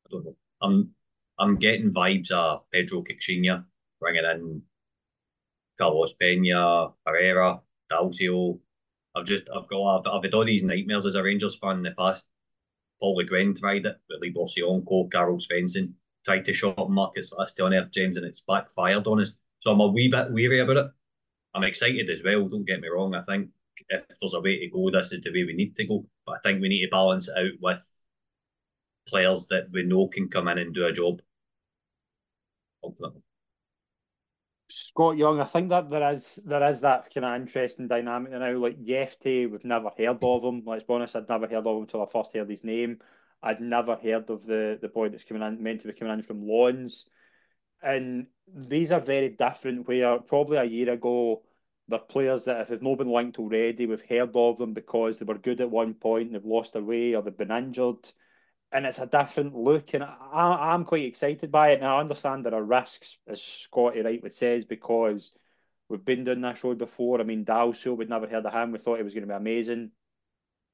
I 0.07 0.11
don't 0.11 0.25
know. 0.25 0.37
I'm 0.61 0.95
I'm 1.43 1.57
getting 1.57 1.93
vibes 1.93 2.31
of 2.31 2.63
Pedro 2.73 3.03
Caixinha 3.03 3.65
bringing 3.99 4.25
in 4.25 4.63
Carlos 5.77 6.15
Pena, 6.15 6.91
Pereira, 7.05 7.61
Dalcio. 7.91 8.61
I've 9.17 9.25
just 9.25 9.49
I've 9.53 9.69
got 9.69 9.99
I've, 9.99 10.07
I've 10.07 10.23
had 10.23 10.35
all 10.35 10.45
these 10.45 10.63
nightmares 10.63 11.05
as 11.05 11.17
a 11.17 11.23
Rangers 11.23 11.57
fan 11.57 11.79
in 11.79 11.83
the 11.83 11.91
past. 11.99 12.27
Paul 13.01 13.17
Le 13.17 13.25
Guen 13.25 13.55
tried 13.55 13.85
it, 13.87 13.97
but 14.09 14.21
Libor 14.23 14.47
Sionko, 14.47 15.11
Karl 15.11 15.37
Svensson 15.39 15.95
tried 16.25 16.45
to 16.45 16.55
shop 16.55 16.89
markets 16.89 17.33
last 17.37 17.59
year 17.59 17.67
on 17.67 17.75
Earth 17.75 17.91
James 17.91 18.17
and 18.17 18.25
it's 18.25 18.43
backfired 18.47 19.09
on 19.09 19.21
us. 19.21 19.33
So 19.59 19.73
I'm 19.73 19.81
a 19.81 19.89
wee 19.89 20.07
bit 20.07 20.31
weary 20.31 20.61
about 20.61 20.77
it. 20.77 20.87
I'm 21.55 21.65
excited 21.65 22.09
as 22.09 22.23
well, 22.25 22.49
don't 22.49 22.65
get 22.65 22.81
me 22.81 22.87
wrong. 22.87 23.17
I 23.17 23.23
think 23.23 23.49
if 23.89 24.07
there's 24.21 24.35
a 24.35 24.41
way 24.41 24.61
to 24.61 24.69
go, 24.69 24.91
this 24.91 25.11
is 25.11 25.23
the 25.23 25.33
way 25.33 25.43
we 25.43 25.55
need 25.55 25.75
to 25.75 25.85
go. 25.85 26.07
But 26.25 26.37
I 26.37 26.39
think 26.45 26.63
we 26.63 26.69
need 26.69 26.85
to 26.85 26.91
balance 26.91 27.27
it 27.27 27.37
out 27.37 27.59
with 27.61 27.85
players 29.09 29.49
that 29.49 29.73
we 29.73 29.83
know 29.83 30.07
can 30.07 30.29
come 30.29 30.47
in 30.47 30.59
and 30.59 30.73
do 30.73 30.87
a 30.87 30.93
job. 30.93 31.21
Ultimately. 32.83 33.23
Scott 34.75 35.19
Young, 35.19 35.39
I 35.39 35.45
think 35.45 35.69
that 35.69 35.91
there 35.91 36.13
is 36.13 36.41
there 36.47 36.67
is 36.71 36.81
that 36.81 37.13
kind 37.13 37.27
of 37.27 37.41
interesting 37.41 37.89
dynamic 37.89 38.33
now. 38.33 38.57
Like 38.57 38.83
Jefte, 38.83 39.51
we've 39.51 39.65
never 39.67 39.91
heard 39.97 40.19
of 40.23 40.43
him. 40.43 40.63
Let's 40.65 40.85
be 40.85 40.95
honest, 40.95 41.15
I'd 41.15 41.29
never 41.29 41.47
heard 41.47 41.67
of 41.67 41.77
him 41.77 41.83
until 41.83 42.03
I 42.03 42.07
first 42.07 42.33
heard 42.33 42.49
his 42.49 42.65
name. 42.65 43.01
I'd 43.43 43.61
never 43.61 43.97
heard 43.97 44.31
of 44.31 44.47
the 44.47 44.79
the 44.81 44.89
boy 44.89 45.11
that's 45.11 45.25
coming 45.25 45.43
in, 45.43 45.63
meant 45.63 45.83
to 45.83 45.89
be 45.89 45.93
coming 45.93 46.15
in 46.15 46.23
from 46.23 46.47
Lawns. 46.47 47.07
And 47.83 48.29
these 48.47 48.93
are 48.93 49.01
very 49.01 49.29
different. 49.29 49.87
Where 49.87 50.19
probably 50.21 50.57
a 50.57 50.65
year 50.65 50.91
ago, 50.95 51.43
they're 51.89 51.99
players 51.99 52.45
that 52.45 52.63
if 52.63 52.69
they've 52.69 52.81
not 52.81 52.97
been 52.97 53.13
linked 53.13 53.39
already, 53.39 53.85
we've 53.85 54.09
heard 54.09 54.35
of 54.35 54.57
them 54.57 54.73
because 54.73 55.19
they 55.19 55.27
were 55.27 55.37
good 55.37 55.61
at 55.61 55.71
one 55.71 55.93
point 55.93 56.29
and 56.29 56.35
they've 56.35 56.45
lost 56.47 56.73
their 56.73 56.83
way 56.83 57.15
or 57.15 57.21
they've 57.21 57.37
been 57.37 57.51
injured 57.51 58.11
and 58.73 58.87
it's 58.87 58.99
a 58.99 59.07
different 59.07 59.55
look, 59.55 59.93
and 59.95 60.03
I, 60.03 60.73
I'm 60.73 60.85
quite 60.85 61.05
excited 61.05 61.51
by 61.51 61.71
it. 61.71 61.81
And 61.81 61.87
I 61.87 62.01
understand 62.01 62.45
there 62.45 62.55
are 62.55 62.63
risks, 62.63 63.19
as 63.27 63.43
Scotty 63.43 64.01
rightly 64.01 64.31
says, 64.31 64.65
because 64.65 65.33
we've 65.89 66.05
been 66.05 66.25
down 66.25 66.41
this 66.41 66.65
road 66.65 66.79
before. 66.79 67.21
I 67.21 67.25
mean, 67.25 67.45
Dalcio, 67.45 67.97
we'd 67.97 68.09
never 68.09 68.27
heard 68.27 68.47
of 68.47 68.53
him. 68.53 68.73
We 68.73 68.79
thought 68.79 68.97
he 68.97 69.03
was 69.03 69.13
going 69.13 69.27
to 69.27 69.33
be 69.33 69.35
amazing. 69.35 69.91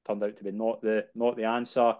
Turned 0.07 0.23
out 0.23 0.37
to 0.37 0.43
be 0.43 0.51
not 0.51 0.81
the 0.81 1.07
not 1.13 1.35
the 1.35 1.43
answer. 1.43 1.95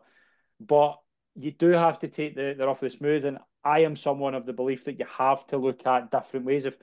But 0.59 0.99
you 1.35 1.51
do 1.51 1.71
have 1.71 1.99
to 1.99 2.07
take 2.07 2.35
the, 2.35 2.55
the 2.57 2.65
rough 2.65 2.81
with 2.81 2.93
the 2.93 2.97
smooth, 2.97 3.25
and 3.25 3.39
I 3.63 3.79
am 3.79 3.95
someone 3.95 4.35
of 4.35 4.45
the 4.45 4.53
belief 4.53 4.85
that 4.85 4.99
you 4.99 5.05
have 5.17 5.45
to 5.47 5.57
look 5.57 5.85
at 5.85 6.11
different 6.11 6.45
ways. 6.45 6.65
If 6.65 6.77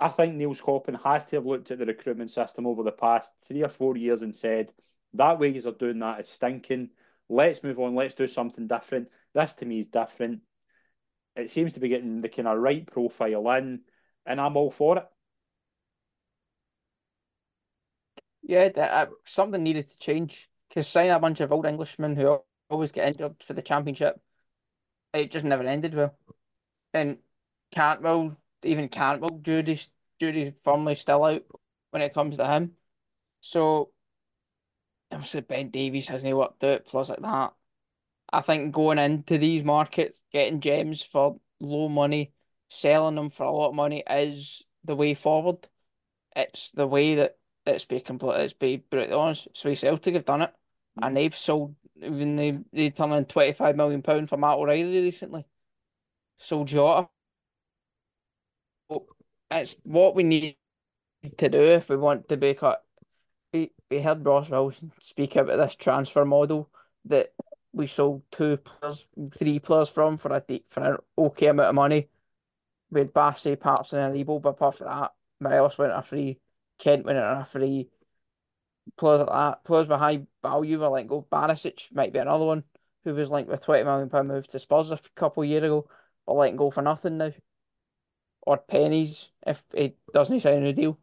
I 0.00 0.08
think 0.08 0.34
Nils 0.34 0.60
Koppen 0.60 1.02
has 1.04 1.26
to 1.26 1.36
have 1.36 1.46
looked 1.46 1.70
at 1.70 1.78
the 1.78 1.86
recruitment 1.86 2.30
system 2.30 2.66
over 2.66 2.82
the 2.82 2.90
past 2.90 3.32
three 3.46 3.62
or 3.62 3.68
four 3.68 3.96
years 3.96 4.22
and 4.22 4.34
said 4.34 4.72
that 5.14 5.38
ways 5.38 5.66
of 5.66 5.78
doing 5.78 6.00
that 6.00 6.20
is 6.20 6.28
stinking 6.28 6.90
Let's 7.28 7.62
move 7.62 7.78
on. 7.78 7.94
Let's 7.94 8.14
do 8.14 8.26
something 8.26 8.66
different. 8.66 9.08
This 9.34 9.52
to 9.54 9.64
me 9.64 9.80
is 9.80 9.86
different. 9.86 10.40
It 11.36 11.50
seems 11.50 11.72
to 11.72 11.80
be 11.80 11.88
getting 11.88 12.20
the 12.20 12.28
kind 12.28 12.46
of 12.46 12.58
right 12.58 12.86
profile 12.86 13.50
in, 13.52 13.80
and 14.24 14.40
I'm 14.40 14.56
all 14.56 14.70
for 14.70 14.98
it. 14.98 15.06
Yeah, 18.42 18.68
uh, 18.76 19.06
something 19.24 19.62
needed 19.62 19.88
to 19.88 19.98
change 19.98 20.50
because 20.68 20.86
signing 20.86 21.12
a 21.12 21.18
bunch 21.18 21.40
of 21.40 21.50
old 21.50 21.66
Englishmen 21.66 22.14
who 22.14 22.40
always 22.68 22.92
get 22.92 23.08
injured 23.08 23.42
for 23.44 23.54
the 23.54 23.62
championship, 23.62 24.20
it 25.14 25.30
just 25.30 25.44
never 25.44 25.64
ended 25.64 25.94
well. 25.94 26.14
And 26.92 27.18
Cantwell, 27.72 28.36
even 28.62 28.88
Cantwell, 28.88 29.38
Judy's 29.42 29.88
Judy's 30.20 30.52
firmly 30.62 30.94
still 30.94 31.24
out 31.24 31.42
when 31.90 32.02
it 32.02 32.14
comes 32.14 32.36
to 32.36 32.46
him. 32.46 32.72
So 33.40 33.90
obviously 35.14 35.40
Ben 35.42 35.70
Davies 35.70 36.08
hasn't 36.08 36.36
worked 36.36 36.64
out, 36.64 36.84
plus 36.86 37.08
like 37.08 37.20
that. 37.20 37.54
I 38.32 38.40
think 38.40 38.72
going 38.72 38.98
into 38.98 39.38
these 39.38 39.62
markets, 39.62 40.18
getting 40.32 40.60
gems 40.60 41.02
for 41.02 41.40
low 41.60 41.88
money, 41.88 42.32
selling 42.68 43.14
them 43.14 43.30
for 43.30 43.44
a 43.44 43.52
lot 43.52 43.68
of 43.70 43.74
money 43.74 44.02
is 44.08 44.64
the 44.84 44.96
way 44.96 45.14
forward. 45.14 45.68
It's 46.34 46.70
the 46.74 46.86
way 46.86 47.14
that 47.16 47.38
it's 47.66 47.84
be 47.84 48.00
complete. 48.00 48.40
It's 48.40 48.52
be 48.52 48.76
brutally 48.76 49.14
honest. 49.14 49.48
So 49.54 49.72
Celtic 49.74 50.14
have 50.14 50.24
done 50.24 50.42
it, 50.42 50.50
mm-hmm. 50.50 51.04
and 51.04 51.16
they've 51.16 51.36
sold 51.36 51.76
even 52.02 52.36
they 52.36 52.58
they 52.72 52.90
turned 52.90 53.14
in 53.14 53.24
twenty 53.26 53.52
five 53.52 53.76
million 53.76 54.02
pound 54.02 54.28
for 54.28 54.36
Matt 54.36 54.58
O'Riley 54.58 55.00
recently. 55.00 55.46
Sold 56.38 56.68
Jota. 56.68 57.08
It's 59.50 59.76
what 59.84 60.14
we 60.14 60.24
need 60.24 60.56
to 61.38 61.48
do 61.48 61.62
if 61.62 61.88
we 61.88 61.96
want 61.96 62.28
to 62.28 62.36
be 62.36 62.54
cut 62.54 62.83
we, 63.54 63.70
we 63.88 64.02
heard 64.02 64.26
Ross 64.26 64.50
Wilson 64.50 64.92
speak 64.98 65.36
about 65.36 65.56
this 65.56 65.76
transfer 65.76 66.24
model 66.24 66.68
that 67.06 67.32
we 67.72 67.86
sold 67.86 68.22
two 68.30 68.56
players, 68.56 69.06
three 69.38 69.60
players 69.60 69.88
from 69.88 70.16
for 70.16 70.32
a 70.32 70.40
deep, 70.40 70.66
for 70.68 70.82
an 70.82 70.96
okay 71.16 71.46
amount 71.46 71.68
of 71.68 71.74
money. 71.76 72.08
We 72.90 73.00
had 73.00 73.14
Bassey, 73.14 73.58
Patson, 73.58 74.00
and 74.00 74.16
Lebo, 74.16 74.40
but 74.40 74.50
apart 74.50 74.76
from 74.76 74.88
that, 74.88 75.12
Morelos 75.40 75.78
went 75.78 75.92
a 75.92 76.02
free, 76.02 76.38
Kent 76.78 77.06
went 77.06 77.18
on 77.18 77.40
a 77.40 77.44
free. 77.44 77.88
Players 78.96 79.20
like 79.20 79.28
that, 79.28 79.64
players 79.64 79.88
with 79.88 79.98
high 79.98 80.22
value 80.42 80.78
were 80.78 80.88
like 80.88 81.06
go. 81.06 81.26
Barisic 81.32 81.92
might 81.92 82.12
be 82.12 82.18
another 82.18 82.44
one 82.44 82.64
who 83.04 83.14
was 83.14 83.30
linked 83.30 83.50
with 83.50 83.64
twenty 83.64 83.84
million 83.84 84.10
pound 84.10 84.28
move 84.28 84.46
to 84.48 84.58
Spurs 84.58 84.90
a 84.90 84.98
couple 85.14 85.42
of 85.42 85.48
years 85.48 85.64
ago, 85.64 85.88
but 86.26 86.34
letting 86.34 86.56
go 86.56 86.70
for 86.70 86.82
nothing 86.82 87.18
now, 87.18 87.32
or 88.42 88.58
pennies 88.58 89.30
if 89.46 89.62
it 89.72 89.96
doesn't 90.12 90.40
sign 90.40 90.62
a 90.64 90.72
deal. 90.72 90.98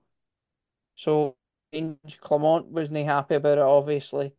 So 0.96 1.36
Clement 1.72 2.66
wasn't 2.68 3.06
happy 3.06 3.36
about 3.36 3.58
it, 3.58 3.64
obviously, 3.64 4.34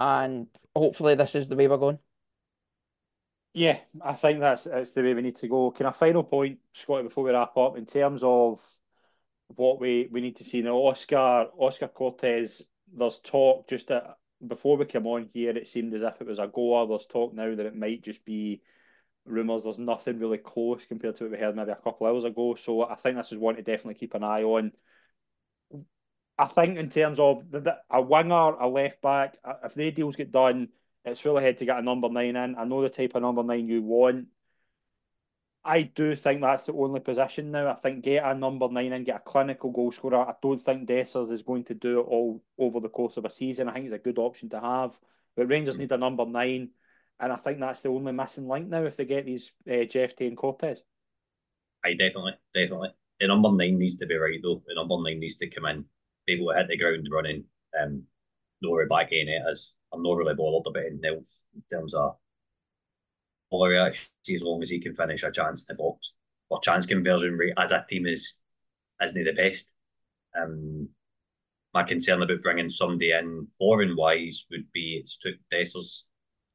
and 0.00 0.46
hopefully 0.74 1.14
this 1.14 1.34
is 1.34 1.48
the 1.48 1.56
way 1.56 1.68
we're 1.68 1.76
going. 1.76 1.98
Yeah, 3.54 3.78
I 4.02 4.12
think 4.14 4.40
that's 4.40 4.64
that's 4.64 4.92
the 4.92 5.02
way 5.02 5.14
we 5.14 5.22
need 5.22 5.36
to 5.36 5.48
go. 5.48 5.70
Can 5.70 5.86
a 5.86 5.92
final 5.92 6.22
point, 6.22 6.58
Scotty, 6.72 7.04
before 7.04 7.24
we 7.24 7.32
wrap 7.32 7.56
up, 7.56 7.76
in 7.76 7.86
terms 7.86 8.22
of 8.22 8.60
what 9.56 9.80
we, 9.80 10.08
we 10.10 10.20
need 10.20 10.36
to 10.36 10.44
see 10.44 10.62
now? 10.62 10.76
Oscar 10.76 11.48
Oscar 11.58 11.88
Cortes. 11.88 12.62
There's 12.90 13.18
talk 13.18 13.68
just 13.68 13.88
that 13.88 14.16
before 14.46 14.76
we 14.76 14.84
came 14.86 15.06
on 15.06 15.28
here, 15.32 15.50
it 15.50 15.66
seemed 15.66 15.92
as 15.94 16.02
if 16.02 16.20
it 16.20 16.26
was 16.26 16.38
a 16.38 16.46
goer. 16.46 16.86
There's 16.86 17.06
talk 17.06 17.34
now 17.34 17.54
that 17.54 17.66
it 17.66 17.76
might 17.76 18.02
just 18.02 18.24
be 18.24 18.62
rumours. 19.26 19.64
There's 19.64 19.78
nothing 19.78 20.18
really 20.18 20.38
close 20.38 20.86
compared 20.86 21.16
to 21.16 21.24
what 21.24 21.32
we 21.32 21.38
heard 21.38 21.56
maybe 21.56 21.72
a 21.72 21.76
couple 21.76 22.06
hours 22.06 22.24
ago. 22.24 22.54
So 22.54 22.88
I 22.88 22.94
think 22.94 23.16
this 23.16 23.32
is 23.32 23.38
one 23.38 23.56
to 23.56 23.62
definitely 23.62 23.94
keep 23.94 24.14
an 24.14 24.24
eye 24.24 24.42
on. 24.42 24.72
I 26.38 26.46
think 26.46 26.78
in 26.78 26.88
terms 26.88 27.18
of 27.18 27.50
the, 27.50 27.60
the, 27.60 27.78
a 27.90 28.00
winger, 28.00 28.54
a 28.54 28.68
left 28.68 29.02
back, 29.02 29.36
if 29.64 29.74
the 29.74 29.90
deals 29.90 30.16
get 30.16 30.30
done, 30.30 30.68
it's 31.04 31.20
full 31.20 31.36
ahead 31.36 31.58
to 31.58 31.64
get 31.64 31.78
a 31.78 31.82
number 31.82 32.08
nine 32.08 32.36
in. 32.36 32.54
I 32.56 32.64
know 32.64 32.80
the 32.82 32.88
type 32.88 33.14
of 33.14 33.22
number 33.22 33.42
nine 33.42 33.66
you 33.66 33.82
want. 33.82 34.28
I 35.64 35.82
do 35.82 36.14
think 36.14 36.40
that's 36.40 36.66
the 36.66 36.72
only 36.72 37.00
position 37.00 37.50
now. 37.50 37.70
I 37.70 37.74
think 37.74 38.04
get 38.04 38.24
a 38.24 38.34
number 38.34 38.68
nine 38.68 38.92
and 38.92 39.04
get 39.04 39.16
a 39.16 39.20
clinical 39.20 39.70
goal 39.70 39.90
scorer. 39.90 40.28
I 40.28 40.34
don't 40.40 40.60
think 40.60 40.88
Dessers 40.88 41.32
is 41.32 41.42
going 41.42 41.64
to 41.64 41.74
do 41.74 42.00
it 42.00 42.04
all 42.04 42.42
over 42.56 42.80
the 42.80 42.88
course 42.88 43.16
of 43.16 43.24
a 43.24 43.30
season. 43.30 43.68
I 43.68 43.74
think 43.74 43.86
it's 43.86 43.94
a 43.94 43.98
good 43.98 44.18
option 44.18 44.48
to 44.50 44.60
have. 44.60 44.98
But 45.36 45.48
Rangers 45.48 45.76
need 45.76 45.92
a 45.92 45.98
number 45.98 46.24
nine, 46.24 46.70
and 47.20 47.32
I 47.32 47.36
think 47.36 47.58
that's 47.58 47.80
the 47.80 47.90
only 47.90 48.12
missing 48.12 48.48
link 48.48 48.68
now 48.68 48.84
if 48.84 48.96
they 48.96 49.04
get 49.04 49.26
these 49.26 49.52
uh, 49.70 49.84
Jeff 49.84 50.12
and 50.20 50.36
Cortes. 50.36 50.80
I 51.84 51.94
definitely, 51.94 52.34
definitely. 52.54 52.90
The 53.20 53.26
number 53.26 53.50
nine 53.50 53.78
needs 53.78 53.96
to 53.96 54.06
be 54.06 54.14
right 54.14 54.38
though. 54.42 54.62
The 54.66 54.74
number 54.74 54.96
nine 55.02 55.20
needs 55.20 55.36
to 55.36 55.48
come 55.48 55.66
in 55.66 55.84
to 56.36 56.54
hit 56.56 56.68
the 56.68 56.76
ground 56.76 57.08
running. 57.10 57.44
Um, 57.80 58.04
no 58.62 58.70
way 58.70 58.86
back 58.86 59.08
in 59.12 59.28
it 59.28 59.42
as 59.50 59.72
I'm 59.92 60.02
not 60.02 60.16
really 60.16 60.34
bothered 60.34 60.66
about 60.66 60.84
it 60.84 60.92
in 60.92 61.62
terms 61.70 61.94
of 61.94 62.16
ball 63.50 63.86
actually 63.86 64.34
as 64.34 64.42
long 64.42 64.62
as 64.62 64.70
he 64.70 64.78
can 64.80 64.94
finish 64.94 65.22
a 65.22 65.30
chance 65.30 65.62
in 65.62 65.76
the 65.76 65.82
box. 65.82 66.14
Or 66.50 66.60
chance 66.60 66.86
conversion 66.86 67.36
rate 67.36 67.54
as 67.56 67.72
a 67.72 67.84
team 67.88 68.06
is 68.06 68.38
isn't 69.02 69.24
the 69.24 69.32
best. 69.32 69.74
Um, 70.38 70.88
my 71.74 71.82
concern 71.84 72.22
about 72.22 72.42
bringing 72.42 72.70
somebody 72.70 73.12
in 73.12 73.48
foreign 73.58 73.96
wise 73.96 74.46
would 74.50 74.72
be 74.72 75.00
it's 75.02 75.16
took 75.18 75.34
Dessers 75.52 76.04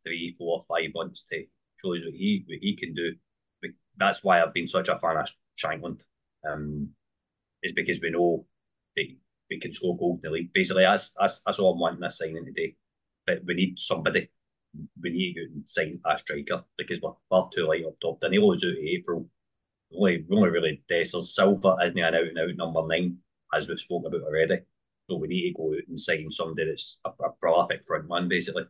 three, 0.03 0.33
four, 0.37 0.63
five 0.67 0.89
months 0.93 1.23
to 1.31 1.45
show 1.81 1.95
us 1.95 2.03
what 2.03 2.13
he 2.13 2.43
what 2.47 2.59
he 2.59 2.75
can 2.75 2.93
do. 2.93 3.13
But 3.61 3.71
That's 3.97 4.23
why 4.23 4.41
I've 4.41 4.53
been 4.53 4.67
such 4.67 4.89
a 4.89 4.97
fan 4.97 5.17
of 5.17 5.29
Shankland. 5.57 6.03
Um, 6.47 6.89
is 7.61 7.71
because 7.71 8.01
we 8.01 8.09
know 8.09 8.45
that 8.95 9.05
we 9.53 9.59
can 9.59 9.71
score 9.71 9.97
goals 9.97 10.19
in 10.23 10.29
the 10.29 10.33
league. 10.33 10.53
Basically, 10.53 10.83
that's, 10.83 11.13
that's, 11.19 11.41
that's 11.45 11.59
all 11.59 11.73
I'm 11.73 11.79
wanting 11.79 11.99
this 11.99 12.17
signing 12.17 12.45
today. 12.45 12.75
But 13.25 13.39
we 13.45 13.53
need 13.53 13.79
somebody. 13.79 14.29
We 15.01 15.11
need 15.11 15.35
to 15.35 15.47
sign 15.65 15.99
a 16.05 16.17
striker 16.17 16.63
because 16.77 16.99
we're 17.01 17.11
far 17.29 17.49
too 17.53 17.67
light 17.67 17.85
up 17.85 17.95
top. 18.01 18.19
Danilo's 18.19 18.63
out 18.63 18.71
of 18.71 18.77
April. 18.77 19.29
Only, 19.95 20.25
only 20.31 20.49
really 20.49 20.83
Dessers. 20.91 21.33
Silva 21.33 21.77
isn't 21.85 21.97
an 21.97 22.15
out 22.15 22.27
and 22.27 22.39
out 22.39 22.55
number 22.55 22.81
nine, 22.87 23.17
as 23.53 23.69
we've 23.69 23.79
spoken 23.79 24.07
about 24.07 24.27
already. 24.27 24.61
So 25.09 25.17
we 25.17 25.27
need 25.27 25.49
to 25.49 25.53
go 25.55 25.73
out 25.73 25.87
and 25.87 25.99
sign 25.99 26.31
somebody 26.31 26.65
that's 26.65 26.99
a, 27.05 27.09
a 27.09 27.31
prolific 27.39 27.83
front 27.85 28.09
man, 28.09 28.27
basically. 28.27 28.63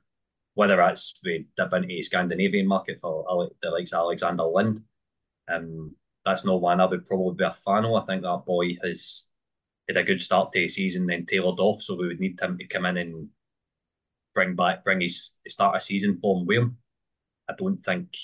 Whether 0.56 0.76
that's 0.76 1.20
we 1.24 1.48
dip 1.56 1.74
into 1.74 1.88
the 1.88 2.02
Scandinavian 2.04 2.68
market 2.68 3.00
for 3.02 3.26
the 3.62 3.70
likes 3.70 3.94
Alexander 3.94 4.44
Lind, 4.44 4.82
um, 5.52 5.96
that's 6.26 6.46
not 6.46 6.62
one 6.62 6.80
I 6.80 6.86
would 6.86 7.06
probably 7.06 7.36
be 7.36 7.44
a 7.44 7.52
fan 7.52 7.86
of. 7.86 7.96
I 7.96 8.06
think 8.06 8.22
that 8.22 8.44
boy 8.46 8.78
has 8.84 9.26
had 9.88 9.98
a 9.98 10.04
good 10.04 10.22
start 10.22 10.52
to 10.54 10.60
the 10.60 10.68
season, 10.68 11.08
then 11.08 11.26
tailored 11.26 11.60
off. 11.60 11.82
So 11.82 11.96
we 11.96 12.08
would 12.08 12.20
need 12.20 12.40
him 12.40 12.58
to 12.58 12.68
come 12.68 12.86
in 12.86 12.98
and 12.98 13.30
bring 14.34 14.56
back, 14.56 14.84
bring 14.84 15.02
his 15.02 15.36
start 15.48 15.76
of 15.76 15.84
season 15.84 16.18
form 16.20 16.46
with 16.46 16.58
him. 16.58 16.78
I 17.50 17.54
don't 17.58 17.78
think 17.78 18.16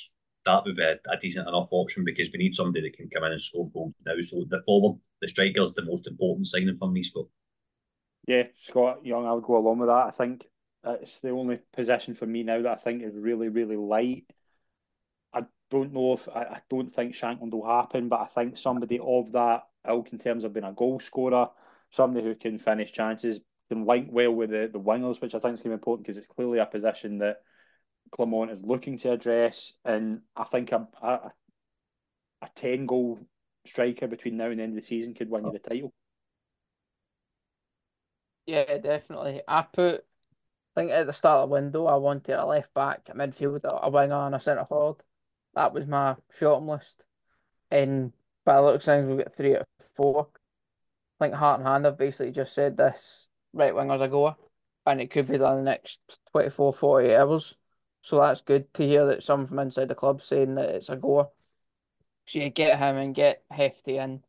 that 0.46 0.64
would 0.66 0.78
be 0.78 0.84
a, 0.84 0.98
a, 1.12 1.18
decent 1.22 1.48
enough 1.48 1.68
option 1.72 2.04
because 2.06 2.30
we 2.32 2.40
need 2.40 2.56
somebody 2.56 2.82
that 2.82 2.98
can 2.98 3.10
come 3.10 3.26
in 3.26 3.32
and 3.32 3.42
score 3.42 3.70
goals 3.70 3.94
now. 4.06 4.14
So 4.22 4.46
the 4.50 4.64
forward, 4.66 5.00
the 5.22 5.28
striker 5.28 5.62
is 5.62 5.74
the 5.74 5.84
most 5.84 6.08
important 6.08 6.48
signing 6.48 6.78
for 6.78 6.90
me, 6.90 7.04
Scott. 7.04 7.26
Yeah, 8.26 8.44
Scott 8.58 9.06
Young, 9.06 9.26
I'll 9.26 9.42
go 9.42 9.58
along 9.58 9.80
with 9.80 9.90
that. 9.90 10.08
I 10.08 10.12
think 10.12 10.46
it's 10.84 11.20
the 11.20 11.30
only 11.30 11.60
position 11.74 12.16
for 12.16 12.26
me 12.26 12.44
now 12.44 12.62
that 12.62 12.72
I 12.72 12.82
think 12.82 13.04
is 13.04 13.16
really, 13.16 13.50
really 13.50 13.76
light. 13.76 14.26
I 15.34 15.44
don't 15.70 15.94
know 15.94 16.14
if 16.14 16.30
I, 16.30 16.42
I 16.42 16.62
don't 16.70 16.90
think 16.90 17.16
Shankland 17.16 17.52
will 17.52 17.68
happen, 17.68 18.08
but 18.08 18.22
I 18.22 18.28
think 18.28 18.58
somebody 18.58 19.00
of 19.00 19.32
that 19.34 19.64
ilk 19.88 20.12
in 20.12 20.20
terms 20.20 20.44
of 20.44 20.54
being 20.54 20.66
a 20.66 20.72
goal 20.72 21.00
scorer, 21.00 21.50
somebody 21.92 22.26
who 22.26 22.36
can 22.36 22.60
finish 22.60 22.92
chances, 22.92 23.42
can 23.70 23.86
link 23.86 24.10
well 24.12 24.32
with 24.32 24.50
the, 24.50 24.70
the 24.72 24.80
wingers, 24.80 25.22
which 25.22 25.36
I 25.36 25.40
think 25.40 25.54
is 25.54 25.62
going 25.62 25.72
to 25.72 25.78
be 25.78 25.80
important 25.82 26.06
because 26.06 26.18
it's 26.18 26.28
clearly 26.28 26.60
a 26.60 26.66
position 26.66 27.20
that 27.20 27.38
Clement 28.12 28.52
is 28.52 28.64
looking 28.64 28.98
to 29.00 29.12
address. 29.12 29.74
And 29.86 30.22
I 30.36 30.44
think 30.44 30.72
a, 30.72 30.88
a, 31.02 31.32
a 32.42 32.50
10 32.56 32.86
goal 32.86 33.20
striker 33.66 34.08
between 34.08 34.38
now 34.38 34.48
and 34.48 34.60
the 34.60 34.64
end 34.64 34.72
of 34.74 34.82
the 34.82 34.88
season 34.88 35.14
could 35.14 35.30
win 35.30 35.46
you 35.46 35.52
the 35.52 35.60
title. 35.60 35.94
Yeah, 38.48 38.78
definitely. 38.80 39.42
I 39.48 39.62
put, 39.62 40.06
I 40.76 40.82
think 40.82 40.92
at 40.92 41.06
the 41.06 41.14
start 41.14 41.44
of 41.44 41.50
the 41.50 41.54
window, 41.54 41.86
I 41.86 41.96
wanted 41.98 42.36
a 42.36 42.46
left 42.46 42.74
back, 42.74 43.08
a 43.10 43.14
midfielder, 43.14 43.80
a 43.84 43.90
winger, 43.90 44.26
and 44.26 44.34
a 44.34 44.40
centre 44.40 44.66
forward. 44.66 45.04
That 45.54 45.74
was 45.74 45.86
my 45.86 46.16
short 46.32 46.64
list. 46.64 47.04
And 47.70 48.14
by 48.50 48.56
the 48.56 48.64
looks 48.64 48.88
of 48.88 48.96
things, 48.96 49.08
we've 49.08 49.20
got 49.20 49.32
three 49.32 49.56
out 49.56 49.62
of 49.62 49.86
four. 49.96 50.28
I 51.20 51.26
think 51.26 51.36
Heart 51.36 51.60
and 51.60 51.70
Hand 51.70 51.86
have 51.86 52.00
basically 52.00 52.32
just 52.32 52.56
said 52.56 52.78
this 52.78 53.28
right 53.54 53.76
winger's 53.76 54.02
a 54.02 54.08
goer, 54.08 54.38
and 54.88 55.00
it 55.00 55.12
could 55.12 55.28
be 55.28 55.38
the 55.38 55.62
next 55.62 56.00
24, 56.32 56.74
48 56.74 57.16
hours. 57.16 57.58
So 58.02 58.20
that's 58.20 58.42
good 58.42 58.74
to 58.74 58.88
hear 58.88 59.06
that 59.06 59.22
someone 59.22 59.46
from 59.46 59.60
inside 59.60 59.90
the 59.90 59.94
club 59.94 60.24
saying 60.24 60.56
that 60.56 60.70
it's 60.70 60.90
a 60.90 60.96
goer. 60.96 61.28
So 62.26 62.40
you 62.40 62.50
get 62.50 62.80
him 62.80 62.98
and 62.98 63.14
get 63.14 63.44
Jefte 63.54 63.88
in, 63.88 64.24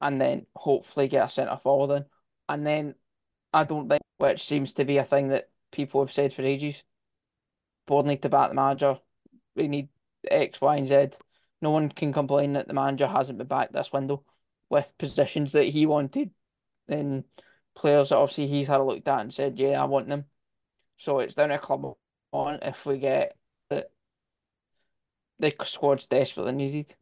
and 0.00 0.18
then 0.18 0.46
hopefully 0.56 1.06
get 1.06 1.26
a 1.26 1.28
centre 1.28 1.58
forward 1.58 1.94
in. 1.94 2.04
And 2.48 2.66
then 2.66 2.94
I 3.52 3.64
don't 3.64 3.86
think, 3.86 4.00
which 4.16 4.42
seems 4.42 4.72
to 4.72 4.86
be 4.86 4.96
a 4.96 5.04
thing 5.04 5.28
that 5.28 5.50
people 5.72 6.00
have 6.00 6.10
said 6.10 6.32
for 6.32 6.40
ages, 6.40 6.84
board 7.84 8.06
need 8.06 8.22
to 8.22 8.30
back 8.30 8.48
the 8.48 8.54
manager. 8.54 8.98
We 9.54 9.68
need 9.68 9.90
X, 10.26 10.58
Y, 10.58 10.76
and 10.76 10.86
Z. 10.86 11.18
No 11.60 11.70
one 11.70 11.88
can 11.88 12.12
complain 12.12 12.52
that 12.54 12.68
the 12.68 12.74
manager 12.74 13.06
hasn't 13.06 13.38
been 13.38 13.46
back 13.46 13.72
this 13.72 13.92
window 13.92 14.24
with 14.70 14.96
positions 14.98 15.52
that 15.52 15.64
he 15.64 15.86
wanted 15.86 16.30
and 16.88 17.24
players 17.74 18.10
that 18.10 18.16
obviously 18.16 18.46
he's 18.46 18.68
had 18.68 18.80
a 18.80 18.84
look 18.84 19.06
at 19.06 19.20
and 19.20 19.32
said, 19.32 19.58
yeah, 19.58 19.80
I 19.80 19.84
want 19.84 20.08
them. 20.08 20.26
So 20.96 21.20
it's 21.20 21.34
down 21.34 21.50
to 21.50 21.58
club 21.58 21.96
on 22.32 22.58
if 22.62 22.84
we 22.84 22.98
get 22.98 23.36
that 23.70 23.90
the 25.38 25.54
squad's 25.64 26.06
desperately 26.06 26.52
needed. 26.52 26.96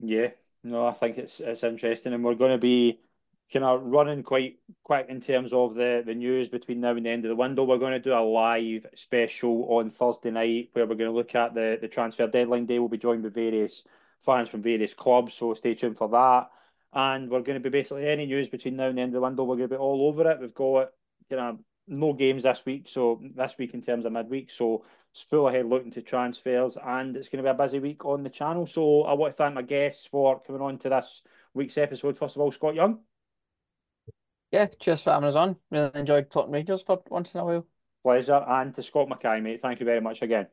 Yeah, 0.00 0.30
no, 0.62 0.86
I 0.86 0.92
think 0.92 1.18
it's 1.18 1.40
it's 1.40 1.64
interesting, 1.64 2.12
and 2.12 2.24
we're 2.24 2.34
going 2.34 2.52
to 2.52 2.58
be 2.58 3.00
kind 3.52 3.64
of 3.64 3.82
running 3.84 4.22
quite 4.22 4.58
quick 4.82 5.06
in 5.08 5.20
terms 5.20 5.52
of 5.52 5.74
the 5.74 6.02
the 6.04 6.14
news 6.14 6.48
between 6.48 6.80
now 6.80 6.90
and 6.90 7.06
the 7.06 7.10
end 7.10 7.24
of 7.24 7.28
the 7.28 7.36
window. 7.36 7.64
We're 7.64 7.78
going 7.78 7.92
to 7.92 7.98
do 8.00 8.12
a 8.12 8.20
live 8.20 8.86
special 8.94 9.66
on 9.70 9.90
Thursday 9.90 10.30
night 10.30 10.70
where 10.72 10.86
we're 10.86 10.96
going 10.96 11.10
to 11.10 11.16
look 11.16 11.34
at 11.34 11.54
the 11.54 11.78
the 11.80 11.88
transfer 11.88 12.26
deadline 12.26 12.66
day. 12.66 12.78
We'll 12.78 12.88
be 12.88 12.98
joined 12.98 13.22
by 13.22 13.28
various 13.28 13.84
fans 14.22 14.48
from 14.48 14.62
various 14.62 14.94
clubs, 14.94 15.34
so 15.34 15.54
stay 15.54 15.74
tuned 15.74 15.98
for 15.98 16.08
that. 16.08 16.50
And 16.92 17.28
we're 17.28 17.42
going 17.42 17.60
to 17.60 17.70
be 17.70 17.76
basically 17.76 18.06
any 18.06 18.26
news 18.26 18.48
between 18.48 18.76
now 18.76 18.86
and 18.86 18.96
the 18.96 19.02
end 19.02 19.10
of 19.10 19.14
the 19.14 19.20
window. 19.20 19.44
We're 19.44 19.56
going 19.56 19.68
to 19.68 19.74
be 19.74 19.80
all 19.80 20.08
over 20.08 20.30
it. 20.30 20.40
We've 20.40 20.54
got 20.54 20.90
you 21.30 21.36
know 21.36 21.58
no 21.86 22.12
games 22.12 22.44
this 22.44 22.64
week, 22.64 22.88
so 22.88 23.20
this 23.34 23.56
week 23.58 23.74
in 23.74 23.82
terms 23.82 24.04
of 24.04 24.12
midweek, 24.12 24.50
so 24.50 24.84
it's 25.12 25.22
full 25.22 25.48
ahead 25.48 25.66
looking 25.66 25.90
to 25.92 26.02
transfers, 26.02 26.78
and 26.82 27.16
it's 27.16 27.28
going 27.28 27.44
to 27.44 27.48
be 27.48 27.54
a 27.54 27.62
busy 27.62 27.78
week 27.78 28.04
on 28.04 28.22
the 28.22 28.30
channel. 28.30 28.66
So 28.66 29.02
I 29.02 29.12
want 29.12 29.32
to 29.32 29.36
thank 29.36 29.54
my 29.54 29.62
guests 29.62 30.06
for 30.06 30.40
coming 30.40 30.62
on 30.62 30.78
to 30.78 30.88
this 30.88 31.22
week's 31.52 31.78
episode. 31.78 32.16
First 32.16 32.36
of 32.36 32.42
all, 32.42 32.50
Scott 32.50 32.74
Young. 32.74 33.00
Yeah, 34.50 34.66
cheers 34.78 35.02
for 35.02 35.12
having 35.12 35.28
us 35.28 35.34
on. 35.34 35.56
Really 35.70 35.90
enjoyed 35.94 36.30
plotting 36.30 36.52
Rangers 36.52 36.82
for 36.82 37.02
once 37.08 37.34
in 37.34 37.40
a 37.40 37.44
while. 37.44 37.66
Pleasure, 38.02 38.44
and 38.46 38.74
to 38.74 38.82
Scott 38.82 39.08
McKay, 39.08 39.42
mate. 39.42 39.60
Thank 39.60 39.80
you 39.80 39.86
very 39.86 40.00
much 40.00 40.22
again. 40.22 40.46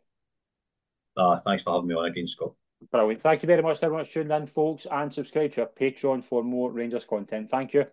Uh, 1.15 1.37
thanks 1.37 1.63
for 1.63 1.73
having 1.73 1.87
me 1.87 1.95
on 1.95 2.05
again, 2.05 2.27
Scott. 2.27 2.53
Brilliant. 2.91 3.21
Thank 3.21 3.43
you 3.43 3.47
very 3.47 3.61
much 3.61 3.79
to 3.79 3.85
everyone 3.85 4.05
tuned 4.05 4.31
in, 4.31 4.47
folks, 4.47 4.87
and 4.89 5.13
subscribe 5.13 5.51
to 5.53 5.61
our 5.61 5.67
Patreon 5.67 6.23
for 6.23 6.43
more 6.43 6.71
Rangers 6.71 7.05
content. 7.05 7.51
Thank 7.51 7.73
you. 7.73 7.85